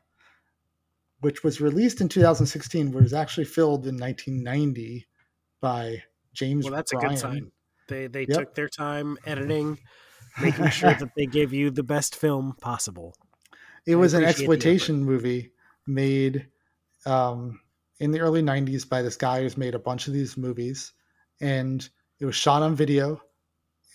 which 1.21 1.45
was 1.45 1.61
released 1.61 2.01
in 2.01 2.09
2016, 2.09 2.91
but 2.91 3.03
was 3.03 3.15
actually 3.15 3.45
filmed 3.45 3.87
in 3.87 3.97
1990 3.97 5.07
by 5.61 6.03
James. 6.35 6.65
Well, 6.65 6.75
that's 6.75 6.93
Bryan. 6.93 7.07
a 7.07 7.09
good 7.09 7.19
sign. 7.19 7.53
They 7.89 8.07
they 8.09 8.27
yep. 8.29 8.39
took 8.39 8.55
their 8.55 8.69
time 8.69 9.17
editing 9.25 9.79
making 10.41 10.71
sure 10.71 10.95
that 10.95 11.15
they 11.17 11.27
gave 11.27 11.53
you 11.53 11.71
the 11.71 11.83
best 11.83 12.17
film 12.17 12.55
possible. 12.61 13.15
It 13.87 13.97
was 13.97 14.15
an 14.15 14.25
exploitation 14.25 15.05
movie 15.05 15.53
made 15.87 16.47
um, 17.05 17.61
in 17.99 18.13
the 18.13 18.21
early 18.21 18.43
90s 18.43 18.89
by 18.89 19.03
this 19.03 19.17
guy 19.17 19.43
who's 19.43 19.57
made 19.57 19.75
a 19.75 19.79
bunch 19.79 20.07
of 20.07 20.15
these 20.15 20.37
movies. 20.37 20.93
And 21.41 21.89
it 22.21 22.25
was 22.25 22.37
shot 22.37 22.63
on 22.63 22.77
video. 22.77 23.21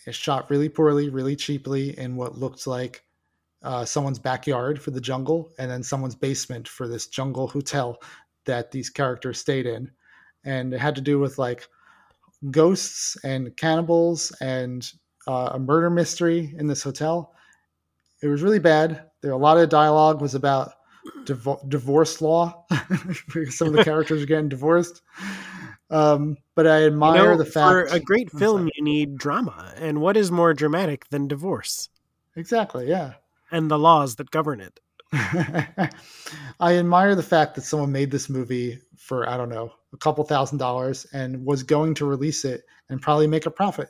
It 0.07 0.15
shot 0.15 0.49
really 0.49 0.69
poorly, 0.69 1.09
really 1.09 1.35
cheaply 1.35 1.97
in 1.99 2.15
what 2.15 2.37
looked 2.37 2.65
like 2.65 3.03
uh, 3.61 3.83
someone's 3.83 4.19
backyard 4.19 4.81
for 4.81 4.91
the 4.91 5.01
jungle 5.01 5.51
and 5.59 5.69
then 5.69 5.83
someone's 5.83 6.15
basement 6.15 6.67
for 6.67 6.87
this 6.87 7.07
jungle 7.07 7.47
hotel 7.47 8.01
that 8.45 8.71
these 8.71 8.89
characters 8.89 9.39
stayed 9.39 9.65
in. 9.65 9.91
And 10.45 10.73
it 10.73 10.79
had 10.79 10.95
to 10.95 11.01
do 11.01 11.19
with 11.19 11.37
like 11.37 11.67
ghosts 12.51 13.17
and 13.25 13.55
cannibals 13.57 14.31
and 14.39 14.89
uh, 15.27 15.49
a 15.53 15.59
murder 15.59 15.89
mystery 15.89 16.55
in 16.57 16.67
this 16.67 16.83
hotel. 16.83 17.33
It 18.23 18.27
was 18.27 18.41
really 18.41 18.59
bad. 18.59 19.09
There 19.21 19.31
a 19.31 19.37
lot 19.37 19.57
of 19.57 19.67
dialogue 19.67 20.21
was 20.21 20.35
about 20.35 20.71
div- 21.25 21.47
divorce 21.67 22.21
law 22.21 22.65
some 23.49 23.67
of 23.67 23.73
the 23.73 23.83
characters 23.85 24.23
are 24.23 24.27
getting 24.27 24.49
divorced. 24.49 25.01
Um, 25.89 26.37
but 26.55 26.67
I 26.67 26.85
admire 26.85 27.23
you 27.23 27.29
know, 27.29 27.37
the 27.37 27.45
fact 27.45 27.69
for 27.69 27.83
a 27.85 27.99
great 27.99 28.31
film 28.31 28.69
you 28.75 28.83
need 28.83 29.17
drama, 29.17 29.73
and 29.77 30.01
what 30.01 30.17
is 30.17 30.31
more 30.31 30.53
dramatic 30.53 31.07
than 31.09 31.27
divorce? 31.27 31.89
Exactly. 32.35 32.87
Yeah. 32.87 33.13
And 33.51 33.71
the 33.71 33.79
laws 33.79 34.15
that 34.17 34.31
govern 34.31 34.59
it. 34.59 34.79
I 36.59 36.75
admire 36.75 37.15
the 37.15 37.23
fact 37.23 37.55
that 37.55 37.61
someone 37.61 37.93
made 37.93 38.11
this 38.11 38.29
movie 38.29 38.79
for 38.97 39.29
I 39.29 39.37
don't 39.37 39.47
know 39.47 39.71
a 39.93 39.97
couple 39.97 40.23
thousand 40.25 40.57
dollars 40.57 41.05
and 41.13 41.45
was 41.45 41.63
going 41.63 41.93
to 41.95 42.05
release 42.05 42.43
it 42.43 42.65
and 42.89 43.01
probably 43.01 43.27
make 43.27 43.45
a 43.45 43.51
profit 43.51 43.87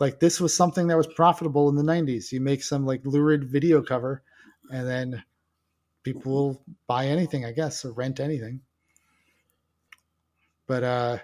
like 0.00 0.20
this 0.20 0.40
was 0.40 0.56
something 0.56 0.86
that 0.86 0.96
was 0.96 1.06
profitable 1.06 1.68
in 1.68 1.76
the 1.76 1.82
90s 1.82 2.32
you 2.32 2.40
make 2.40 2.62
some 2.62 2.86
like 2.86 3.04
lurid 3.04 3.44
video 3.44 3.82
cover 3.82 4.22
and 4.70 4.86
then 4.86 5.22
people 6.02 6.32
will 6.32 6.62
buy 6.86 7.06
anything 7.06 7.44
i 7.44 7.52
guess 7.52 7.84
or 7.84 7.92
rent 7.92 8.20
anything 8.20 8.60
but 10.66 10.82
uh 10.82 11.18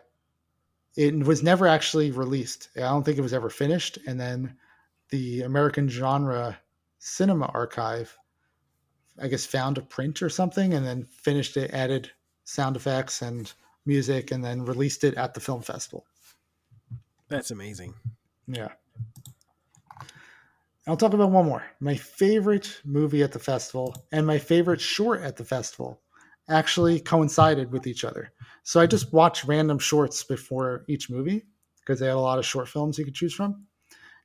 it 0.97 1.15
was 1.25 1.43
never 1.43 1.67
actually 1.67 2.11
released 2.11 2.69
i 2.77 2.81
don't 2.81 3.05
think 3.05 3.19
it 3.19 3.23
was 3.23 3.35
ever 3.35 3.51
finished 3.51 3.99
and 4.07 4.21
then 4.21 4.57
the 5.11 5.43
american 5.43 5.89
genre 5.89 6.59
cinema 6.99 7.47
archive 7.55 8.17
i 9.21 9.29
guess 9.29 9.47
found 9.47 9.79
a 9.79 9.83
print 9.83 10.23
or 10.23 10.29
something 10.29 10.75
and 10.75 10.87
then 10.87 11.05
finished 11.05 11.57
it 11.57 11.73
added 11.73 12.11
sound 12.45 12.77
effects 12.77 13.23
and 13.23 13.53
music 13.87 14.31
and 14.31 14.45
then 14.45 14.65
released 14.65 15.05
it 15.05 15.15
at 15.15 15.35
the 15.35 15.41
film 15.41 15.63
festival 15.63 16.05
that's 17.29 17.51
amazing 17.51 17.95
yeah. 18.47 18.69
I'll 20.87 20.97
talk 20.97 21.13
about 21.13 21.31
one 21.31 21.47
more. 21.47 21.65
My 21.81 21.95
favorite 21.95 22.81
movie 22.85 23.23
at 23.23 23.33
the 23.33 23.39
festival 23.39 23.95
and 24.11 24.27
my 24.27 24.39
favorite 24.39 24.81
short 24.81 25.23
at 25.23 25.37
the 25.37 25.45
festival 25.45 26.01
actually 26.53 27.01
coincided 27.01 27.73
with 27.73 27.87
each 27.87 28.05
other. 28.05 28.33
So 28.63 28.81
I 28.81 28.87
just 28.87 29.11
hmm. 29.11 29.17
watched 29.17 29.45
random 29.45 29.79
shorts 29.79 30.23
before 30.23 30.85
each 30.89 31.11
movie 31.11 31.45
because 31.81 31.99
they 31.99 32.07
had 32.07 32.17
a 32.17 32.21
lot 32.21 32.39
of 32.39 32.47
short 32.47 32.69
films 32.69 32.99
you 32.99 33.05
could 33.05 33.15
choose 33.15 33.35
from. 33.35 33.67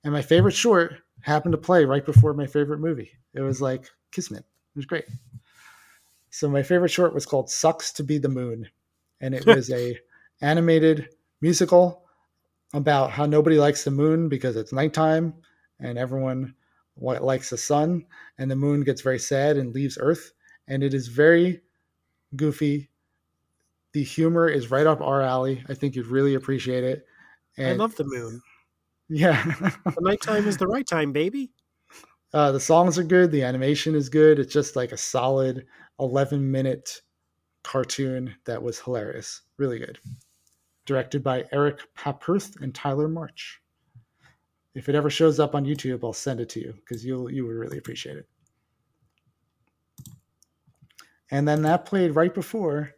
And 0.04 0.13
my 0.13 0.22
favorite 0.22 0.54
hmm. 0.54 0.58
short 0.58 0.96
happened 1.22 1.54
to 1.54 1.58
play 1.58 1.86
right 1.86 2.06
before 2.06 2.34
my 2.34 2.46
favorite 2.46 2.80
movie. 2.80 3.12
It 3.34 3.42
was 3.42 3.62
like 3.62 3.90
Kismet. 4.12 4.44
It 4.44 4.78
was 4.78 4.86
great. 4.86 5.06
So 6.30 6.48
my 6.50 6.62
favorite 6.62 6.92
short 6.92 7.13
was 7.13 7.26
called 7.26 7.50
Sucks 7.50 7.92
to 7.94 8.04
Be 8.04 8.18
the 8.18 8.30
Moon. 8.30 8.68
And 9.22 9.34
it 9.34 9.46
was 9.46 9.72
a 9.72 9.98
animated 10.42 11.10
musical 11.42 12.04
about 12.74 13.12
how 13.12 13.26
nobody 13.26 13.58
likes 13.58 13.84
the 13.84 13.92
moon 13.92 14.30
because 14.30 14.56
it's 14.56 14.74
nighttime 14.74 15.34
and 15.80 15.98
everyone 15.98 16.54
likes 17.00 17.50
the 17.50 17.58
sun 17.58 18.06
and 18.38 18.52
the 18.52 18.56
moon 18.56 18.82
gets 18.82 19.02
very 19.02 19.20
sad 19.20 19.56
and 19.58 19.74
leaves 19.74 19.98
earth 20.02 20.34
and 20.68 20.84
it 20.84 20.94
is 20.94 21.08
very 21.08 21.62
goofy. 22.36 22.90
The 23.94 24.04
humor 24.04 24.48
is 24.48 24.72
right 24.72 24.86
up 24.86 25.02
our 25.02 25.22
alley. 25.22 25.63
I 25.70 25.74
think 25.74 25.96
you'd 25.96 26.08
really 26.08 26.36
appreciate 26.36 26.84
it. 26.84 27.06
And 27.58 27.70
i 27.70 27.74
love 27.74 27.96
the 27.96 28.04
moon. 28.04 28.42
Yeah. 29.10 29.44
The 29.86 30.02
nighttime 30.02 30.48
is 30.48 30.58
the 30.58 30.68
right 30.68 30.86
time 30.86 31.12
baby. 31.12 31.52
Uh, 32.34 32.52
the 32.52 32.60
songs 32.60 33.00
are 33.00 33.04
good. 33.04 33.32
The 33.32 33.44
animation 33.44 33.96
is 33.96 34.10
good. 34.10 34.38
It's 34.38 34.54
just 34.54 34.76
like 34.76 34.92
a 34.92 34.98
solid 34.98 35.66
11 36.00 36.52
minute 36.52 37.02
cartoon 37.63 38.36
that 38.46 38.62
was 38.62 38.80
hilarious. 38.80 39.42
Really 39.58 39.80
good. 39.80 39.98
Directed 40.86 41.24
by 41.24 41.46
Eric 41.52 41.80
Paperth 41.96 42.56
and 42.62 42.76
Tyler 42.76 43.08
March. 43.08 43.62
If 44.76 44.90
it 44.90 44.96
ever 44.96 45.10
shows 45.10 45.40
up 45.40 45.56
on 45.56 45.66
YouTube, 45.66 46.04
I'll 46.04 46.13
send 46.13 46.40
it 46.40 46.50
to 46.50 46.60
you 46.60 46.74
because 46.74 47.04
you'll 47.04 47.32
you 47.32 47.46
would 47.48 47.56
really 47.56 47.78
appreciate 47.78 48.18
it. 48.18 48.28
And 51.32 51.48
then 51.48 51.62
that 51.63 51.86
played 51.86 52.16
right 52.16 52.34
before 52.34 52.92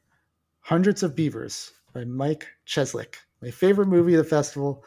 Hundreds 0.61 1.03
of 1.03 1.15
Beavers 1.15 1.71
by 1.93 2.05
Mike 2.05 2.47
Cheslik, 2.67 3.15
my 3.41 3.49
favorite 3.49 3.87
movie 3.87 4.13
of 4.13 4.23
the 4.23 4.29
festival. 4.29 4.83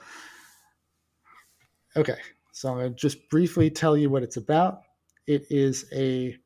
Okay, 1.97 2.19
so 2.53 2.71
I'm 2.71 2.79
going 2.79 2.95
to 2.95 2.99
just 2.99 3.29
briefly 3.29 3.71
tell 3.71 3.97
you 3.97 4.11
what 4.11 4.23
it's 4.23 4.37
about. 4.37 4.83
It 5.27 5.47
is 5.51 5.87
a 5.93 6.37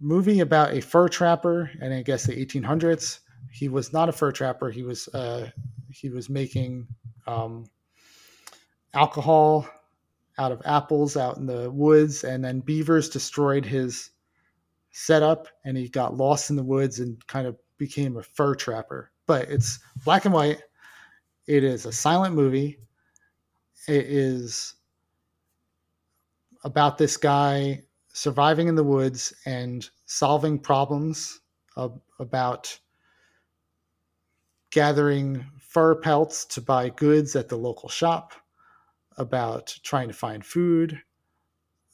movie 0.00 0.40
about 0.40 0.74
a 0.74 0.80
fur 0.80 1.08
trapper 1.08 1.70
and 1.80 1.92
I 1.92 2.02
guess 2.02 2.24
the 2.24 2.44
1800s 2.44 3.20
he 3.50 3.68
was 3.68 3.92
not 3.92 4.08
a 4.08 4.12
fur 4.12 4.32
trapper. 4.32 4.70
He 4.70 4.82
was 4.82 5.08
uh, 5.08 5.50
he 5.90 6.10
was 6.10 6.28
making 6.28 6.86
um, 7.26 7.66
alcohol 8.94 9.68
out 10.38 10.52
of 10.52 10.62
apples 10.64 11.16
out 11.16 11.36
in 11.36 11.46
the 11.46 11.70
woods, 11.70 12.24
and 12.24 12.44
then 12.44 12.60
beavers 12.60 13.08
destroyed 13.08 13.64
his 13.64 14.10
setup, 14.90 15.48
and 15.64 15.76
he 15.76 15.88
got 15.88 16.16
lost 16.16 16.50
in 16.50 16.56
the 16.56 16.62
woods 16.62 17.00
and 17.00 17.24
kind 17.26 17.46
of 17.46 17.56
became 17.78 18.16
a 18.16 18.22
fur 18.22 18.54
trapper. 18.54 19.10
But 19.26 19.48
it's 19.48 19.78
black 20.04 20.24
and 20.24 20.34
white. 20.34 20.62
It 21.46 21.64
is 21.64 21.86
a 21.86 21.92
silent 21.92 22.34
movie. 22.34 22.78
It 23.88 24.06
is 24.06 24.74
about 26.64 26.98
this 26.98 27.16
guy 27.16 27.82
surviving 28.12 28.68
in 28.68 28.74
the 28.74 28.84
woods 28.84 29.32
and 29.46 29.88
solving 30.06 30.58
problems 30.58 31.40
about 32.18 32.78
gathering 34.70 35.44
fur 35.58 35.94
pelts 35.94 36.44
to 36.44 36.60
buy 36.60 36.90
goods 36.90 37.34
at 37.36 37.48
the 37.48 37.56
local 37.56 37.88
shop, 37.88 38.32
about 39.16 39.74
trying 39.82 40.08
to 40.08 40.14
find 40.14 40.44
food, 40.44 41.00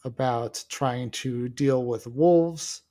about 0.04 0.64
trying 0.68 1.10
to 1.10 1.48
deal 1.50 1.84
with 1.84 2.06
wolves. 2.06 2.82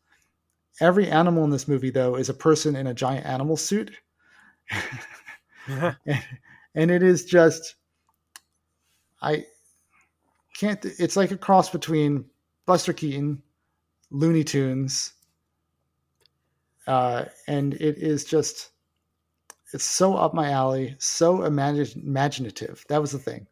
Every 0.82 1.10
animal 1.10 1.44
in 1.44 1.50
this 1.50 1.68
movie, 1.68 1.90
though, 1.90 2.16
is 2.16 2.30
a 2.30 2.34
person 2.34 2.76
in 2.76 2.88
a 2.88 2.94
giant 2.94 3.26
animal 3.26 3.58
suit. 3.58 3.92
and, 5.68 5.96
and 6.76 6.92
it 6.92 7.02
is 7.04 7.26
just, 7.26 7.76
I 9.22 9.46
can't, 10.58 10.84
it's 10.84 11.16
like 11.16 11.32
a 11.32 11.38
cross 11.38 11.70
between 11.70 12.26
Buster 12.66 12.94
Keaton, 12.94 13.42
Looney 14.12 14.44
Tunes, 14.44 15.14
uh, 16.88 17.26
and 17.48 17.74
it 17.76 17.98
is 17.98 18.26
just 18.26 18.72
it's 19.74 19.84
so 19.84 20.16
up 20.16 20.34
my 20.34 20.52
alley, 20.52 20.96
so 21.00 21.44
imagine, 21.44 22.02
imaginative. 22.06 22.86
That 22.88 23.02
was 23.02 23.12
the 23.12 23.20
thing. 23.20 23.48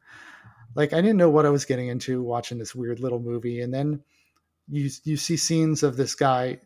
Like 0.76 0.94
I 0.94 1.02
didn't 1.02 1.18
know 1.18 1.30
what 1.30 1.46
I 1.46 1.50
was 1.50 1.66
getting 1.66 1.88
into 1.88 2.24
watching 2.24 2.58
this 2.58 2.76
weird 2.76 3.00
little 3.00 3.20
movie, 3.20 3.62
and 3.62 3.74
then 3.74 4.02
you 4.70 4.90
you 5.04 5.18
see 5.18 5.38
scenes 5.38 5.84
of 5.84 5.98
this 5.98 6.16
guy 6.16 6.60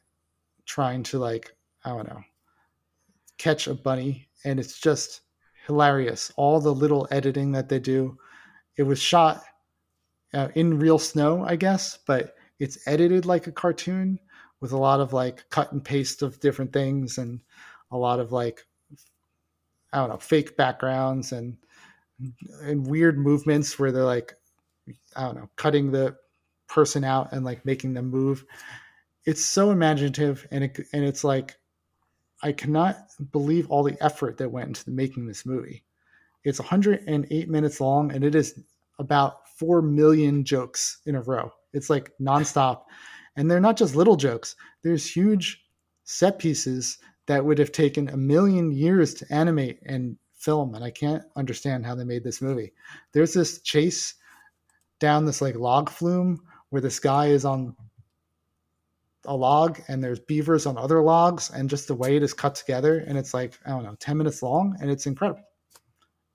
trying 0.67 1.03
to 1.03 1.19
like 1.19 1.51
I 1.83 1.89
don't 1.89 2.07
know 2.07 2.23
catch 3.37 3.67
a 3.67 3.73
bunny, 3.73 4.29
and 4.45 4.59
it's 4.59 4.79
just 4.79 5.21
hilarious. 5.65 6.31
All 6.37 6.59
the 6.59 6.73
little 6.73 7.07
editing 7.11 7.51
that 7.53 7.69
they 7.69 7.79
do. 7.79 8.17
It 8.77 8.83
was 8.83 8.99
shot 8.99 9.43
uh, 10.33 10.49
in 10.55 10.79
real 10.79 10.99
snow, 10.99 11.43
I 11.43 11.55
guess, 11.55 11.97
but 12.05 12.35
it's 12.59 12.87
edited 12.87 13.25
like 13.25 13.47
a 13.47 13.51
cartoon 13.51 14.19
with 14.61 14.71
a 14.71 14.77
lot 14.77 14.99
of 14.99 15.13
like 15.13 15.49
cut 15.49 15.71
and 15.71 15.83
paste 15.83 16.21
of 16.21 16.39
different 16.39 16.73
things 16.73 17.17
and 17.17 17.39
a 17.91 17.97
lot 17.97 18.19
of 18.19 18.31
like 18.31 18.65
I 19.93 19.99
don't 19.99 20.09
know 20.09 20.17
fake 20.17 20.57
backgrounds 20.57 21.31
and 21.31 21.57
and 22.61 22.85
weird 22.85 23.17
movements 23.17 23.77
where 23.77 23.91
they're 23.91 24.03
like 24.03 24.33
I 25.15 25.21
don't 25.21 25.35
know 25.35 25.49
cutting 25.55 25.91
the 25.91 26.15
person 26.67 27.03
out 27.03 27.31
and 27.31 27.45
like 27.45 27.65
making 27.65 27.93
them 27.93 28.09
move. 28.09 28.43
It's 29.27 29.45
so 29.45 29.71
imaginative 29.71 30.47
and 30.51 30.63
it 30.63 30.79
and 30.93 31.03
it's 31.03 31.25
like 31.25 31.57
I 32.41 32.53
cannot 32.53 32.97
believe 33.33 33.69
all 33.69 33.83
the 33.83 34.01
effort 34.01 34.37
that 34.37 34.49
went 34.49 34.69
into 34.69 34.89
making 34.89 35.27
this 35.27 35.45
movie. 35.45 35.83
It's 36.45 36.59
108 36.59 37.49
minutes 37.49 37.81
long 37.81 38.13
and 38.13 38.23
it 38.23 38.35
is 38.35 38.57
about 38.99 39.47
4 39.59 39.81
million 39.81 40.45
jokes 40.45 41.01
in 41.05 41.15
a 41.15 41.21
row. 41.21 41.51
It's 41.73 41.89
like 41.89 42.13
nonstop. 42.21 42.83
And 43.35 43.51
they're 43.51 43.59
not 43.59 43.75
just 43.75 43.95
little 43.95 44.15
jokes, 44.15 44.55
there's 44.81 45.05
huge 45.05 45.61
set 46.05 46.39
pieces 46.39 46.97
that 47.27 47.43
would 47.43 47.59
have 47.59 47.73
taken 47.73 48.07
a 48.07 48.17
million 48.17 48.71
years 48.71 49.13
to 49.15 49.25
animate 49.29 49.79
and 49.85 50.17
film. 50.35 50.73
And 50.73 50.85
I 50.85 50.89
can't 50.89 51.23
understand 51.35 51.85
how 51.85 51.95
they 51.95 52.05
made 52.05 52.23
this 52.23 52.41
movie. 52.41 52.71
There's 53.11 53.33
this 53.33 53.61
chase 53.61 54.15
down 55.01 55.25
this 55.25 55.41
like 55.41 55.55
log 55.55 55.89
flume 55.89 56.39
where 56.69 56.81
this 56.81 56.99
guy 56.99 57.27
is 57.27 57.43
on 57.43 57.75
a 59.27 59.35
log 59.35 59.79
and 59.87 60.03
there's 60.03 60.19
beavers 60.19 60.65
on 60.65 60.77
other 60.77 61.01
logs 61.01 61.51
and 61.51 61.69
just 61.69 61.87
the 61.87 61.95
way 61.95 62.15
it 62.15 62.23
is 62.23 62.33
cut 62.33 62.55
together 62.55 62.99
and 63.07 63.17
it's 63.17 63.33
like 63.33 63.57
i 63.65 63.69
don't 63.69 63.83
know 63.83 63.95
10 63.99 64.17
minutes 64.17 64.41
long 64.41 64.75
and 64.81 64.89
it's 64.89 65.05
incredible 65.05 65.43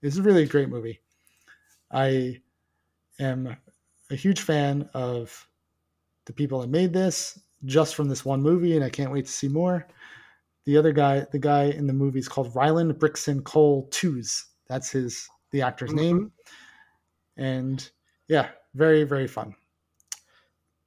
it's 0.01 0.17
a 0.17 0.21
really 0.21 0.45
great 0.45 0.69
movie 0.69 1.01
i 1.91 2.39
am 3.19 3.55
a 4.09 4.15
huge 4.15 4.41
fan 4.41 4.89
of 4.93 5.47
the 6.25 6.33
people 6.33 6.61
that 6.61 6.69
made 6.69 6.93
this 6.93 7.39
just 7.65 7.95
from 7.95 8.09
this 8.09 8.25
one 8.25 8.41
movie, 8.41 8.75
and 8.75 8.83
I 8.83 8.89
can't 8.89 9.11
wait 9.11 9.25
to 9.25 9.31
see 9.31 9.47
more. 9.47 9.87
The 10.65 10.77
other 10.77 10.93
guy, 10.93 11.25
the 11.31 11.39
guy 11.39 11.65
in 11.65 11.87
the 11.87 11.93
movie 11.93 12.19
is 12.19 12.27
called 12.27 12.55
Ryland 12.55 12.97
Brixton 12.99 13.41
Cole 13.41 13.87
Tews 13.91 14.45
That's 14.67 14.91
his 14.91 15.27
the 15.51 15.61
actor's 15.61 15.91
mm-hmm. 15.91 15.99
name. 15.99 16.31
And 17.37 17.89
yeah, 18.27 18.49
very, 18.73 19.03
very 19.03 19.27
fun. 19.27 19.55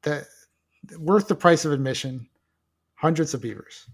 That 0.03 0.27
worth 0.99 1.29
the 1.29 1.35
price 1.35 1.65
of 1.65 1.73
admission. 1.73 2.29
Hundreds 2.95 3.35
of 3.35 3.43
beavers. 3.43 3.87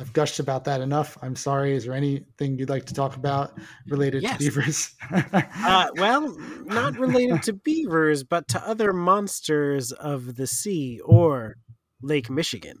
I've 0.00 0.12
gushed 0.12 0.38
about 0.38 0.64
that 0.64 0.80
enough. 0.80 1.18
I'm 1.22 1.34
sorry. 1.34 1.74
Is 1.74 1.84
there 1.84 1.94
anything 1.94 2.56
you'd 2.56 2.68
like 2.68 2.84
to 2.86 2.94
talk 2.94 3.16
about 3.16 3.58
related 3.88 4.22
yes. 4.22 4.34
to 4.34 4.38
beavers? 4.38 4.94
uh, 5.32 5.88
well, 5.96 6.36
not 6.64 6.96
related 6.98 7.42
to 7.44 7.52
beavers, 7.52 8.22
but 8.22 8.46
to 8.48 8.66
other 8.66 8.92
monsters 8.92 9.90
of 9.90 10.36
the 10.36 10.46
sea 10.46 11.00
or 11.04 11.56
Lake 12.00 12.30
Michigan. 12.30 12.76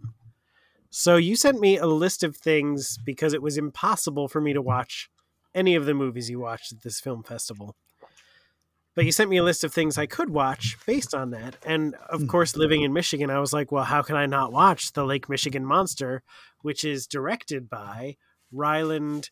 So 0.90 1.16
you 1.16 1.34
sent 1.34 1.60
me 1.60 1.76
a 1.76 1.86
list 1.86 2.22
of 2.22 2.36
things 2.36 2.98
because 3.04 3.34
it 3.34 3.42
was 3.42 3.58
impossible 3.58 4.28
for 4.28 4.40
me 4.40 4.52
to 4.52 4.62
watch 4.62 5.10
any 5.54 5.74
of 5.74 5.86
the 5.86 5.94
movies 5.94 6.30
you 6.30 6.38
watched 6.38 6.72
at 6.72 6.82
this 6.82 7.00
film 7.00 7.24
festival. 7.24 7.74
But 8.98 9.04
you 9.04 9.12
sent 9.12 9.30
me 9.30 9.36
a 9.36 9.44
list 9.44 9.62
of 9.62 9.72
things 9.72 9.96
I 9.96 10.06
could 10.06 10.28
watch 10.28 10.76
based 10.84 11.14
on 11.14 11.30
that. 11.30 11.54
And 11.64 11.94
of 12.10 12.22
hmm. 12.22 12.26
course, 12.26 12.56
living 12.56 12.82
in 12.82 12.92
Michigan, 12.92 13.30
I 13.30 13.38
was 13.38 13.52
like, 13.52 13.70
well, 13.70 13.84
how 13.84 14.02
can 14.02 14.16
I 14.16 14.26
not 14.26 14.50
watch 14.50 14.92
The 14.92 15.04
Lake 15.04 15.28
Michigan 15.28 15.64
Monster, 15.64 16.24
which 16.62 16.82
is 16.82 17.06
directed 17.06 17.70
by 17.70 18.16
Ryland, 18.50 19.30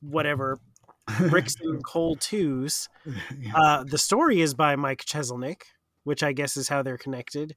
whatever, 0.00 0.60
Brixton 1.28 1.82
Cole 1.82 2.16
Tews. 2.16 2.88
Uh, 3.54 3.84
the 3.84 3.98
story 3.98 4.40
is 4.40 4.54
by 4.54 4.76
Mike 4.76 5.04
Cheselnick, 5.04 5.64
which 6.04 6.22
I 6.22 6.32
guess 6.32 6.56
is 6.56 6.70
how 6.70 6.82
they're 6.82 6.96
connected. 6.96 7.54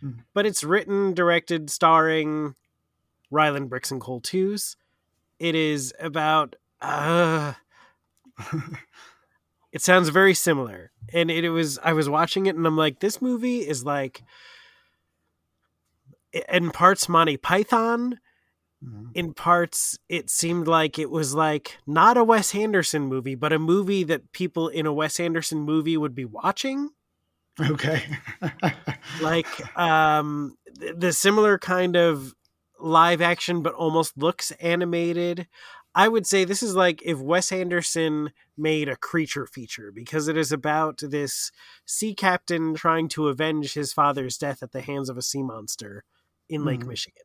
Hmm. 0.00 0.10
But 0.34 0.44
it's 0.44 0.64
written, 0.64 1.14
directed, 1.14 1.70
starring 1.70 2.56
Ryland 3.30 3.70
Brixton 3.70 4.00
Cole 4.00 4.20
Tews. 4.20 4.74
It 5.38 5.54
is 5.54 5.94
about. 6.00 6.56
Uh, 6.80 7.52
It 9.72 9.82
sounds 9.82 10.08
very 10.08 10.34
similar. 10.34 10.90
And 11.12 11.30
it, 11.30 11.44
it 11.44 11.50
was 11.50 11.78
I 11.82 11.92
was 11.92 12.08
watching 12.08 12.46
it 12.46 12.56
and 12.56 12.66
I'm 12.66 12.76
like, 12.76 13.00
this 13.00 13.22
movie 13.22 13.58
is 13.58 13.84
like 13.84 14.22
in 16.48 16.70
parts 16.70 17.08
Monty 17.08 17.36
Python. 17.36 18.18
Mm-hmm. 18.84 19.08
In 19.14 19.34
parts, 19.34 19.98
it 20.08 20.30
seemed 20.30 20.66
like 20.66 20.98
it 20.98 21.10
was 21.10 21.34
like 21.34 21.76
not 21.86 22.16
a 22.16 22.24
Wes 22.24 22.54
Anderson 22.54 23.02
movie, 23.02 23.34
but 23.34 23.52
a 23.52 23.58
movie 23.58 24.04
that 24.04 24.32
people 24.32 24.68
in 24.68 24.86
a 24.86 24.92
Wes 24.92 25.20
Anderson 25.20 25.58
movie 25.58 25.98
would 25.98 26.14
be 26.14 26.24
watching. 26.24 26.88
Okay. 27.60 28.02
like 29.20 29.76
um 29.76 30.56
the 30.96 31.12
similar 31.12 31.58
kind 31.58 31.94
of 31.94 32.34
live 32.78 33.20
action 33.20 33.60
but 33.62 33.74
almost 33.74 34.16
looks 34.16 34.50
animated. 34.52 35.46
I 35.94 36.08
would 36.08 36.26
say 36.26 36.44
this 36.44 36.62
is 36.62 36.76
like 36.76 37.02
if 37.04 37.18
Wes 37.18 37.50
Anderson 37.50 38.32
made 38.56 38.88
a 38.88 38.96
creature 38.96 39.46
feature 39.46 39.90
because 39.92 40.28
it 40.28 40.36
is 40.36 40.52
about 40.52 41.00
this 41.02 41.50
sea 41.84 42.14
captain 42.14 42.74
trying 42.74 43.08
to 43.08 43.28
avenge 43.28 43.74
his 43.74 43.92
father's 43.92 44.38
death 44.38 44.62
at 44.62 44.72
the 44.72 44.82
hands 44.82 45.08
of 45.08 45.18
a 45.18 45.22
sea 45.22 45.42
monster 45.42 46.04
in 46.48 46.64
Lake 46.64 46.80
mm-hmm. 46.80 46.90
Michigan. 46.90 47.22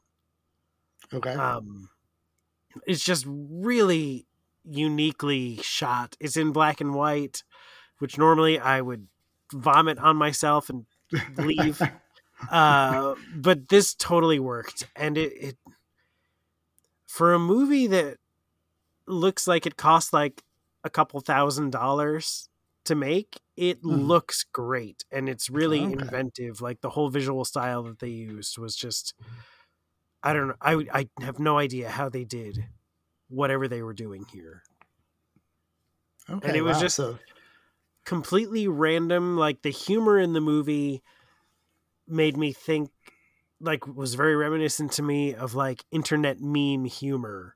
Okay. 1.14 1.34
Um, 1.34 1.90
it's 2.88 3.04
just 3.04 3.26
really 3.28 4.26
uniquely 4.64 5.58
shot. 5.62 6.16
It's 6.20 6.38
in 6.38 6.52
black 6.52 6.82
and 6.82 6.94
white, 6.94 7.44
which 8.00 8.18
normally 8.18 8.60
I 8.60 8.82
would 8.82 9.08
vomit 9.54 10.00
on 10.00 10.18
myself 10.18 10.70
and 10.70 10.86
leave. 11.38 11.82
uh, 12.52 13.16
but 13.36 13.70
this 13.70 13.94
totally 13.94 14.40
worked, 14.40 14.88
and 14.96 15.18
it, 15.18 15.34
it 15.34 15.58
for 17.08 17.34
a 17.34 17.40
movie 17.40 17.88
that 17.88 18.18
looks 19.08 19.48
like 19.48 19.66
it 19.66 19.78
cost 19.78 20.14
like 20.14 20.44
a 20.84 20.90
couple 20.90 21.20
thousand 21.20 21.72
dollars 21.72 22.50
to 22.86 22.96
make. 22.96 23.40
It 23.58 23.82
mm. 23.84 24.08
looks 24.08 24.44
great 24.44 25.04
and 25.12 25.28
it's 25.28 25.50
really 25.50 25.82
okay. 25.82 25.94
inventive. 25.94 26.62
Like 26.62 26.82
the 26.82 26.92
whole 26.92 27.10
visual 27.10 27.46
style 27.46 27.84
that 27.84 28.00
they 28.00 28.10
used 28.10 28.58
was 28.58 28.76
just 28.76 29.14
I 30.24 30.34
don't 30.34 30.48
know. 30.48 30.56
I 30.62 30.86
I 30.92 31.10
have 31.22 31.40
no 31.40 31.58
idea 31.58 31.90
how 31.90 32.10
they 32.10 32.24
did 32.24 32.66
whatever 33.30 33.68
they 33.68 33.82
were 33.82 33.94
doing 33.94 34.26
here. 34.32 34.64
Okay, 36.30 36.48
and 36.48 36.58
it 36.58 36.62
was 36.62 36.80
just 36.80 36.96
so... 36.96 37.20
completely 38.06 38.68
random. 38.68 39.38
Like 39.38 39.62
the 39.62 39.70
humor 39.70 40.18
in 40.18 40.34
the 40.34 40.42
movie 40.42 41.04
made 42.08 42.38
me 42.38 42.54
think 42.54 42.90
like 43.62 43.88
was 43.88 44.16
very 44.16 44.36
reminiscent 44.36 44.92
to 44.94 45.04
me 45.04 45.34
of 45.34 45.56
like 45.56 45.84
internet 45.92 46.40
meme 46.40 46.86
humor 46.86 47.55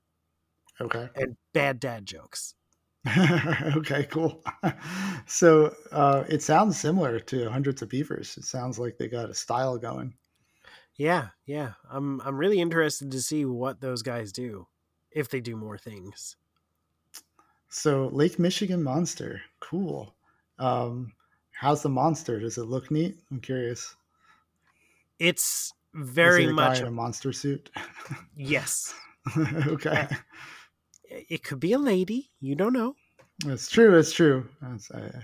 Okay. 0.82 1.10
And 1.16 1.36
bad 1.54 1.80
dad 1.80 2.06
jokes. 2.06 2.56
okay, 3.78 4.06
cool. 4.06 4.44
so 5.26 5.74
uh, 5.92 6.24
it 6.28 6.42
sounds 6.42 6.80
similar 6.80 7.20
to 7.20 7.50
Hundreds 7.50 7.82
of 7.82 7.90
Beavers. 7.90 8.38
It 8.38 8.44
sounds 8.44 8.78
like 8.78 8.98
they 8.98 9.08
got 9.08 9.30
a 9.30 9.34
style 9.34 9.78
going. 9.78 10.14
Yeah, 10.96 11.30
yeah. 11.46 11.74
I'm 11.90 12.20
I'm 12.22 12.38
really 12.38 12.60
interested 12.60 13.12
to 13.12 13.22
see 13.22 13.46
what 13.46 13.80
those 13.80 14.02
guys 14.02 14.32
do 14.32 14.68
if 15.12 15.30
they 15.30 15.40
do 15.40 15.56
more 15.56 15.78
things. 15.78 16.36
So 17.70 18.10
Lake 18.12 18.38
Michigan 18.38 18.84
monster, 18.84 19.42
cool. 19.60 20.14
Um, 20.58 21.14
how's 21.52 21.84
the 21.84 21.90
monster? 21.90 22.40
Does 22.40 22.58
it 22.58 22.64
look 22.64 22.92
neat? 22.92 23.18
I'm 23.32 23.40
curious. 23.40 23.96
It's 25.20 25.72
very 25.94 26.52
much 26.52 26.82
a, 26.82 26.88
a 26.88 26.92
monster 26.92 27.32
suit. 27.32 27.70
yes. 28.36 28.94
okay. 29.68 30.08
Uh, 30.12 30.16
it 31.10 31.44
could 31.44 31.60
be 31.60 31.74
a 31.74 31.80
lady. 31.80 32.30
You 32.40 32.56
don't 32.56 32.74
know. 32.74 32.96
It's 33.46 33.70
true. 33.70 33.98
It's 33.98 34.12
true. 34.12 34.48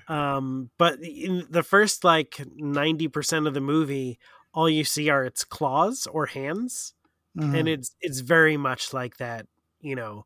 Um, 0.08 0.70
but 0.78 1.00
in 1.04 1.46
the 1.50 1.64
first 1.64 2.04
like 2.04 2.42
ninety 2.56 3.08
percent 3.08 3.48
of 3.48 3.54
the 3.54 3.62
movie, 3.62 4.20
all 4.54 4.70
you 4.70 4.84
see 4.84 5.10
are 5.10 5.26
its 5.26 5.44
claws 5.44 6.08
or 6.08 6.26
hands, 6.26 6.94
mm-hmm. 7.38 7.54
and 7.54 7.68
it's 7.68 7.96
it's 8.00 8.22
very 8.22 8.58
much 8.58 8.94
like 8.94 9.18
that. 9.18 9.48
You 9.82 9.96
know, 9.96 10.26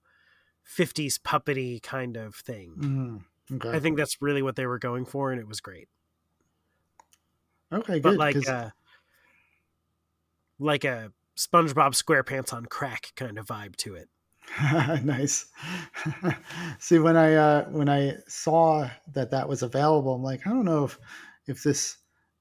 fifties 0.63 1.17
puppety 1.17 1.81
kind 1.81 2.15
of 2.15 2.35
thing. 2.35 2.75
Mm-hmm. 2.77 3.55
Okay. 3.55 3.75
I 3.75 3.79
think 3.79 3.97
that's 3.97 4.21
really 4.21 4.43
what 4.43 4.55
they 4.55 4.67
were 4.67 4.77
going 4.77 5.05
for, 5.05 5.31
and 5.31 5.41
it 5.41 5.47
was 5.47 5.59
great. 5.59 5.87
Okay, 7.73 7.93
good. 7.93 8.03
But 8.03 8.17
like, 8.17 8.35
cause... 8.35 8.47
uh, 8.47 8.69
like 10.59 10.83
a 10.83 11.11
SpongeBob 11.35 11.95
SquarePants 11.95 12.53
on 12.53 12.67
crack 12.67 13.13
kind 13.15 13.39
of 13.39 13.47
vibe 13.47 13.75
to 13.77 13.95
it. 13.95 14.09
nice. 15.03 15.45
See, 16.79 16.99
when 16.99 17.17
I 17.17 17.35
uh, 17.35 17.65
when 17.69 17.89
I 17.89 18.15
saw 18.27 18.89
that 19.13 19.31
that 19.31 19.47
was 19.47 19.63
available, 19.63 20.15
I'm 20.15 20.23
like, 20.23 20.45
I 20.45 20.49
don't 20.49 20.65
know 20.65 20.85
if 20.85 20.97
if 21.47 21.63
this 21.63 21.97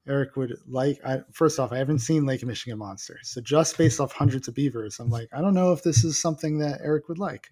Eric 0.07 0.35
would 0.35 0.57
like. 0.67 0.99
I, 1.05 1.21
first 1.31 1.59
off, 1.59 1.71
I 1.71 1.77
haven't 1.77 1.99
seen 1.99 2.25
Lake 2.25 2.45
Michigan 2.45 2.79
Monster, 2.79 3.19
so 3.23 3.41
just 3.41 3.77
based 3.77 3.99
off 3.99 4.11
hundreds 4.11 4.47
of 4.47 4.55
beavers, 4.55 4.99
I'm 4.99 5.09
like, 5.09 5.29
I 5.33 5.41
don't 5.41 5.53
know 5.53 5.71
if 5.71 5.83
this 5.83 6.03
is 6.03 6.21
something 6.21 6.59
that 6.59 6.81
Eric 6.83 7.09
would 7.09 7.19
like. 7.19 7.49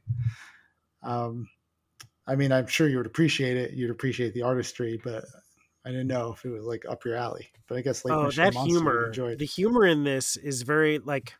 Um, 1.03 1.47
I 2.25 2.35
mean, 2.35 2.51
I'm 2.51 2.67
sure 2.67 2.89
you 2.89 2.97
would 2.97 3.05
appreciate 3.05 3.57
it. 3.57 3.71
You'd 3.71 3.91
appreciate 3.91 4.33
the 4.33 4.41
artistry, 4.41 4.99
but 5.01 5.23
I 5.85 5.89
didn't 5.91 6.07
know 6.07 6.33
if 6.33 6.43
it 6.43 6.49
was 6.49 6.65
like 6.65 6.85
up 6.89 7.05
your 7.05 7.15
alley. 7.15 7.47
But 7.67 7.77
I 7.77 7.81
guess 7.81 8.03
Lake 8.03 8.13
oh, 8.13 8.23
Michigan 8.23 8.45
that 8.45 8.53
Monster 8.55 9.11
humor, 9.13 9.35
the 9.35 9.45
humor 9.45 9.85
in 9.85 10.03
this 10.03 10.35
is 10.35 10.63
very 10.63 10.99
like 10.99 11.35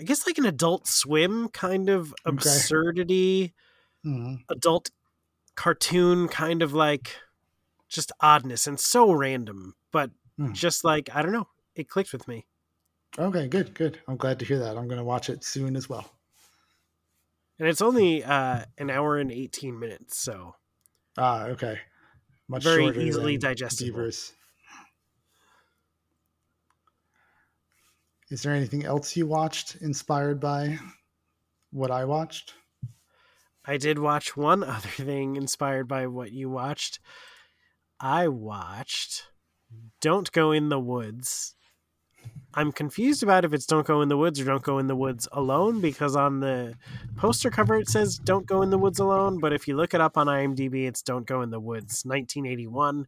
I 0.00 0.02
guess 0.02 0.26
like 0.26 0.38
an 0.38 0.46
adult 0.46 0.86
swim 0.86 1.50
kind 1.50 1.90
of 1.90 2.14
absurdity, 2.24 3.52
okay. 4.06 4.10
mm-hmm. 4.10 4.34
adult 4.48 4.90
cartoon 5.56 6.26
kind 6.26 6.62
of 6.62 6.72
like 6.72 7.16
just 7.90 8.10
oddness 8.18 8.66
and 8.66 8.80
so 8.80 9.12
random, 9.12 9.74
but 9.92 10.10
mm. 10.38 10.54
just 10.54 10.84
like 10.84 11.10
I 11.14 11.20
don't 11.20 11.32
know, 11.32 11.48
it 11.74 11.90
clicked 11.90 12.14
with 12.14 12.26
me. 12.26 12.46
Okay, 13.18 13.46
good, 13.46 13.74
good. 13.74 13.98
I'm 14.08 14.16
glad 14.16 14.38
to 14.38 14.46
hear 14.46 14.58
that. 14.60 14.78
I'm 14.78 14.88
going 14.88 14.98
to 14.98 15.04
watch 15.04 15.28
it 15.28 15.44
soon 15.44 15.76
as 15.76 15.86
well. 15.90 16.10
And 17.58 17.68
it's 17.68 17.82
only 17.82 18.24
uh, 18.24 18.64
an 18.78 18.88
hour 18.88 19.18
and 19.18 19.30
18 19.30 19.78
minutes, 19.78 20.16
so 20.16 20.54
ah, 21.18 21.44
okay, 21.48 21.78
much 22.48 22.62
very 22.64 22.88
easily 23.06 23.36
digestible. 23.36 23.98
Beavers. 23.98 24.32
Is 28.30 28.42
there 28.42 28.54
anything 28.54 28.84
else 28.84 29.16
you 29.16 29.26
watched 29.26 29.76
inspired 29.80 30.38
by 30.38 30.78
what 31.72 31.90
I 31.90 32.04
watched? 32.04 32.54
I 33.64 33.76
did 33.76 33.98
watch 33.98 34.36
one 34.36 34.62
other 34.64 34.88
thing 34.88 35.36
inspired 35.36 35.88
by 35.88 36.06
what 36.06 36.32
you 36.32 36.48
watched. 36.48 37.00
I 37.98 38.28
watched 38.28 39.26
Don't 40.00 40.30
Go 40.32 40.52
in 40.52 40.68
the 40.68 40.78
Woods. 40.78 41.54
I'm 42.54 42.72
confused 42.72 43.22
about 43.22 43.44
if 43.44 43.52
it's 43.52 43.66
Don't 43.66 43.86
Go 43.86 44.00
in 44.00 44.08
the 44.08 44.16
Woods 44.16 44.40
or 44.40 44.44
Don't 44.44 44.62
Go 44.62 44.78
in 44.78 44.86
the 44.86 44.96
Woods 44.96 45.28
Alone 45.32 45.80
because 45.80 46.16
on 46.16 46.40
the 46.40 46.74
poster 47.16 47.50
cover 47.50 47.76
it 47.78 47.88
says 47.88 48.18
Don't 48.18 48.46
Go 48.46 48.62
in 48.62 48.70
the 48.70 48.78
Woods 48.78 48.98
Alone, 48.98 49.38
but 49.40 49.52
if 49.52 49.68
you 49.68 49.76
look 49.76 49.92
it 49.94 50.00
up 50.00 50.16
on 50.16 50.26
IMDb, 50.26 50.86
it's 50.86 51.02
Don't 51.02 51.26
Go 51.26 51.42
in 51.42 51.50
the 51.50 51.60
Woods, 51.60 52.02
1981. 52.04 53.06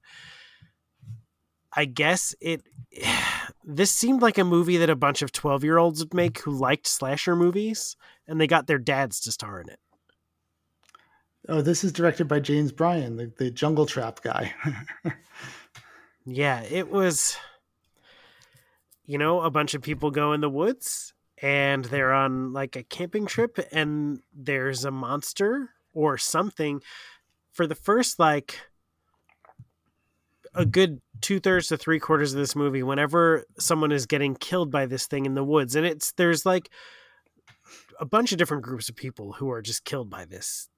I 1.75 1.85
guess 1.87 2.35
it 2.41 2.63
this 3.65 3.91
seemed 3.91 4.23
like 4.23 4.39
a 4.39 4.45
movie 4.45 4.77
that 4.79 4.91
a 4.91 4.97
bunch 4.97 5.23
of 5.23 5.33
12 5.33 5.65
year 5.65 5.79
olds 5.79 6.01
would 6.01 6.15
make 6.15 6.39
who 6.41 6.51
liked 6.51 6.87
slasher 6.87 7.37
movies 7.37 7.97
and 8.27 8.41
they 8.41 8.47
got 8.47 8.67
their 8.67 8.79
dads 8.79 9.21
to 9.21 9.33
star 9.33 9.61
in 9.61 9.69
it. 9.69 9.79
Oh, 11.49 11.61
this 11.61 11.83
is 11.83 11.93
directed 11.93 12.29
by 12.29 12.41
James 12.41 12.71
Bryan, 12.71 13.17
the, 13.17 13.33
the 13.37 13.51
jungle 13.51 13.87
trap 13.87 14.23
guy. 14.23 14.55
yeah, 16.25 16.63
it 16.63 16.89
was, 16.89 17.37
you 19.07 19.19
know, 19.19 19.41
a 19.41 19.51
bunch 19.51 19.75
of 19.75 19.83
people 19.83 20.13
go 20.13 20.33
in 20.33 20.41
the 20.41 20.49
woods 20.49 21.15
and 21.39 21.85
they're 21.87 22.13
on 22.13 22.53
like 22.53 22.77
a 22.77 22.85
camping 22.85 23.27
trip 23.27 23.59
and 23.73 24.21
there's 24.33 24.85
a 24.85 24.93
monster 24.93 25.71
or 25.93 26.17
something. 26.17 26.81
For 27.53 27.67
the 27.67 27.75
first, 27.75 28.19
like, 28.19 28.61
a 30.55 30.67
good 30.67 31.01
two 31.21 31.41
thirds 31.41 31.69
to 31.69 31.77
three 31.77 31.99
quarters 31.99 32.33
of 32.33 32.39
this 32.39 32.57
movie, 32.57 32.83
whenever 32.83 33.45
someone 33.59 33.93
is 33.93 34.07
getting 34.07 34.35
killed 34.35 34.71
by 34.71 34.87
this 34.87 35.07
thing 35.07 35.27
in 35.27 35.35
the 35.35 35.45
woods, 35.45 35.77
and 35.77 35.87
it's 35.87 36.13
there's 36.13 36.45
like 36.45 36.71
a 38.01 38.05
bunch 38.05 38.33
of 38.33 38.39
different 38.39 38.63
groups 38.63 38.89
of 38.89 38.97
people 38.97 39.33
who 39.33 39.51
are 39.51 39.63
just 39.63 39.85
killed 39.85 40.11
by 40.11 40.25
this, 40.25 40.69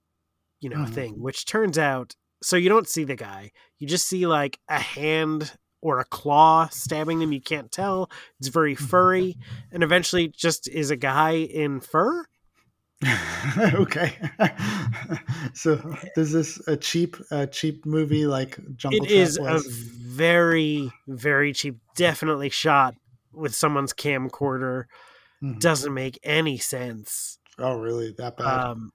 you 0.60 0.68
know, 0.68 0.78
mm-hmm. 0.78 0.92
thing, 0.92 1.20
which 1.20 1.46
turns 1.46 1.78
out 1.78 2.14
so 2.42 2.56
you 2.56 2.68
don't 2.68 2.88
see 2.88 3.04
the 3.04 3.16
guy, 3.16 3.50
you 3.78 3.86
just 3.86 4.06
see 4.06 4.26
like 4.26 4.58
a 4.68 4.78
hand 4.78 5.56
or 5.80 5.98
a 5.98 6.04
claw 6.04 6.68
stabbing 6.68 7.18
them. 7.18 7.32
You 7.32 7.40
can't 7.40 7.70
tell. 7.70 8.10
It's 8.38 8.48
very 8.48 8.74
furry, 8.74 9.36
and 9.72 9.82
eventually 9.82 10.28
just 10.28 10.68
is 10.68 10.90
a 10.90 10.96
guy 10.96 11.32
in 11.32 11.80
fur 11.80 12.26
okay. 13.58 14.16
so 15.54 15.96
is 16.16 16.32
this 16.32 16.66
a 16.68 16.76
cheap 16.76 17.16
a 17.30 17.46
cheap 17.46 17.84
movie 17.84 18.26
like 18.26 18.58
Jungle 18.76 19.04
It 19.04 19.10
is 19.10 19.38
a 19.38 19.60
very 19.68 20.90
very 21.06 21.52
cheap 21.52 21.76
definitely 21.96 22.50
shot 22.50 22.94
with 23.32 23.54
someone's 23.54 23.92
camcorder. 23.92 24.84
Mm-hmm. 25.42 25.58
Doesn't 25.58 25.92
make 25.92 26.18
any 26.22 26.56
sense. 26.56 27.38
Oh, 27.58 27.78
really? 27.78 28.14
That 28.16 28.36
bad? 28.36 28.46
Um 28.46 28.92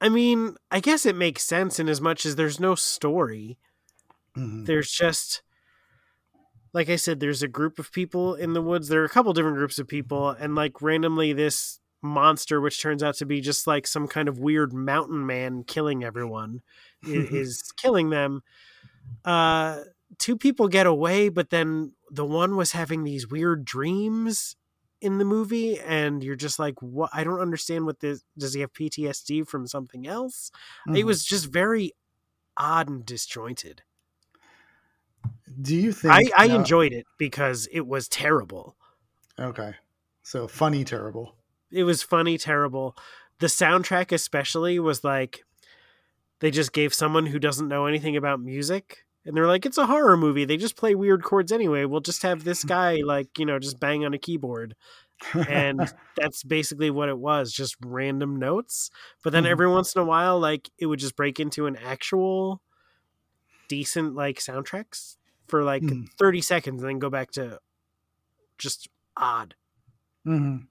I 0.00 0.08
mean, 0.08 0.56
I 0.70 0.80
guess 0.80 1.04
it 1.06 1.16
makes 1.16 1.42
sense 1.42 1.80
in 1.80 1.88
as 1.88 2.00
much 2.00 2.24
as 2.24 2.36
there's 2.36 2.60
no 2.60 2.74
story. 2.74 3.58
Mm-hmm. 4.36 4.64
There's 4.64 4.90
just 4.90 5.42
like 6.72 6.88
I 6.88 6.96
said, 6.96 7.20
there's 7.20 7.42
a 7.42 7.48
group 7.48 7.78
of 7.78 7.92
people 7.92 8.34
in 8.34 8.52
the 8.52 8.62
woods. 8.62 8.88
There 8.88 9.00
are 9.00 9.06
a 9.06 9.10
couple 9.10 9.32
different 9.32 9.56
groups 9.56 9.78
of 9.78 9.88
people, 9.88 10.30
and 10.30 10.54
like 10.54 10.82
randomly, 10.82 11.32
this 11.32 11.80
monster, 12.02 12.60
which 12.60 12.80
turns 12.80 13.02
out 13.02 13.14
to 13.16 13.26
be 13.26 13.40
just 13.40 13.66
like 13.66 13.86
some 13.86 14.06
kind 14.06 14.28
of 14.28 14.38
weird 14.38 14.72
mountain 14.72 15.26
man 15.26 15.64
killing 15.64 16.04
everyone, 16.04 16.62
is 17.02 17.72
killing 17.76 18.10
them. 18.10 18.42
Uh, 19.24 19.80
two 20.18 20.36
people 20.36 20.68
get 20.68 20.86
away, 20.86 21.28
but 21.28 21.50
then 21.50 21.92
the 22.10 22.24
one 22.24 22.56
was 22.56 22.72
having 22.72 23.04
these 23.04 23.28
weird 23.28 23.64
dreams 23.64 24.56
in 25.00 25.18
the 25.18 25.24
movie, 25.24 25.78
and 25.80 26.24
you're 26.24 26.36
just 26.36 26.58
like, 26.58 26.80
"What? 26.82 27.10
I 27.12 27.24
don't 27.24 27.40
understand 27.40 27.86
what 27.86 28.00
this. 28.00 28.22
Does 28.36 28.54
he 28.54 28.60
have 28.60 28.72
PTSD 28.72 29.46
from 29.46 29.66
something 29.66 30.06
else?" 30.06 30.50
Mm-hmm. 30.86 30.96
It 30.96 31.06
was 31.06 31.24
just 31.24 31.46
very 31.46 31.92
odd 32.56 32.88
and 32.88 33.06
disjointed. 33.06 33.82
Do 35.60 35.74
you 35.74 35.92
think 35.92 36.14
I, 36.14 36.30
I 36.36 36.54
enjoyed 36.54 36.92
it 36.92 37.06
because 37.18 37.68
it 37.72 37.86
was 37.86 38.08
terrible? 38.08 38.76
Okay, 39.38 39.72
so 40.22 40.46
funny, 40.46 40.84
terrible 40.84 41.37
it 41.70 41.84
was 41.84 42.02
funny, 42.02 42.38
terrible. 42.38 42.96
The 43.40 43.46
soundtrack 43.46 44.12
especially 44.12 44.78
was 44.78 45.04
like 45.04 45.44
they 46.40 46.50
just 46.50 46.72
gave 46.72 46.94
someone 46.94 47.26
who 47.26 47.38
doesn't 47.38 47.68
know 47.68 47.86
anything 47.86 48.16
about 48.16 48.40
music 48.40 49.04
and 49.24 49.36
they're 49.36 49.46
like 49.46 49.66
it's 49.66 49.78
a 49.78 49.86
horror 49.86 50.16
movie. 50.16 50.44
They 50.44 50.56
just 50.56 50.76
play 50.76 50.94
weird 50.94 51.22
chords 51.22 51.52
anyway. 51.52 51.84
We'll 51.84 52.00
just 52.00 52.22
have 52.22 52.44
this 52.44 52.64
guy 52.76 53.00
like, 53.04 53.38
you 53.38 53.46
know, 53.46 53.58
just 53.58 53.78
bang 53.78 54.04
on 54.04 54.14
a 54.14 54.18
keyboard. 54.18 54.74
and 55.34 55.92
that's 56.16 56.42
basically 56.42 56.90
what 56.90 57.08
it 57.08 57.18
was, 57.18 57.52
just 57.52 57.76
random 57.84 58.36
notes. 58.36 58.90
But 59.22 59.32
then 59.32 59.44
mm-hmm. 59.44 59.52
every 59.52 59.68
once 59.68 59.94
in 59.94 60.00
a 60.00 60.04
while 60.04 60.40
like 60.40 60.70
it 60.78 60.86
would 60.86 60.98
just 60.98 61.16
break 61.16 61.38
into 61.40 61.66
an 61.66 61.76
actual 61.76 62.62
decent 63.68 64.14
like 64.14 64.38
soundtracks 64.38 65.16
for 65.46 65.62
like 65.62 65.82
mm. 65.82 66.08
30 66.18 66.40
seconds 66.40 66.82
and 66.82 66.88
then 66.88 66.98
go 66.98 67.10
back 67.10 67.30
to 67.32 67.58
just 68.56 68.88
odd. 69.16 69.54
Mm-hmm. 70.26 70.64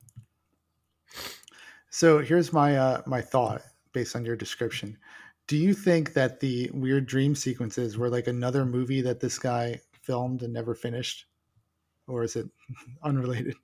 So 1.89 2.20
here's 2.20 2.53
my 2.53 2.78
uh, 2.78 3.01
my 3.05 3.22
thought 3.22 3.62
based 3.93 4.16
on 4.16 4.26
your 4.26 4.36
description. 4.36 4.97
Do 5.47 5.58
you 5.58 5.74
think 5.74 6.14
that 6.14 6.39
the 6.39 6.70
weird 6.74 7.08
dream 7.08 7.34
sequences 7.34 7.97
were 7.97 8.10
like 8.10 8.28
another 8.28 8.66
movie 8.66 9.01
that 9.01 9.20
this 9.20 9.39
guy 9.39 9.80
filmed 10.01 10.43
and 10.43 10.53
never 10.53 10.76
finished, 10.76 11.26
or 12.08 12.24
is 12.24 12.36
it 12.36 12.47
unrelated? 13.03 13.55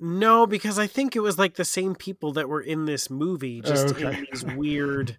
No, 0.00 0.46
because 0.46 0.78
I 0.78 0.86
think 0.86 1.14
it 1.14 1.20
was 1.20 1.38
like 1.38 1.54
the 1.54 1.64
same 1.64 1.94
people 1.94 2.32
that 2.32 2.48
were 2.48 2.60
in 2.60 2.84
this 2.84 3.08
movie, 3.10 3.60
just 3.60 3.94
okay. 3.94 4.18
in 4.18 4.26
these 4.32 4.44
weird 4.56 5.16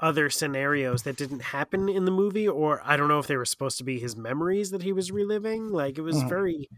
other 0.00 0.28
scenarios 0.28 1.04
that 1.04 1.16
didn't 1.16 1.40
happen 1.40 1.88
in 1.88 2.04
the 2.04 2.10
movie, 2.10 2.46
or 2.46 2.82
I 2.84 2.96
don't 2.96 3.08
know 3.08 3.18
if 3.18 3.26
they 3.26 3.36
were 3.36 3.44
supposed 3.44 3.78
to 3.78 3.84
be 3.84 3.98
his 3.98 4.16
memories 4.16 4.70
that 4.70 4.82
he 4.82 4.92
was 4.92 5.10
reliving. 5.10 5.70
Like 5.70 5.96
it 5.96 6.02
was 6.02 6.16
mm. 6.16 6.28
very, 6.28 6.68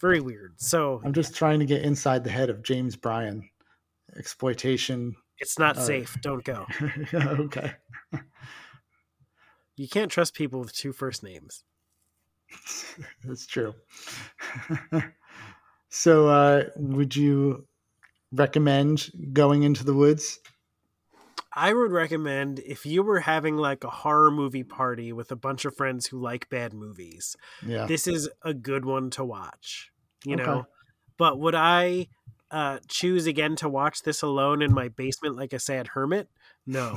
very 0.00 0.20
weird. 0.20 0.54
So 0.56 1.00
I'm 1.04 1.12
just 1.12 1.34
trying 1.34 1.60
to 1.60 1.66
get 1.66 1.82
inside 1.82 2.24
the 2.24 2.30
head 2.30 2.50
of 2.50 2.62
James 2.62 2.96
Bryan 2.96 3.48
exploitation. 4.16 5.14
It's 5.38 5.58
not 5.58 5.76
uh, 5.76 5.80
safe. 5.80 6.16
Don't 6.20 6.44
go. 6.44 6.66
okay. 7.14 7.72
you 9.76 9.88
can't 9.88 10.10
trust 10.10 10.34
people 10.34 10.60
with 10.60 10.74
two 10.74 10.92
first 10.92 11.22
names. 11.22 11.64
That's 13.24 13.46
true. 13.46 13.74
so, 15.88 16.28
uh, 16.28 16.64
would 16.76 17.14
you 17.14 17.66
recommend 18.32 19.10
going 19.32 19.62
into 19.62 19.84
the 19.84 19.94
woods? 19.94 20.38
I 21.52 21.72
would 21.72 21.90
recommend 21.90 22.60
if 22.60 22.86
you 22.86 23.02
were 23.02 23.20
having 23.20 23.56
like 23.56 23.82
a 23.82 23.90
horror 23.90 24.30
movie 24.30 24.62
party 24.62 25.12
with 25.12 25.32
a 25.32 25.36
bunch 25.36 25.64
of 25.64 25.76
friends 25.76 26.06
who 26.06 26.18
like 26.18 26.48
bad 26.48 26.72
movies. 26.72 27.36
Yeah. 27.66 27.86
This 27.86 28.06
is 28.06 28.28
a 28.42 28.54
good 28.54 28.84
one 28.84 29.10
to 29.10 29.24
watch, 29.24 29.90
you 30.24 30.34
okay. 30.34 30.44
know. 30.44 30.66
But 31.18 31.40
would 31.40 31.56
I 31.56 32.06
uh, 32.50 32.78
choose 32.88 33.26
again 33.26 33.56
to 33.56 33.68
watch 33.68 34.02
this 34.02 34.22
alone 34.22 34.62
in 34.62 34.72
my 34.72 34.88
basement 34.88 35.36
like 35.36 35.52
a 35.52 35.58
sad 35.58 35.88
hermit? 35.88 36.28
No. 36.66 36.96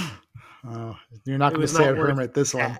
oh, 0.66 0.96
you're 1.24 1.38
not 1.38 1.52
going 1.52 1.66
to 1.66 1.68
say 1.68 1.88
a 1.88 1.94
hermit 1.94 2.32
this 2.32 2.54
one. 2.54 2.78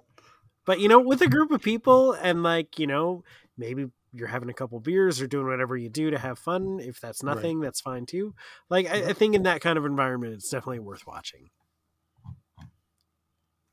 But 0.64 0.80
you 0.80 0.88
know, 0.88 1.00
with 1.00 1.20
a 1.20 1.28
group 1.28 1.50
of 1.50 1.60
people 1.60 2.12
and 2.12 2.42
like, 2.42 2.78
you 2.78 2.86
know, 2.86 3.24
maybe 3.58 3.86
you're 4.14 4.28
having 4.28 4.48
a 4.48 4.54
couple 4.54 4.78
beers 4.80 5.20
or 5.20 5.26
doing 5.26 5.46
whatever 5.46 5.76
you 5.76 5.88
do 5.88 6.10
to 6.10 6.18
have 6.18 6.38
fun. 6.38 6.78
If 6.80 7.00
that's 7.00 7.22
nothing, 7.22 7.58
right. 7.58 7.66
that's 7.66 7.80
fine 7.80 8.06
too. 8.06 8.34
Like 8.70 8.88
I, 8.88 9.10
I, 9.10 9.12
think 9.12 9.34
in 9.34 9.42
that 9.42 9.60
kind 9.60 9.76
of 9.76 9.84
environment, 9.84 10.34
it's 10.34 10.48
definitely 10.48 10.78
worth 10.78 11.06
watching. 11.06 11.50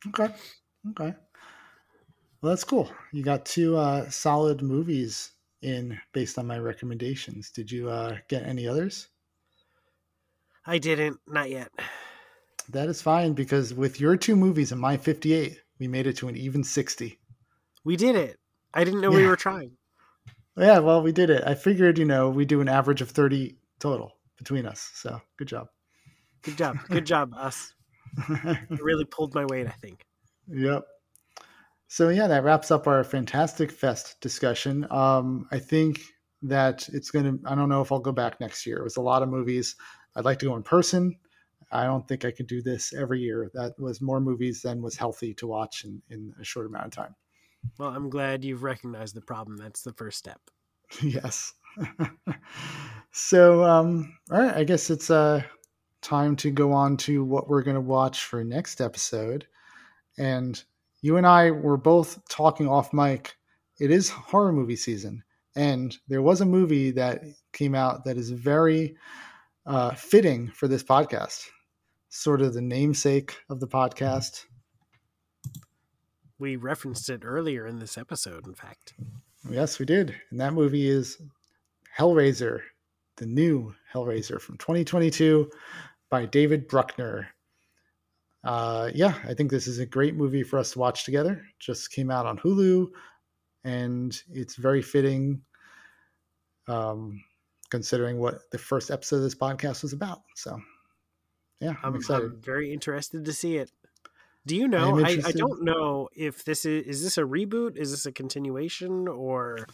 Okay. 0.07 0.33
Okay. 0.89 1.13
Well, 2.41 2.51
that's 2.51 2.63
cool. 2.63 2.89
You 3.13 3.23
got 3.23 3.45
two 3.45 3.77
uh, 3.77 4.09
solid 4.09 4.63
movies 4.63 5.31
in 5.61 5.99
based 6.11 6.39
on 6.39 6.47
my 6.47 6.57
recommendations. 6.57 7.51
Did 7.51 7.71
you 7.71 7.89
uh, 7.89 8.17
get 8.27 8.43
any 8.43 8.67
others? 8.67 9.07
I 10.65 10.79
didn't. 10.79 11.19
Not 11.27 11.51
yet. 11.51 11.71
That 12.69 12.89
is 12.89 13.01
fine 13.01 13.33
because 13.33 13.73
with 13.73 13.99
your 13.99 14.17
two 14.17 14.35
movies 14.35 14.71
and 14.71 14.81
my 14.81 14.97
58, 14.97 15.59
we 15.79 15.87
made 15.87 16.07
it 16.07 16.17
to 16.17 16.27
an 16.27 16.37
even 16.37 16.63
60. 16.63 17.19
We 17.83 17.95
did 17.95 18.15
it. 18.15 18.37
I 18.73 18.83
didn't 18.83 19.01
know 19.01 19.11
yeah. 19.11 19.17
we 19.17 19.27
were 19.27 19.35
trying. 19.35 19.71
Yeah, 20.57 20.79
well, 20.79 21.01
we 21.01 21.11
did 21.11 21.29
it. 21.29 21.43
I 21.45 21.55
figured, 21.55 21.97
you 21.97 22.05
know, 22.05 22.29
we 22.29 22.45
do 22.45 22.61
an 22.61 22.69
average 22.69 23.01
of 23.01 23.09
30 23.09 23.55
total 23.79 24.13
between 24.37 24.65
us. 24.65 24.91
So 24.93 25.21
good 25.37 25.47
job. 25.47 25.67
Good 26.41 26.57
job. 26.57 26.77
Good 26.89 27.05
job, 27.05 27.33
us. 27.35 27.73
really 28.69 29.05
pulled 29.05 29.33
my 29.33 29.45
weight, 29.45 29.67
I 29.67 29.71
think. 29.71 30.05
Yep. 30.47 30.83
So 31.87 32.09
yeah, 32.09 32.27
that 32.27 32.43
wraps 32.43 32.71
up 32.71 32.87
our 32.87 33.03
Fantastic 33.03 33.71
Fest 33.71 34.19
discussion. 34.21 34.87
Um, 34.91 35.47
I 35.51 35.59
think 35.59 36.01
that 36.41 36.87
it's 36.89 37.11
going 37.11 37.25
to, 37.25 37.49
I 37.49 37.55
don't 37.55 37.69
know 37.69 37.81
if 37.81 37.91
I'll 37.91 37.99
go 37.99 38.11
back 38.11 38.39
next 38.39 38.65
year. 38.65 38.77
It 38.77 38.83
was 38.83 38.97
a 38.97 39.01
lot 39.01 39.21
of 39.21 39.29
movies. 39.29 39.75
I'd 40.15 40.25
like 40.25 40.39
to 40.39 40.45
go 40.45 40.55
in 40.55 40.63
person. 40.63 41.15
I 41.71 41.85
don't 41.85 42.05
think 42.07 42.25
I 42.25 42.31
could 42.31 42.47
do 42.47 42.61
this 42.61 42.93
every 42.93 43.19
year. 43.19 43.49
That 43.53 43.79
was 43.79 44.01
more 44.01 44.19
movies 44.19 44.61
than 44.61 44.81
was 44.81 44.97
healthy 44.97 45.33
to 45.35 45.47
watch 45.47 45.85
in, 45.85 46.01
in 46.09 46.33
a 46.39 46.43
short 46.43 46.65
amount 46.65 46.87
of 46.87 46.91
time. 46.91 47.15
Well, 47.77 47.89
I'm 47.89 48.09
glad 48.09 48.43
you've 48.43 48.63
recognized 48.63 49.15
the 49.15 49.21
problem. 49.21 49.57
That's 49.57 49.81
the 49.81 49.93
first 49.93 50.17
step. 50.17 50.41
yes. 51.01 51.53
so, 53.11 53.63
um, 53.63 54.17
all 54.31 54.41
right, 54.41 54.55
I 54.55 54.63
guess 54.63 54.89
it's 54.89 55.09
uh, 55.09 55.41
time 56.01 56.35
to 56.37 56.51
go 56.51 56.71
on 56.73 56.97
to 56.97 57.23
what 57.23 57.47
we're 57.47 57.63
going 57.63 57.75
to 57.75 57.81
watch 57.81 58.23
for 58.23 58.43
next 58.43 58.81
episode. 58.81 59.47
And 60.17 60.61
you 61.01 61.17
and 61.17 61.25
I 61.25 61.51
were 61.51 61.77
both 61.77 62.19
talking 62.29 62.67
off 62.67 62.93
mic. 62.93 63.35
It 63.79 63.91
is 63.91 64.09
horror 64.09 64.51
movie 64.51 64.75
season. 64.75 65.23
And 65.55 65.97
there 66.07 66.21
was 66.21 66.41
a 66.41 66.45
movie 66.45 66.91
that 66.91 67.23
came 67.51 67.75
out 67.75 68.05
that 68.05 68.17
is 68.17 68.29
very 68.29 68.95
uh, 69.65 69.91
fitting 69.95 70.49
for 70.49 70.67
this 70.67 70.83
podcast, 70.83 71.45
sort 72.09 72.41
of 72.41 72.53
the 72.53 72.61
namesake 72.61 73.37
of 73.49 73.59
the 73.59 73.67
podcast 73.67 74.45
we 76.41 76.55
referenced 76.55 77.07
it 77.09 77.21
earlier 77.23 77.67
in 77.67 77.77
this 77.77 77.99
episode, 77.99 78.47
in 78.47 78.55
fact. 78.55 78.95
Yes, 79.47 79.77
we 79.77 79.85
did. 79.85 80.15
And 80.31 80.39
that 80.41 80.53
movie 80.53 80.89
is 80.89 81.21
Hellraiser, 81.97 82.61
the 83.17 83.27
new 83.27 83.75
Hellraiser 83.93 84.41
from 84.41 84.57
2022 84.57 85.49
by 86.09 86.25
David 86.25 86.67
Bruckner. 86.67 87.29
Uh, 88.43 88.89
yeah, 88.95 89.13
I 89.23 89.35
think 89.35 89.51
this 89.51 89.67
is 89.67 89.77
a 89.77 89.85
great 89.85 90.15
movie 90.15 90.41
for 90.41 90.57
us 90.57 90.71
to 90.71 90.79
watch 90.79 91.05
together. 91.05 91.45
Just 91.59 91.91
came 91.91 92.09
out 92.09 92.25
on 92.25 92.39
Hulu, 92.39 92.87
and 93.63 94.19
it's 94.31 94.55
very 94.55 94.81
fitting, 94.81 95.43
um, 96.67 97.23
considering 97.69 98.17
what 98.17 98.49
the 98.51 98.57
first 98.57 98.89
episode 98.89 99.17
of 99.17 99.21
this 99.23 99.35
podcast 99.35 99.83
was 99.83 99.93
about. 99.93 100.21
So, 100.35 100.59
yeah, 101.59 101.75
I'm, 101.83 101.93
I'm 101.93 101.95
excited. 101.97 102.31
I'm 102.31 102.41
very 102.41 102.73
interested 102.73 103.25
to 103.25 103.31
see 103.31 103.57
it. 103.57 103.71
Do 104.45 104.55
you 104.55 104.67
know? 104.67 104.99
I, 104.99 105.19
I, 105.23 105.31
don't 105.31 105.63
know 105.63 106.09
if 106.15 106.43
this 106.43 106.65
is 106.65 106.87
is 106.87 107.03
this 107.03 107.17
a 107.17 107.21
reboot? 107.21 107.77
Is 107.77 107.91
this 107.91 108.07
a 108.07 108.11
continuation, 108.11 109.07
or 109.07 109.67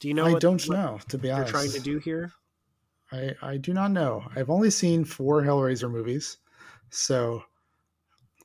do 0.00 0.08
you 0.08 0.14
know? 0.14 0.26
I 0.26 0.32
what, 0.32 0.42
don't 0.42 0.68
know. 0.68 0.98
To 1.08 1.18
be 1.18 1.30
honest, 1.30 1.50
trying 1.50 1.70
to 1.70 1.80
do 1.80 1.98
here. 1.98 2.32
I 3.12 3.34
I 3.40 3.56
do 3.58 3.72
not 3.72 3.92
know. 3.92 4.24
I've 4.34 4.50
only 4.50 4.70
seen 4.70 5.04
four 5.04 5.42
Hellraiser 5.42 5.90
movies, 5.90 6.38
so 6.90 7.42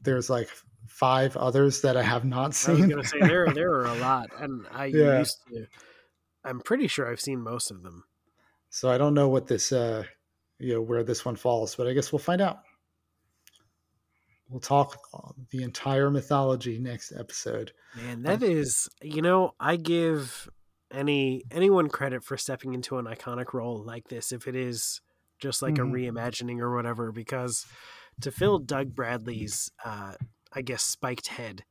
there's 0.04 0.30
like 0.30 0.50
five 0.88 1.36
others 1.38 1.82
that 1.82 1.98
I 1.98 2.04
have 2.04 2.24
not 2.24 2.54
seen. 2.54 2.76
I 2.76 2.80
was 2.80 2.90
gonna 2.90 3.04
say 3.04 3.20
there 3.22 3.48
there 3.54 3.72
are 3.72 3.86
a 3.86 3.96
lot, 3.96 4.30
and 4.40 4.68
I 4.72 4.86
yeah. 4.86 5.20
used 5.20 5.40
to. 5.50 5.66
I'm 6.46 6.60
pretty 6.60 6.88
sure 6.88 7.10
I've 7.10 7.22
seen 7.22 7.42
most 7.42 7.72
of 7.72 7.84
them. 7.84 8.04
So 8.70 8.92
I 8.92 8.98
don't 8.98 9.14
know 9.14 9.30
what 9.30 9.48
this 9.48 9.72
uh 9.72 10.04
you 10.60 10.74
know 10.74 10.82
where 10.82 11.04
this 11.04 11.26
one 11.26 11.36
falls, 11.36 11.76
but 11.76 11.88
I 11.88 11.94
guess 11.94 12.12
we'll 12.12 12.20
find 12.20 12.42
out. 12.42 12.60
We'll 14.54 14.60
talk 14.60 15.00
the 15.50 15.64
entire 15.64 16.12
mythology 16.12 16.78
next 16.78 17.12
episode. 17.12 17.72
Man, 17.96 18.22
that 18.22 18.44
um, 18.44 18.50
is, 18.52 18.88
you 19.02 19.24
know, 19.24 19.56
I 19.60 19.78
give 19.78 20.48
any 20.94 21.42
anyone 21.50 21.90
credit 21.90 22.24
for 22.24 22.38
stepping 22.38 22.76
into 22.76 23.00
an 23.00 23.06
iconic 23.06 23.54
role 23.54 23.84
like 23.84 24.10
this 24.10 24.32
if 24.32 24.48
it 24.48 24.56
is 24.56 25.02
just 25.40 25.64
like 25.64 25.74
mm-hmm. 25.74 25.92
a 25.92 26.12
reimagining 26.12 26.60
or 26.60 26.76
whatever 26.76 27.12
because 27.12 27.66
to 28.22 28.30
fill 28.30 28.60
Doug 28.60 28.94
Bradley's 28.94 29.72
uh 29.84 30.14
I 30.54 30.62
guess 30.62 30.84
spiked 30.84 31.30
head 31.30 31.64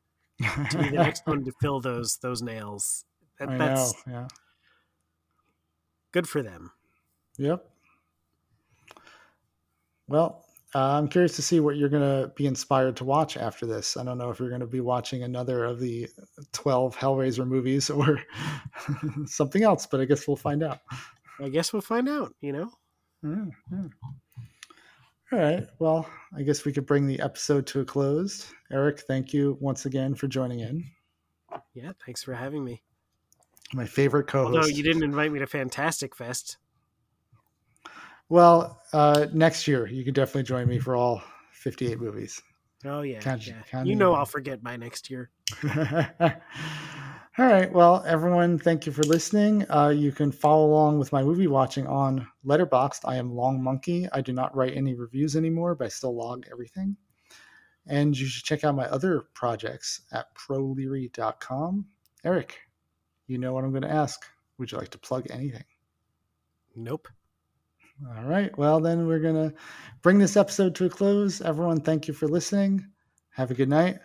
to 0.71 0.79
be 0.79 0.89
the 0.89 0.97
next 0.97 1.23
one 1.25 1.45
to 1.45 1.53
fill 1.61 1.81
those 1.81 2.19
those 2.21 2.43
nails. 2.43 3.05
That, 3.39 3.49
I 3.49 3.59
that's 3.59 3.95
know, 4.09 4.13
yeah. 4.13 4.29
Good 6.11 6.29
for 6.29 6.43
them. 6.43 6.73
Yep. 7.39 7.65
Well, 10.09 10.45
uh, 10.75 10.99
I'm 10.99 11.09
curious 11.09 11.37
to 11.37 11.43
see 11.43 11.61
what 11.61 11.77
you're 11.77 11.91
going 11.91 12.03
to 12.03 12.33
be 12.35 12.47
inspired 12.47 12.97
to 12.97 13.05
watch 13.05 13.37
after 13.37 13.67
this. 13.67 13.97
I 13.97 14.05
don't 14.05 14.17
know 14.17 14.31
if 14.31 14.39
you're 14.39 14.49
going 14.49 14.63
to 14.63 14.67
be 14.67 14.81
watching 14.81 15.23
another 15.23 15.65
of 15.65 15.81
the 15.81 16.09
12 16.53 16.97
Hellraiser 16.97 17.47
movies 17.47 17.91
or 17.91 18.21
something 19.27 19.63
else, 19.63 19.87
but 19.87 20.01
I 20.01 20.07
guess 20.07 20.27
we'll 20.27 20.37
find 20.37 20.63
out. 20.63 20.81
I 21.41 21.49
guess 21.49 21.73
we'll 21.73 21.83
find 21.83 22.09
out, 22.09 22.35
you 22.41 22.53
know? 22.53 22.71
Yeah, 23.23 23.45
yeah. 23.71 23.89
All 25.33 25.39
right. 25.39 25.67
Well, 25.79 26.09
I 26.37 26.43
guess 26.43 26.65
we 26.65 26.73
could 26.73 26.87
bring 26.87 27.07
the 27.07 27.21
episode 27.21 27.67
to 27.69 27.81
a 27.81 27.85
close. 27.85 28.53
Eric, 28.71 29.01
thank 29.01 29.33
you 29.33 29.57
once 29.61 29.87
again 29.87 30.15
for 30.15 30.27
joining 30.27 30.61
in. 30.61 30.85
Yeah, 31.75 31.93
thanks 32.05 32.23
for 32.23 32.35
having 32.35 32.65
me. 32.65 32.83
My 33.75 33.87
favorite 33.87 34.27
co 34.27 34.47
host. 34.47 34.55
No, 34.55 34.67
you 34.67 34.83
didn't 34.83 35.03
invite 35.03 35.33
me 35.33 35.39
to 35.39 35.47
Fantastic 35.47 36.15
Fest. 36.15 36.59
Well, 38.33 38.81
uh, 38.95 39.27
next 39.35 39.69
year 39.69 39.87
you 39.87 40.05
can 40.05 40.15
definitely 40.15 40.45
join 40.45 40.67
me 40.67 40.79
for 40.79 40.97
all 40.97 41.23
58 41.53 42.01
movies. 42.01 42.41
Oh 42.83 43.03
yeah, 43.03 43.21
can't, 43.21 43.47
yeah. 43.47 43.61
Can't 43.71 43.87
you 43.87 43.95
know 43.95 44.15
I'll 44.15 44.25
forget 44.25 44.63
by 44.63 44.79
next 44.79 45.11
year. 45.11 45.29
all 45.63 46.31
right. 47.37 47.71
Well, 47.71 48.03
everyone, 48.07 48.59
thank 48.59 48.87
you 48.87 48.93
for 48.93 49.03
listening. 49.03 49.71
Uh, 49.71 49.91
you 49.91 50.13
can 50.13 50.33
follow 50.33 50.65
along 50.65 50.99
with 50.99 51.13
my 51.13 51.23
movie 51.23 51.47
watching 51.47 51.87
on 51.87 52.27
Letterboxd. 52.43 53.01
I 53.05 53.17
am 53.17 53.35
Long 53.35 53.63
Monkey. 53.63 54.09
I 54.15 54.23
do 54.23 54.33
not 54.33 54.57
write 54.57 54.79
any 54.79 54.95
reviews 54.95 55.37
anymore, 55.37 55.75
but 55.75 55.85
I 55.85 55.89
still 55.89 56.17
log 56.17 56.47
everything. 56.51 56.97
And 57.87 58.19
you 58.19 58.25
should 58.25 58.45
check 58.45 58.65
out 58.65 58.75
my 58.75 58.87
other 58.87 59.25
projects 59.35 60.01
at 60.11 60.35
proleary.com. 60.37 61.85
Eric, 62.25 62.61
you 63.27 63.37
know 63.37 63.53
what 63.53 63.65
I'm 63.65 63.73
going 63.73 63.83
to 63.83 63.93
ask. 63.93 64.25
Would 64.57 64.73
you 64.73 64.79
like 64.79 64.89
to 64.93 64.99
plug 64.99 65.27
anything? 65.31 65.65
Nope. 66.75 67.09
All 68.09 68.25
right. 68.25 68.57
Well, 68.59 68.81
then 68.81 69.07
we're 69.07 69.21
going 69.21 69.51
to 69.51 69.55
bring 70.03 70.19
this 70.19 70.37
episode 70.37 70.75
to 70.77 70.87
a 70.87 70.91
close. 70.91 71.41
Everyone, 71.41 71.81
thank 71.81 72.09
you 72.09 72.15
for 72.15 72.27
listening. 72.27 72.85
Have 73.31 73.51
a 73.51 73.55
good 73.55 73.69
night 73.69 73.99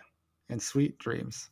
and 0.48 0.62
sweet 0.62 0.98
dreams. 0.98 1.50